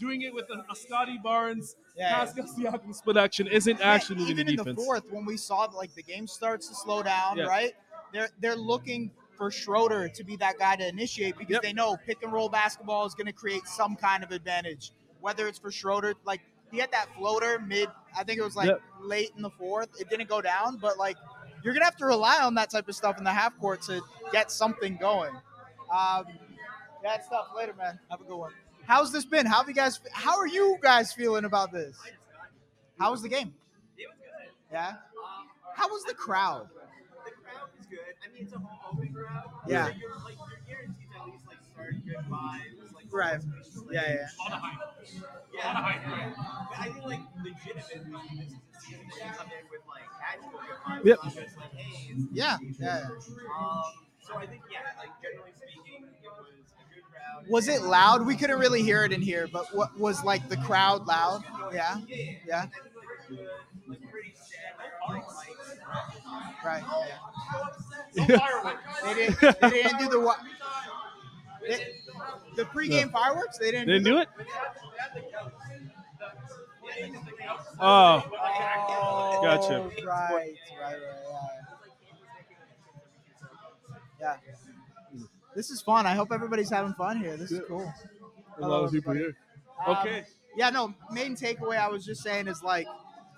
Doing 0.00 0.22
it 0.22 0.34
with 0.34 0.46
a, 0.50 0.64
a 0.72 0.74
Scotty 0.74 1.18
Barnes, 1.22 1.76
Yeah. 1.96 2.12
Pascal 2.16 2.46
Siakam 2.46 2.92
split 2.94 3.16
action 3.16 3.46
isn't 3.46 3.78
Yeah, 3.78 3.92
actually 3.92 4.24
even 4.24 4.46
the 4.46 4.52
in 4.52 4.56
defense. 4.58 4.76
the 4.78 4.84
fourth 4.84 5.04
when 5.10 5.24
we 5.24 5.36
saw 5.36 5.62
like 5.74 5.94
the 5.94 6.02
game 6.02 6.26
starts 6.26 6.68
to 6.68 6.74
slow 6.74 7.02
down, 7.02 7.38
Yeah. 7.38 7.44
right? 7.44 7.72
They're 8.12 8.28
they're 8.40 8.56
looking 8.56 9.10
for 9.38 9.50
Schroeder 9.50 10.08
to 10.08 10.24
be 10.24 10.36
that 10.36 10.58
guy 10.58 10.76
to 10.76 10.86
initiate 10.88 11.36
because 11.38 11.54
Yep. 11.54 11.62
they 11.62 11.72
know 11.72 11.96
pick 12.06 12.22
and 12.22 12.32
roll 12.32 12.48
basketball 12.48 13.06
is 13.06 13.14
going 13.14 13.26
to 13.26 13.32
create 13.32 13.66
some 13.66 13.96
kind 13.96 14.22
of 14.22 14.30
advantage. 14.32 14.92
Whether 15.20 15.48
it's 15.48 15.58
for 15.58 15.70
Schroeder, 15.72 16.14
like 16.24 16.40
he 16.70 16.78
had 16.78 16.90
that 16.92 17.08
floater 17.16 17.58
mid, 17.60 17.88
I 18.16 18.24
think 18.24 18.38
it 18.38 18.42
was 18.42 18.56
like 18.56 18.68
Yep. 18.68 18.82
late 19.00 19.30
in 19.36 19.42
the 19.42 19.50
fourth. 19.50 19.88
It 20.00 20.08
didn't 20.10 20.28
go 20.28 20.40
down, 20.40 20.76
but 20.78 20.98
like 20.98 21.16
you're 21.62 21.72
gonna 21.74 21.84
have 21.84 21.96
to 21.98 22.06
rely 22.06 22.38
on 22.42 22.54
that 22.54 22.70
type 22.70 22.88
of 22.88 22.94
stuff 22.94 23.18
in 23.18 23.24
the 23.24 23.32
half 23.32 23.58
court 23.58 23.82
to 23.82 24.00
get 24.32 24.50
something 24.50 24.96
going. 24.96 25.32
Um, 25.94 26.24
yeah, 27.02 27.14
it's 27.14 27.28
tough. 27.28 27.48
Later, 27.56 27.74
man. 27.74 27.98
Have 28.10 28.20
a 28.20 28.24
good 28.24 28.36
one. 28.36 28.52
How's 28.86 29.12
this 29.12 29.24
been? 29.24 29.46
How 29.46 29.58
have 29.58 29.68
you 29.68 29.74
guys? 29.74 30.00
How 30.12 30.38
are 30.38 30.46
you 30.46 30.76
guys 30.82 31.12
feeling 31.12 31.44
about 31.44 31.72
this? 31.72 31.96
How 32.98 33.10
was 33.10 33.22
the 33.22 33.28
game? 33.28 33.54
It 33.96 34.06
was 34.08 34.16
good. 34.18 34.52
Yeah. 34.72 34.94
How 35.74 35.88
was 35.88 36.04
the 36.04 36.14
crowd? 36.14 36.68
The 37.24 37.30
crowd 37.32 37.68
was 37.78 37.86
good. 37.86 37.98
I 38.22 38.32
mean, 38.32 38.44
it's 38.44 38.52
a 38.52 38.58
home 38.58 38.98
open 38.98 39.12
crowd. 39.14 39.44
Yeah. 39.66 39.86
So 39.86 39.92
you're 39.98 40.10
like 40.24 40.36
you're 40.36 40.60
guaranteed 40.76 41.06
to 41.14 41.20
at 41.20 41.26
least 41.26 41.46
like 41.48 41.58
start 41.72 41.94
good 42.04 42.16
vibes. 42.30 42.93
Like 43.14 43.32
Right. 43.32 43.40
like, 43.40 43.86
Yeah, 43.92 44.02
yeah. 44.08 44.26
A 44.38 44.42
lot 44.42 44.52
of 44.52 44.58
hype. 44.60 44.78
Yeah. 45.52 45.60
yeah. 45.62 46.32
But 46.70 46.78
I 46.80 46.84
think 46.92 47.04
like 47.04 47.20
legitimately, 47.42 48.36
this 48.36 48.48
is 48.48 48.54
the 48.72 48.80
season 48.80 49.06
that 49.08 49.24
you 49.26 49.32
come 49.36 49.46
in 49.46 49.64
with 49.70 49.82
like 49.88 50.08
actual 50.20 50.60
good. 51.02 51.06
Yep. 51.06 51.18
Just 51.24 51.56
like 51.56 51.72
hey. 51.74 52.14
Yeah, 52.32 52.56
yeah. 52.80 53.06
Um. 53.58 53.82
So 54.20 54.36
I 54.36 54.46
think 54.46 54.62
yeah, 54.72 54.78
like 54.98 55.10
generally 55.22 55.52
speaking, 55.56 56.04
it 56.22 56.28
was 56.28 56.48
a 56.48 56.94
good 56.94 57.04
crowd. 57.04 57.48
Was 57.48 57.68
it 57.68 57.82
loud? 57.82 58.26
We 58.26 58.36
couldn't 58.36 58.58
really 58.58 58.82
hear 58.82 59.04
it 59.04 59.12
in 59.12 59.22
here, 59.22 59.48
but 59.52 59.66
what 59.74 59.98
was 59.98 60.24
like 60.24 60.48
the 60.48 60.56
crowd 60.56 61.06
loud? 61.06 61.44
Yeah. 61.72 61.98
Yeah. 62.46 62.66
Like 63.86 64.00
pretty 64.10 64.34
standard. 64.34 64.90
Like, 65.08 66.64
Right. 66.64 66.82
Yeah. 68.16 68.38
They 69.04 69.14
didn't. 69.14 69.60
They 69.60 69.82
didn't 69.82 69.98
do 69.98 70.08
the 70.08 70.20
what? 70.20 70.38
They, 71.68 71.94
the 72.56 72.64
pregame 72.64 73.10
fireworks. 73.10 73.58
They 73.58 73.70
didn't. 73.70 73.86
They 73.86 73.94
didn't 73.94 74.04
do 74.04 74.18
it. 74.18 74.28
Oh. 77.80 78.22
Oh, 78.30 79.40
gotcha. 79.42 79.90
Right. 80.06 80.06
Right. 80.06 80.54
Right. 80.80 80.96
Yeah. 84.20 84.36
Yeah. 85.14 85.22
This 85.54 85.70
is 85.70 85.80
fun. 85.80 86.06
I 86.06 86.14
hope 86.14 86.32
everybody's 86.32 86.70
having 86.70 86.94
fun 86.94 87.18
here. 87.18 87.36
This 87.36 87.52
is 87.52 87.60
cool. 87.68 87.92
A 88.58 88.68
lot 88.68 88.84
of 88.84 88.92
people 88.92 89.12
here. 89.14 89.36
Um, 89.86 89.96
Okay. 89.98 90.24
Yeah, 90.56 90.70
no, 90.70 90.94
main 91.10 91.34
takeaway 91.34 91.76
I 91.78 91.88
was 91.88 92.04
just 92.04 92.22
saying 92.22 92.46
is 92.46 92.62
like 92.62 92.86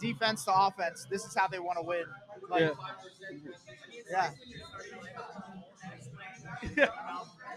defense 0.01 0.45
to 0.45 0.53
offense. 0.55 1.07
This 1.11 1.25
is 1.25 1.35
how 1.35 1.47
they 1.49 1.59
want 1.59 1.79
to 1.79 1.83
win. 1.83 2.05
Like, 2.51 2.61
Yeah. 2.63 2.71
yeah. 4.11 4.31
yeah. 6.77 6.87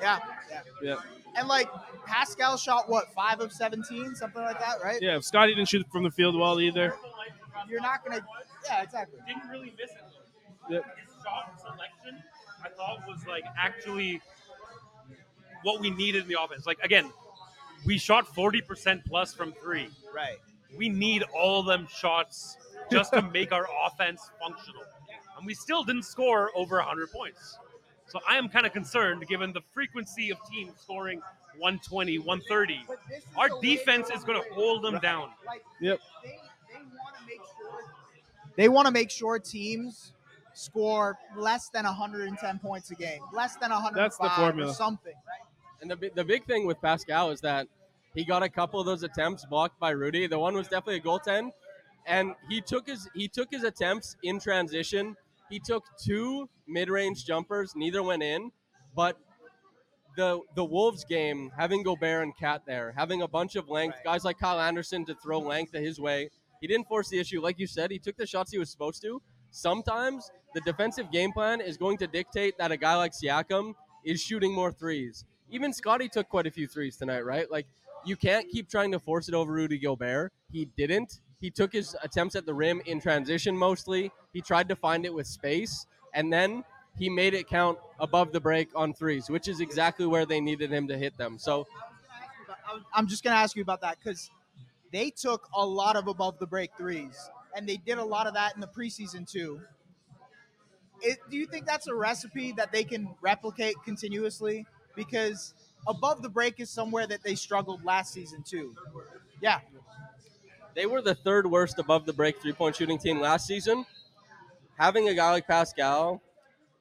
Yeah. 0.02 0.20
Yeah. 0.82 0.96
And 1.36 1.50
like 1.50 1.70
Pascal 2.06 2.56
shot 2.56 2.90
what, 2.90 3.12
five 3.14 3.42
of 3.42 3.52
seventeen, 3.52 4.16
something 4.16 4.42
like 4.42 4.58
that, 4.60 4.78
right? 4.82 4.98
Yeah. 5.02 5.20
Scotty 5.20 5.54
didn't 5.54 5.68
shoot 5.68 5.86
from 5.92 6.04
the 6.04 6.12
field 6.12 6.38
well 6.40 6.62
either. 6.62 6.96
You're 7.68 7.82
not 7.82 8.06
gonna 8.06 8.26
Yeah, 8.66 8.82
exactly. 8.82 9.20
Didn't 9.28 9.50
really 9.50 9.74
miss 9.78 9.92
it. 9.92 9.98
Yep. 10.70 10.84
His 11.06 11.16
shot 11.24 11.60
selection, 11.60 12.24
I 12.64 12.70
thought, 12.70 13.00
was 13.10 13.26
like 13.28 13.44
actually 13.58 14.22
what 15.64 15.82
we 15.82 15.90
needed 15.90 16.24
in 16.24 16.30
the 16.30 16.42
offense. 16.42 16.66
Like 16.66 16.80
again, 16.82 17.12
we 17.86 17.98
shot 17.98 18.26
40% 18.34 19.04
plus 19.06 19.34
from 19.34 19.52
three. 19.52 19.90
Right. 20.16 20.38
We 20.78 20.90
need 20.90 21.24
all 21.36 21.64
them 21.64 21.88
shots 21.94 22.58
just 22.92 23.14
to 23.14 23.22
make 23.22 23.52
our 23.52 23.68
offense 23.86 24.30
functional. 24.42 24.84
And 25.38 25.46
we 25.46 25.54
still 25.54 25.84
didn't 25.84 26.04
score 26.04 26.52
over 26.56 26.78
100 26.78 27.12
points. 27.12 27.58
So 28.08 28.20
I 28.28 28.38
am 28.38 28.50
kind 28.50 28.66
of 28.66 28.74
concerned 28.74 29.26
given 29.28 29.54
the 29.54 29.62
frequency 29.74 30.32
of 30.32 30.38
teams 30.50 30.74
scoring 30.82 31.22
120, 31.58 32.20
130. 32.20 32.86
Our 33.38 33.50
defense 33.62 34.10
is 34.10 34.24
going 34.24 34.42
to 34.42 34.54
hold 34.54 34.84
them 34.84 35.00
down. 35.00 35.30
Yep. 35.80 36.00
They 38.56 38.68
want 38.68 38.88
to 38.88 38.92
make 38.92 39.10
sure 39.10 39.40
teams 39.40 40.14
score 40.54 41.18
less 41.38 41.70
than 41.70 41.86
110 41.86 42.60
points 42.60 42.92
a 42.92 42.96
game, 42.96 43.22
less 43.34 43.56
than 43.56 43.70
105 43.72 43.96
That's 43.96 44.18
the 44.18 44.30
formula. 44.42 44.72
or 44.72 44.76
something, 44.76 45.14
right? 45.14 45.48
And 45.82 45.90
the, 45.90 46.12
the 46.14 46.26
big 46.26 46.46
thing 46.46 46.66
with 46.66 46.82
Pascal 46.82 47.32
is 47.32 47.40
that 47.42 47.68
he 48.16 48.26
got 48.26 48.44
a 48.44 48.50
couple 48.50 48.80
of 48.80 48.86
those 48.86 49.04
attempts 49.04 49.46
blocked 49.46 49.80
by 49.80 49.92
Rudy. 49.92 50.28
The 50.28 50.40
one 50.40 50.56
was 50.56 50.68
definitely 50.68 50.98
a 50.98 51.02
goaltend, 51.02 51.52
and 52.06 52.34
he 52.50 52.62
took 52.62 52.88
his 52.88 53.08
he 53.14 53.28
took 53.28 53.50
his 53.52 53.64
attempts 53.64 54.16
in 54.24 54.40
transition. 54.40 55.16
He 55.50 55.60
took 55.60 55.84
two 56.04 56.50
mid-range 56.68 57.26
jumpers, 57.26 57.74
neither 57.76 58.04
went 58.04 58.24
in, 58.24 58.52
but 58.96 59.18
the 60.16 60.42
the 60.56 60.66
Wolves 60.66 61.06
game, 61.06 61.52
having 61.58 61.84
Gobert 61.84 62.24
and 62.24 62.36
KAT 62.38 62.64
there, 62.66 62.94
having 62.98 63.22
a 63.22 63.28
bunch 63.28 63.56
of 63.56 63.70
length, 63.70 63.98
guys 64.04 64.26
like 64.26 64.40
Kyle 64.40 64.60
Anderson 64.60 65.06
to 65.06 65.16
throw 65.16 65.40
length 65.40 65.74
his 65.74 66.00
way. 66.00 66.30
He 66.62 66.68
didn't 66.68 66.88
force 66.88 67.10
the 67.10 67.20
issue, 67.20 67.42
like 67.42 67.58
you 67.58 67.68
said. 67.68 67.90
He 67.90 68.00
took 68.00 68.18
the 68.18 68.28
shots 68.28 68.52
he 68.52 68.58
was 68.58 68.70
supposed 68.70 69.02
to. 69.04 69.22
Sometimes 69.52 70.30
the 70.54 70.62
defensive 70.62 71.12
game 71.12 71.32
plan 71.32 71.62
is 71.62 71.78
going 71.78 71.98
to 72.00 72.08
dictate 72.08 72.58
that 72.58 72.72
a 72.72 72.78
guy 72.78 72.96
like 72.96 73.14
Siakam 73.14 73.74
is 74.04 74.22
shooting 74.22 74.54
more 74.54 74.72
threes. 74.72 75.26
Even 75.50 75.74
Scotty 75.74 76.10
took 76.10 76.28
quite 76.30 76.48
a 76.48 76.52
few 76.52 76.68
threes 76.68 76.98
tonight, 76.98 77.22
right? 77.22 77.50
Like 77.50 77.68
you 78.06 78.16
can't 78.16 78.50
keep 78.50 78.70
trying 78.70 78.92
to 78.92 79.00
force 79.00 79.28
it 79.28 79.34
over 79.34 79.52
Rudy 79.52 79.78
Gobert. 79.78 80.32
He 80.52 80.66
didn't. 80.66 81.20
He 81.40 81.50
took 81.50 81.72
his 81.72 81.96
attempts 82.04 82.36
at 82.36 82.46
the 82.46 82.54
rim 82.54 82.82
in 82.86 83.00
transition 83.00 83.58
mostly. 83.58 84.12
He 84.34 84.42
tried 84.42 84.68
to 84.70 84.76
find 84.76 85.06
it 85.06 85.14
with 85.14 85.28
space, 85.28 85.86
and 86.14 86.32
then 86.32 86.64
he 86.98 87.10
made 87.10 87.34
it 87.34 87.48
count 87.48 87.80
above 88.00 88.32
the 88.32 88.42
break 88.42 88.70
on 88.76 88.94
threes, 88.94 89.30
which 89.30 89.48
is 89.48 89.62
exactly 89.62 90.06
where 90.06 90.26
they 90.26 90.42
needed 90.42 90.72
him 90.72 90.88
to 90.88 90.98
hit 90.98 91.18
them. 91.18 91.38
So 91.38 91.66
I'm 92.94 93.08
just 93.08 93.24
going 93.24 93.34
to 93.34 93.40
ask 93.40 93.56
you 93.56 93.62
about 93.62 93.82
that 93.82 93.98
because 94.04 94.30
they 94.92 95.10
took 95.10 95.48
a 95.56 95.66
lot 95.66 95.96
of 95.96 96.08
above 96.08 96.40
the 96.40 96.48
break 96.48 96.72
threes, 96.78 97.30
and 97.56 97.68
they 97.68 97.78
did 97.78 97.98
a 97.98 98.04
lot 98.04 98.28
of 98.28 98.34
that 98.34 98.56
in 98.56 98.62
the 98.62 98.68
preseason 98.68 99.30
too. 99.30 99.62
It, 101.02 101.18
do 101.30 101.38
you 101.38 101.46
think 101.46 101.66
that's 101.66 101.88
a 101.88 101.96
recipe 101.96 102.52
that 102.54 102.72
they 102.72 102.84
can 102.84 103.16
replicate 103.22 103.76
continuously? 103.86 104.66
Because 104.96 105.54
above 105.88 106.22
the 106.22 106.30
break 106.30 106.60
is 106.60 106.70
somewhere 106.70 107.08
that 107.08 107.24
they 107.24 107.36
struggled 107.36 107.84
last 107.84 108.14
season 108.14 108.44
too. 108.44 108.76
Yeah, 109.42 109.60
They 110.76 110.86
were 110.86 111.02
the 111.02 111.16
third 111.16 111.46
worst 111.50 111.80
above 111.80 112.06
the 112.06 112.14
break 112.14 112.42
three 112.42 112.54
point 112.54 112.76
shooting 112.76 112.98
team 112.98 113.20
last 113.20 113.48
season. 113.48 113.86
Having 114.78 115.10
a 115.10 115.14
guy 115.14 115.32
like 115.32 115.48
Pascal, 115.48 116.22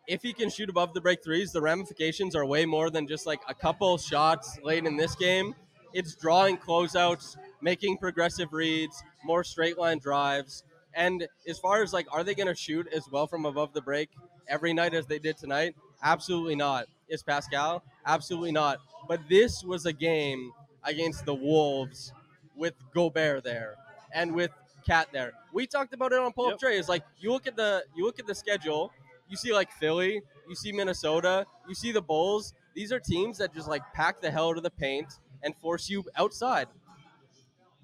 if 0.06 0.22
he 0.22 0.32
can 0.32 0.50
shoot 0.50 0.68
above 0.70 0.94
the 0.94 1.00
break 1.00 1.22
threes, 1.24 1.52
the 1.52 1.60
ramifications 1.60 2.34
are 2.36 2.44
way 2.46 2.64
more 2.66 2.90
than 2.90 3.06
just 3.08 3.26
like 3.26 3.40
a 3.48 3.54
couple 3.54 3.98
shots 3.98 4.58
late 4.62 4.84
in 4.86 4.96
this 4.96 5.14
game. 5.16 5.54
It's 5.92 6.14
drawing 6.14 6.58
closeouts, 6.58 7.36
making 7.60 7.98
progressive 7.98 8.52
reads, 8.52 9.02
more 9.24 9.44
straight 9.44 9.78
line 9.78 9.98
drives. 9.98 10.64
And 10.94 11.26
as 11.48 11.58
far 11.58 11.82
as 11.82 11.92
like, 11.92 12.06
are 12.12 12.24
they 12.24 12.34
going 12.34 12.48
to 12.48 12.54
shoot 12.54 12.86
as 12.94 13.08
well 13.10 13.26
from 13.26 13.46
above 13.46 13.72
the 13.72 13.82
break 13.82 14.10
every 14.48 14.72
night 14.74 14.94
as 14.94 15.06
they 15.06 15.18
did 15.18 15.38
tonight? 15.38 15.74
Absolutely 16.02 16.56
not. 16.56 16.86
Is 17.08 17.22
Pascal? 17.22 17.82
Absolutely 18.08 18.52
not. 18.52 18.80
But 19.06 19.20
this 19.28 19.62
was 19.62 19.86
a 19.86 19.92
game 19.92 20.52
against 20.82 21.24
the 21.26 21.34
Wolves 21.34 22.12
with 22.56 22.74
Gobert 22.92 23.44
there 23.44 23.76
and 24.12 24.34
with 24.34 24.50
KAT 24.86 25.08
there. 25.12 25.32
We 25.52 25.66
talked 25.66 25.92
about 25.92 26.12
it 26.12 26.18
on 26.18 26.32
Pull 26.32 26.46
Up 26.48 26.58
Trey. 26.58 26.78
It's 26.78 26.88
like 26.88 27.04
you 27.20 27.30
look 27.30 27.46
at 27.46 27.56
the 27.56 27.84
you 27.94 28.04
look 28.04 28.18
at 28.18 28.26
the 28.26 28.34
schedule, 28.34 28.92
you 29.28 29.36
see 29.36 29.52
like 29.52 29.70
Philly, 29.72 30.22
you 30.48 30.54
see 30.56 30.72
Minnesota, 30.72 31.46
you 31.68 31.74
see 31.74 31.92
the 31.92 32.02
Bulls. 32.02 32.54
These 32.74 32.92
are 32.92 33.00
teams 33.00 33.38
that 33.38 33.54
just 33.54 33.68
like 33.68 33.82
pack 33.92 34.20
the 34.20 34.30
hell 34.30 34.48
out 34.48 34.56
of 34.56 34.62
the 34.62 34.70
paint 34.70 35.12
and 35.42 35.54
force 35.56 35.90
you 35.90 36.04
outside. 36.16 36.68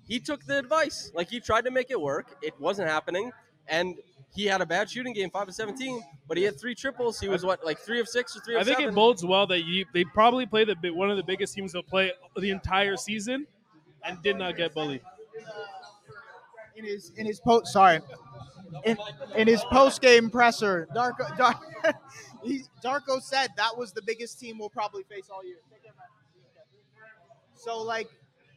He 0.06 0.20
took 0.20 0.44
the 0.44 0.58
advice. 0.58 1.10
Like 1.14 1.28
he 1.30 1.40
tried 1.40 1.64
to 1.64 1.70
make 1.70 1.90
it 1.90 2.00
work. 2.00 2.36
It 2.42 2.58
wasn't 2.60 2.88
happening. 2.88 3.32
And 3.68 3.96
he 4.34 4.46
had 4.46 4.60
a 4.60 4.66
bad 4.66 4.90
shooting 4.90 5.12
game, 5.12 5.30
five 5.30 5.48
of 5.48 5.54
seventeen, 5.54 6.02
but 6.26 6.36
he 6.36 6.42
had 6.42 6.58
three 6.58 6.74
triples. 6.74 7.20
He 7.20 7.28
was 7.28 7.44
what, 7.44 7.64
like 7.64 7.78
three 7.78 8.00
of 8.00 8.08
six 8.08 8.36
or 8.36 8.40
three 8.40 8.56
of 8.56 8.62
I 8.62 8.64
think 8.64 8.78
seven? 8.78 8.92
it 8.92 8.96
bodes 8.96 9.24
well 9.24 9.46
that 9.46 9.64
you 9.64 9.84
they 9.92 10.04
probably 10.04 10.46
play 10.46 10.64
the 10.64 10.76
one 10.90 11.10
of 11.10 11.16
the 11.16 11.22
biggest 11.22 11.54
teams 11.54 11.72
they'll 11.72 11.82
play 11.82 12.12
the 12.36 12.50
entire 12.50 12.96
season, 12.96 13.46
and 14.04 14.20
did 14.22 14.36
not 14.36 14.56
get 14.56 14.74
bullied. 14.74 15.00
in 16.76 16.84
his 16.84 17.12
in 17.16 17.26
his 17.26 17.40
post 17.40 17.72
sorry 17.72 18.00
in, 18.84 18.98
in 19.36 19.46
his 19.46 19.62
post 19.64 20.02
game 20.02 20.30
presser, 20.30 20.88
Darko 20.94 21.36
Dar- 21.36 21.60
he, 22.42 22.62
Darko 22.82 23.22
said 23.22 23.50
that 23.56 23.76
was 23.76 23.92
the 23.92 24.02
biggest 24.02 24.40
team 24.40 24.58
we'll 24.58 24.70
probably 24.70 25.04
face 25.04 25.28
all 25.32 25.44
year. 25.44 25.58
So 27.54 27.80
like 27.80 28.08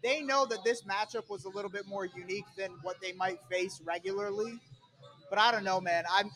they 0.03 0.21
know 0.21 0.45
that 0.45 0.59
this 0.63 0.84
matchup 0.84 1.30
was 1.30 1.45
a 1.45 1.49
little 1.49 1.71
bit 1.71 1.88
more 1.88 2.05
unique 2.05 2.45
than 2.57 2.71
what 2.82 2.99
they 3.01 3.13
might 3.13 3.39
face 3.49 3.82
regularly. 3.86 4.59
But 5.30 5.39
I 5.39 5.51
don't 5.51 5.63
know, 5.63 5.80
man. 5.82 6.03
I'm 6.11 6.32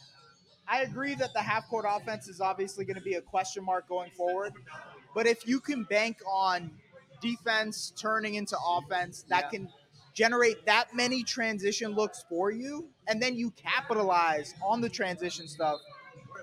I 0.68 0.82
agree 0.84 1.16
that 1.16 1.34
the 1.34 1.42
half 1.42 1.68
court 1.68 1.86
offense 1.88 2.28
is 2.30 2.40
obviously 2.40 2.86
going 2.86 2.96
to 2.96 3.02
be 3.04 3.16
a 3.16 3.22
question 3.22 3.66
mark 3.66 3.90
going 3.90 4.12
forward. 4.12 4.54
But 5.14 5.26
if 5.28 5.46
you 5.46 5.60
can 5.60 5.84
bank 5.84 6.18
on 6.26 6.72
defense 7.22 7.92
turning 7.98 8.36
into 8.36 8.56
offense 8.66 9.24
that 9.30 9.46
Yeah. 9.46 9.50
can 9.50 9.70
generate 10.14 10.66
that 10.66 10.94
many 10.94 11.24
transition 11.24 11.92
looks 11.92 12.24
for 12.30 12.52
you, 12.52 12.90
and 13.08 13.22
then 13.22 13.36
you 13.36 13.52
capitalize 13.52 14.54
on 14.64 14.80
the 14.82 14.90
transition 14.90 15.48
stuff, 15.48 15.80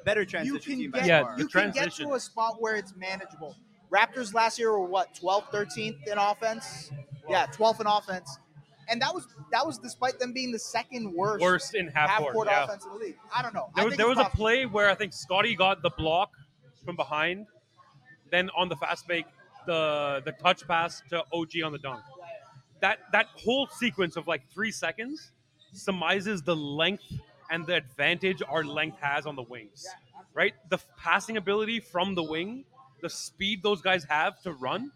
Better 0.04 0.24
transition. 0.24 0.54
you 0.54 0.60
transition 0.60 0.92
can 0.92 1.00
get 1.00 1.06
Yeah, 1.08 1.22
far. 1.22 1.38
you 1.38 1.48
can 1.48 1.70
get 1.70 1.92
to 1.92 2.14
a 2.14 2.20
spot 2.20 2.60
where 2.60 2.76
it's 2.76 2.94
manageable. 2.96 3.56
Raptors 3.90 4.34
last 4.34 4.58
year 4.58 4.70
were 4.72 4.86
what 4.86 5.14
12th, 5.14 5.50
13th 5.50 6.06
in 6.06 6.18
offense. 6.18 6.90
Yeah, 7.28 7.46
12th 7.46 7.80
in 7.80 7.86
offense, 7.86 8.38
and 8.90 9.00
that 9.02 9.14
was 9.14 9.26
that 9.52 9.64
was 9.66 9.78
despite 9.78 10.18
them 10.18 10.32
being 10.32 10.50
the 10.52 10.58
second 10.58 11.12
worst, 11.14 11.42
Worst 11.42 11.74
in 11.74 11.88
half 11.88 12.10
half 12.10 12.18
court, 12.20 12.34
court 12.34 12.48
yeah. 12.50 12.64
offense 12.64 12.84
in 12.84 12.90
the 12.92 12.96
league. 12.98 13.16
I 13.34 13.42
don't 13.42 13.54
know. 13.54 13.68
I 13.74 13.76
There, 13.76 13.84
was- 13.84 13.92
think 13.92 13.98
there 13.98 14.10
it's 14.10 14.18
was 14.18 14.26
a 14.26 14.36
play 14.36 14.66
where 14.66 14.88
I 14.90 14.94
think 14.94 15.12
Scotty 15.12 15.54
got 15.54 15.82
the 15.82 15.90
block 15.90 16.30
from 16.84 16.96
behind, 16.96 17.46
then 18.30 18.50
on 18.56 18.68
the 18.68 18.76
fast 18.76 19.06
break, 19.06 19.26
the 19.66 20.22
the 20.24 20.32
touch 20.32 20.66
pass 20.66 21.02
to 21.10 21.24
OG 21.32 21.62
on 21.64 21.72
the 21.72 21.78
dunk. 21.78 22.02
That 22.80 22.98
that 23.12 23.26
whole 23.44 23.66
sequence 23.68 24.16
of 24.16 24.26
like 24.26 24.42
three 24.52 24.70
seconds 24.70 25.32
surmises 25.72 26.42
the 26.42 26.56
length 26.56 27.04
and 27.50 27.66
the 27.66 27.74
advantage 27.74 28.42
our 28.48 28.64
length 28.64 28.98
has 29.00 29.26
on 29.26 29.36
the 29.36 29.42
wings. 29.42 29.86
Right, 30.34 30.54
the 30.68 30.76
f- 30.76 30.86
passing 30.96 31.36
ability 31.36 31.80
from 31.80 32.14
the 32.14 32.22
wing, 32.22 32.64
the 33.02 33.10
speed 33.10 33.60
those 33.62 33.82
guys 33.82 34.04
have 34.04 34.40
to 34.42 34.52
run, 34.52 34.92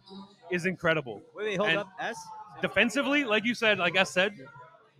is 0.49 0.65
incredible. 0.65 1.21
Wait, 1.35 1.45
wait, 1.45 1.57
hold 1.57 1.69
And 1.69 1.79
up. 1.79 1.89
S? 1.99 2.15
Defensively, 2.63 3.25
like 3.25 3.43
you 3.43 3.53
said, 3.53 3.77
like 3.77 3.97
I 3.97 4.03
said, 4.03 4.33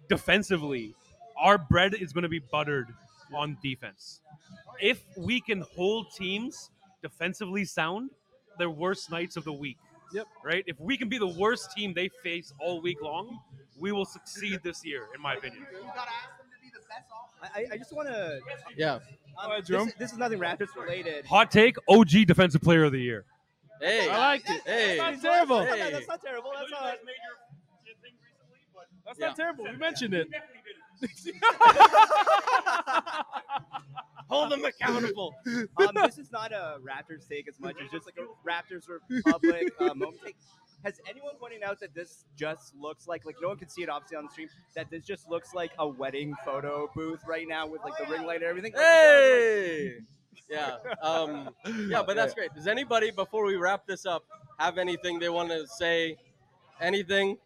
defensively, 0.09 0.93
our 1.41 1.57
bread 1.57 1.93
is 1.95 2.11
going 2.11 2.23
to 2.23 2.29
be 2.29 2.39
buttered 2.39 2.87
on 3.33 3.57
defense. 3.63 4.19
If 4.81 5.01
we 5.17 5.39
can 5.39 5.61
hold 5.75 6.11
teams 6.13 6.69
defensively 7.01 7.63
sound, 7.63 8.09
their 8.59 8.69
worst 8.69 9.09
nights 9.11 9.37
of 9.37 9.45
the 9.45 9.53
week. 9.53 9.77
Yep. 10.13 10.27
Right? 10.43 10.63
If 10.67 10.77
we 10.79 10.97
can 10.97 11.07
be 11.07 11.17
the 11.17 11.25
worst 11.39 11.71
team 11.71 11.93
they 11.93 12.09
face 12.21 12.53
all 12.59 12.81
week 12.81 13.01
long, 13.01 13.39
we 13.79 13.93
will 13.93 14.05
succeed 14.05 14.59
this 14.61 14.85
year, 14.85 15.07
in 15.15 15.21
my 15.21 15.35
opinion. 15.35 15.65
I, 17.41 17.47
I- 17.61 17.67
I 17.73 17.77
just 17.77 17.93
want 17.95 18.09
to. 18.09 18.39
Yeah. 18.75 18.95
Um, 19.41 19.49
ahead, 19.51 19.61
this, 19.61 19.67
Jerome. 19.69 19.91
this 19.97 20.11
is 20.11 20.17
nothing 20.17 20.37
Raptors 20.39 20.67
related. 20.79 21.25
Hot 21.25 21.49
take: 21.49 21.77
OG 21.89 22.27
Defensive 22.27 22.61
Player 22.61 22.83
of 22.83 22.91
the 22.91 22.99
Year. 22.99 23.25
Hey, 23.81 24.07
I 24.09 24.17
like 24.17 24.43
it. 24.47 24.61
Hey. 24.65 24.97
That's 24.97 25.21
not 25.23 25.31
terrible. 25.31 25.57
That's 25.59 25.69
not- 25.71 25.79
Hey. 25.79 25.91
That's 25.91 26.07
not 26.07 26.21
terrible. 26.21 26.51
That's 26.57 26.71
not. 26.71 26.95
That's 29.05 29.19
not 29.19 29.35
terrible. 29.35 29.65
We 29.65 29.77
mentioned 29.77 30.13
it. 30.13 30.27
Hold 34.29 34.51
them 34.51 34.63
accountable. 34.65 35.35
um, 35.45 35.89
this 36.05 36.17
is 36.17 36.31
not 36.31 36.51
a 36.51 36.77
Raptors 36.81 37.27
take 37.27 37.47
as 37.47 37.59
much. 37.59 37.75
It's 37.79 37.91
just 37.91 38.05
like 38.05 38.17
a 38.17 38.25
Raptors 38.47 38.87
Republic 39.09 39.71
uh, 39.79 39.93
moment 39.93 40.21
take. 40.23 40.37
Has 40.83 40.99
anyone 41.09 41.35
pointed 41.39 41.63
out 41.63 41.79
that 41.79 41.93
this 41.93 42.25
just 42.35 42.75
looks 42.75 43.07
like 43.07 43.25
like 43.25 43.35
no 43.41 43.49
one 43.49 43.57
can 43.57 43.69
see 43.69 43.83
it 43.83 43.89
obviously 43.89 44.17
on 44.17 44.25
the 44.25 44.31
stream 44.31 44.49
that 44.75 44.89
this 44.89 45.05
just 45.05 45.29
looks 45.29 45.53
like 45.53 45.71
a 45.79 45.87
wedding 45.87 46.35
photo 46.43 46.89
booth 46.93 47.21
right 47.25 47.47
now 47.47 47.65
with 47.67 47.81
like 47.83 47.97
the 47.97 48.05
ring 48.11 48.25
light 48.25 48.37
and 48.37 48.45
everything? 48.45 48.73
Hey. 48.75 49.93
Yeah. 50.49 50.77
Um, 51.01 51.49
yeah, 51.87 52.03
but 52.03 52.15
that's 52.15 52.33
great. 52.33 52.53
Does 52.53 52.67
anybody, 52.67 53.11
before 53.11 53.45
we 53.45 53.55
wrap 53.55 53.85
this 53.87 54.05
up, 54.05 54.25
have 54.59 54.77
anything 54.77 55.19
they 55.19 55.29
want 55.29 55.49
to 55.49 55.65
say? 55.67 56.17
Anything? 56.81 57.37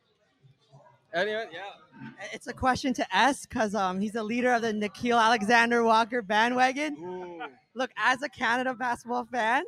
Anyone? 1.18 1.48
Yeah. 1.52 2.12
It's 2.32 2.46
a 2.46 2.54
question 2.54 2.94
to 2.94 3.16
S 3.16 3.48
because 3.48 3.74
um, 3.74 4.00
he's 4.00 4.12
the 4.12 4.24
leader 4.24 4.54
of 4.54 4.62
the 4.62 4.72
Nickeil 4.72 5.20
Alexander 5.20 5.84
Walker 5.84 6.22
bandwagon. 6.22 7.42
Look, 7.74 7.90
as 7.98 8.22
a 8.22 8.30
Canada 8.30 8.76
basketball 8.76 9.26
fan, 9.26 9.64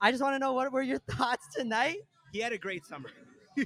I 0.00 0.12
just 0.12 0.22
want 0.22 0.36
to 0.36 0.38
know 0.38 0.52
what 0.52 0.72
were 0.72 0.82
your 0.82 0.98
thoughts 1.10 1.48
tonight? 1.52 1.98
He 2.32 2.38
had 2.38 2.52
a 2.52 2.58
great 2.58 2.86
summer. 2.86 3.10
He, 3.56 3.64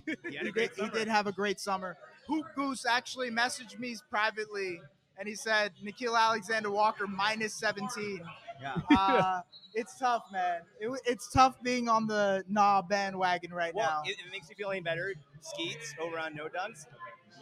did, 0.52 0.70
he 0.76 0.88
did 0.90 1.08
have 1.08 1.26
a 1.26 1.32
great 1.32 1.58
summer. 1.58 1.96
Hoop 2.26 2.44
Goose 2.54 2.84
actually 2.84 3.30
messaged 3.30 3.78
me 3.78 3.96
privately, 4.10 4.82
and 5.18 5.26
he 5.26 5.34
said 5.34 5.72
Nickeil 5.82 6.14
Alexander 6.14 6.70
Walker 6.70 7.06
minus 7.06 7.54
17. 7.54 8.20
Yeah. 8.62 8.74
Uh, 8.96 9.40
it's 9.74 9.96
tough, 9.98 10.24
man. 10.32 10.62
It, 10.80 10.90
it's 11.06 11.30
tough 11.32 11.62
being 11.62 11.88
on 11.88 12.06
the 12.08 12.42
NAW 12.48 12.82
bandwagon 12.82 13.52
right 13.52 13.72
Well, 13.74 14.02
now. 14.04 14.10
it, 14.10 14.16
it 14.18 14.32
makes 14.32 14.48
you 14.50 14.56
feel 14.56 14.70
any 14.70 14.80
better. 14.80 15.14
Skeets 15.40 15.94
over 16.00 16.18
on 16.18 16.34
No 16.34 16.46
Dunks 16.48 16.86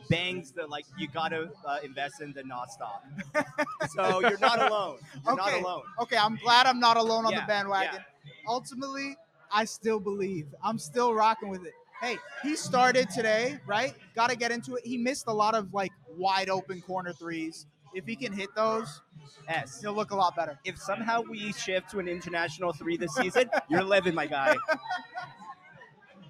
bangs 0.09 0.53
the 0.53 0.67
like 0.67 0.85
you 0.99 1.09
gotta 1.09 1.51
uh, 1.67 1.79
invest 1.83 2.21
in 2.21 2.33
the 2.33 2.43
not 2.45 2.71
stop. 2.71 3.05
so 3.97 4.21
you're 4.21 4.39
not 4.39 4.61
alone. 4.61 4.99
You're 5.25 5.33
okay, 5.41 5.53
not 5.53 5.61
alone. 5.63 5.83
okay. 6.03 6.17
I'm 6.17 6.37
glad 6.37 6.67
I'm 6.67 6.81
not 6.81 6.97
alone 6.97 7.25
on 7.27 7.33
Yeah, 7.33 7.41
the 7.41 7.47
bandwagon. 7.47 8.05
Ultimately, 8.47 9.17
I 9.51 9.65
still 9.65 9.99
believe. 10.01 10.47
I'm 10.63 10.79
still 10.79 11.15
rocking 11.15 11.49
with 11.49 11.65
it. 11.65 11.73
Hey, 12.01 12.19
he 12.43 12.57
started 12.57 13.09
today, 13.11 13.59
right? 13.67 13.95
Got 14.15 14.29
to 14.31 14.37
get 14.37 14.51
into 14.53 14.75
it. 14.75 14.87
He 14.87 14.99
missed 14.99 15.25
a 15.29 15.33
lot 15.33 15.55
of 15.55 15.73
like 15.73 15.93
wide 16.17 16.51
open 16.51 16.83
corner 16.83 17.13
threes. 17.13 17.67
If 17.97 18.05
he 18.05 18.15
can 18.15 18.31
hit 18.31 18.55
those, 18.55 19.01
S. 19.49 19.81
he'll 19.81 19.95
look 19.95 20.11
a 20.11 20.17
lot 20.17 20.37
better. 20.37 20.59
If 20.67 20.79
somehow 20.79 21.23
we 21.23 21.53
shift 21.55 21.91
to 21.93 21.99
an 21.99 22.09
international 22.09 22.75
three 22.75 22.99
this 22.99 23.15
season, 23.15 23.49
you're 23.71 23.83
living, 23.83 24.15
my 24.15 24.27
guy. 24.27 24.55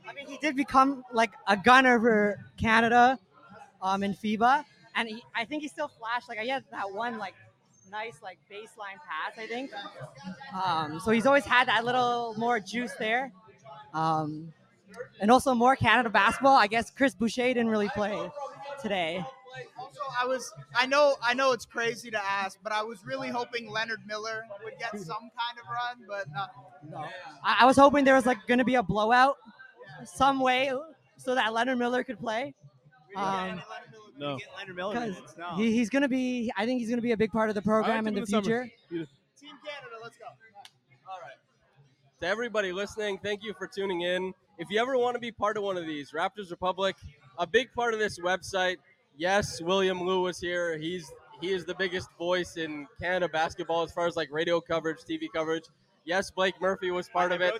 I 0.09 0.15
mean, 0.15 0.29
he 0.29 0.39
did 0.39 0.55
become 0.55 1.03
like 1.13 1.33
a 1.49 1.57
gunner 1.57 1.99
for 1.99 2.39
Canada 2.57 3.19
um, 3.83 4.05
in 4.05 4.15
FIBA, 4.15 4.65
and 4.95 5.09
he, 5.09 5.25
I 5.35 5.45
think 5.45 5.63
he 5.63 5.69
still 5.69 5.89
flashed. 5.89 6.29
Like, 6.29 6.39
he 6.39 6.49
had 6.49 6.63
that 6.71 6.93
one 6.93 7.19
like 7.19 7.35
nice 7.91 8.23
like 8.23 8.39
baseline 8.49 9.01
pass, 9.05 9.37
I 9.37 9.49
think. 9.49 9.73
Um, 10.55 11.01
so 11.01 11.11
he's 11.11 11.27
always 11.27 11.45
had 11.45 11.67
that 11.67 11.85
little 11.85 12.35
more 12.39 12.61
juice 12.61 12.93
there. 12.99 13.33
Um, 13.93 14.53
and 15.21 15.33
also 15.33 15.53
more 15.53 15.75
Canada 15.75 16.11
basketball. 16.11 16.57
I 16.57 16.69
guess 16.69 16.91
Chris 16.91 17.15
Boucher 17.15 17.49
didn't 17.49 17.69
really 17.69 17.89
play 17.89 18.31
today. 18.81 19.25
Also, 19.79 20.01
I 20.21 20.27
was 20.27 20.53
I 20.75 20.87
know 20.87 21.17
I 21.23 21.35
know 21.35 21.53
it's 21.53 21.65
crazy 21.67 22.11
to 22.11 22.23
ask, 22.25 22.59
but 22.63 22.73
I 22.73 22.83
was 22.83 23.05
really 23.05 23.29
hoping 23.29 23.71
Leonard 23.71 24.01
Miller 24.07 24.45
would 24.65 24.75
get 24.79 24.91
some 24.93 25.17
kind 25.19 25.59
of 25.61 25.67
run, 25.69 26.07
but 26.09 26.31
not. 26.33 26.51
No. 26.91 27.05
I, 27.45 27.59
I 27.61 27.65
was 27.67 27.77
hoping 27.77 28.05
there 28.05 28.15
was 28.15 28.27
like 28.27 28.39
going 28.47 28.59
to 28.59 28.65
be 28.65 28.75
a 28.77 28.83
blowout 28.83 29.37
some 30.05 30.41
way 30.41 30.73
so 31.17 31.35
that 31.35 31.53
Leonard 31.53 31.79
Miller 31.79 32.05
could 32.05 32.19
play. 32.19 32.55
Um, 33.17 33.61
No. 34.19 34.39
Leonard 34.59 34.77
Miller 34.77 34.95
'cause 34.95 35.11
minutes, 35.15 35.35
no. 35.39 35.57
he, 35.57 35.73
he's 35.73 35.91
going 35.91 36.03
to 36.03 36.09
be. 36.09 36.53
I 36.57 36.65
think 36.67 36.81
he's 36.81 36.89
going 36.89 36.99
to 36.99 37.03
be 37.03 37.13
a 37.13 37.17
big 37.17 37.33
part 37.33 37.49
of 37.49 37.55
the 37.55 37.63
program 37.63 38.07
in 38.07 38.15
the 38.15 38.27
future. 38.27 38.71
Team 38.91 39.07
Canada, 39.65 39.97
let's 40.03 40.17
go. 40.17 40.25
to 42.21 42.27
everybody 42.27 42.73
listening, 42.73 43.19
thank 43.23 43.43
you 43.45 43.53
for 43.59 43.67
tuning 43.67 44.03
in. 44.03 44.33
If 44.59 44.71
you 44.71 44.81
ever 44.81 44.97
want 44.97 45.15
to 45.15 45.21
be 45.21 45.31
part 45.31 45.59
of 45.59 45.63
one 45.63 45.77
of 45.77 45.87
these, 45.87 46.13
Raptors 46.13 46.51
Republic, 46.51 46.97
a 47.39 47.47
big 47.47 47.73
part 47.75 47.93
of 47.93 48.01
this 48.01 48.19
website. 48.19 48.77
Yes, 49.17 49.61
William 49.61 50.03
Lou 50.03 50.23
was 50.23 50.41
here. 50.41 50.77
He's 50.79 51.11
he 51.41 51.53
is 51.53 51.65
the 51.65 51.75
biggest 51.75 52.09
voice 52.19 52.57
in 52.57 52.87
Canada 53.01 53.29
basketball 53.29 53.83
as 53.83 53.93
far 53.93 54.07
as 54.07 54.17
like 54.17 54.29
radio 54.33 54.61
coverage, 54.61 54.99
TV 55.09 55.27
coverage. 55.33 55.65
Yes, 56.05 56.31
Blake 56.31 56.55
Murphy 56.61 56.91
was 56.91 57.09
part 57.09 57.33
of 57.33 57.41
it. 57.41 57.55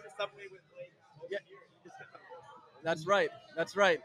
Yeah. 1.31 1.39
That's 2.83 3.07
right. 3.07 3.29
That's 3.57 3.77
right. 3.77 4.01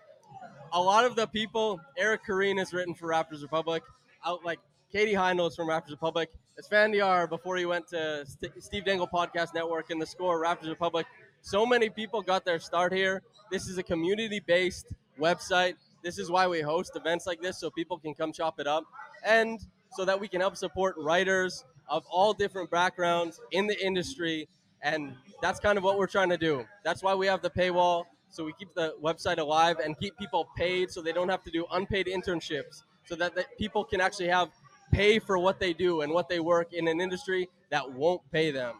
A 0.74 0.82
lot 0.82 1.06
of 1.06 1.16
the 1.16 1.28
people, 1.28 1.80
Eric 1.97 2.22
Koreen 2.28 2.58
has 2.58 2.74
written 2.74 2.93
for 2.93 3.08
Raptors 3.08 3.41
Republic. 3.41 3.84
Out 4.26 4.43
like 4.43 4.60
Katie 4.91 5.14
Heindl 5.14 5.47
is 5.47 5.56
from 5.56 5.68
Raptors 5.68 5.91
Republic. 5.91 6.30
Esfandiar 6.62 7.30
before 7.30 7.58
he 7.58 7.66
went 7.66 7.88
to 7.89 8.26
St- 8.26 8.64
Steve 8.64 8.86
Dangle 8.86 9.08
Podcast 9.08 9.54
Network 9.54 9.89
and 9.89 10.02
the 10.02 10.06
score 10.06 10.41
Raptors 10.43 10.70
Republic. 10.70 11.06
So 11.41 11.66
many 11.66 11.89
people 11.89 12.22
got 12.22 12.45
their 12.45 12.60
start 12.60 12.93
here. 12.93 13.22
This 13.52 13.68
is 13.68 13.78
a 13.78 13.84
community-based 13.84 14.88
website. 15.20 15.76
This 16.04 16.18
is 16.18 16.32
why 16.32 16.47
we 16.47 16.62
host 16.62 16.95
events 16.95 17.28
like 17.28 17.41
this 17.41 17.60
so 17.60 17.70
people 17.70 17.97
can 17.97 18.14
come 18.14 18.32
chop 18.32 18.60
it 18.60 18.68
up 18.68 18.84
and 19.26 19.60
so 19.91 20.06
that 20.06 20.20
we 20.20 20.28
can 20.28 20.41
help 20.41 20.56
support 20.56 20.95
writers 20.97 21.64
of 21.89 22.04
all 22.10 22.34
different 22.34 22.72
backgrounds 22.72 23.39
in 23.52 23.68
the 23.68 23.86
industry 23.86 24.47
and 24.84 25.14
that's 25.41 25.60
kind 25.60 25.78
of 25.78 25.84
what 25.84 25.97
we're 25.97 26.08
trying 26.08 26.30
to 26.30 26.38
do. 26.38 26.66
That's 26.84 27.04
why 27.04 27.14
we 27.14 27.28
have 27.28 27.41
the 27.41 27.49
paywall 27.49 28.06
so 28.30 28.45
we 28.45 28.54
keep 28.54 28.74
the 28.74 28.95
website 29.04 29.38
alive 29.38 29.78
and 29.84 29.99
keep 29.99 30.18
people 30.18 30.47
paid 30.56 30.89
so 30.89 31.02
they 31.02 31.12
don't 31.12 31.30
have 31.30 31.43
to 31.43 31.52
do 31.52 31.66
unpaid 31.72 32.08
internships 32.08 32.84
so 33.06 33.16
that, 33.16 33.34
people 33.58 33.84
can 33.84 33.99
actually 33.99 34.30
have 34.30 34.49
pay 34.91 35.20
for 35.20 35.38
what 35.38 35.60
they 35.60 35.74
do 35.74 36.02
and 36.02 36.12
what 36.12 36.30
they 36.30 36.39
work 36.39 36.74
in 36.74 36.88
an 36.88 37.02
industry 37.02 37.49
that 37.70 37.91
won't 37.91 38.22
pay 38.32 38.52
them. 38.52 38.76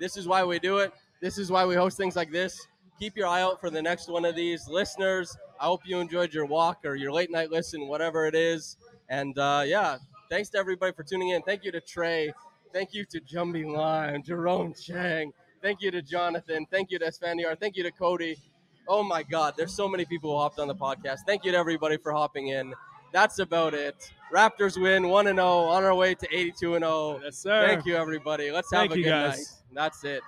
This 0.00 0.16
is 0.16 0.26
why 0.26 0.44
we 0.44 0.58
do 0.58 0.78
it. 0.78 0.92
This 1.20 1.38
is 1.38 1.50
why 1.50 1.64
we 1.64 1.74
host 1.74 1.96
things 1.96 2.16
like 2.16 2.30
this. 2.30 2.66
Keep 2.98 3.16
your 3.16 3.26
eye 3.26 3.42
out 3.42 3.60
for 3.60 3.70
the 3.70 3.82
next 3.82 4.08
one 4.08 4.24
of 4.24 4.34
these. 4.34 4.68
Listeners, 4.68 5.36
I 5.60 5.64
hope 5.66 5.82
you 5.84 5.98
enjoyed 5.98 6.32
your 6.32 6.46
walk 6.46 6.78
or 6.84 6.94
your 6.94 7.12
late 7.12 7.30
night 7.30 7.50
listen, 7.50 7.88
whatever 7.88 8.26
it 8.26 8.34
is. 8.34 8.76
And 9.08 9.38
uh, 9.38 9.62
yeah, 9.66 9.98
thanks 10.30 10.48
to 10.50 10.58
everybody 10.58 10.92
for 10.92 11.02
tuning 11.02 11.30
in. 11.30 11.42
Thank 11.42 11.64
you 11.64 11.72
to 11.72 11.80
Trey. 11.80 12.32
Thank 12.72 12.92
you 12.92 13.04
to 13.06 13.20
Jumby 13.20 13.66
Lime, 13.66 14.22
Jerome 14.22 14.74
Chang. 14.74 15.32
Thank 15.62 15.80
you 15.80 15.90
to 15.90 16.02
Jonathan. 16.02 16.66
Thank 16.70 16.90
you 16.90 16.98
to 16.98 17.06
Esfandiar. 17.06 17.58
Thank 17.58 17.76
you 17.76 17.82
to 17.82 17.90
Cody. 17.90 18.36
Oh 18.86 19.02
my 19.02 19.22
God, 19.22 19.54
there's 19.56 19.74
so 19.74 19.88
many 19.88 20.04
people 20.04 20.30
who 20.30 20.38
hopped 20.38 20.58
on 20.58 20.68
the 20.68 20.74
podcast. 20.74 21.18
Thank 21.26 21.44
you 21.44 21.52
to 21.52 21.58
everybody 21.58 21.96
for 21.96 22.12
hopping 22.12 22.48
in. 22.48 22.72
That's 23.12 23.38
about 23.38 23.74
it. 23.74 24.10
Raptors 24.32 24.80
win 24.80 25.08
1 25.08 25.24
0 25.24 25.38
on 25.38 25.84
our 25.84 25.94
way 25.94 26.14
to 26.14 26.28
82 26.30 26.78
0. 26.78 27.20
Yes, 27.24 27.38
sir. 27.38 27.66
Thank 27.66 27.86
you, 27.86 27.96
everybody. 27.96 28.50
Let's 28.50 28.70
have 28.72 28.80
Thank 28.80 28.92
a 28.92 28.98
you, 28.98 29.04
good 29.04 29.10
guys. 29.10 29.36
night. 29.38 29.46
That's 29.72 30.04
it. 30.04 30.22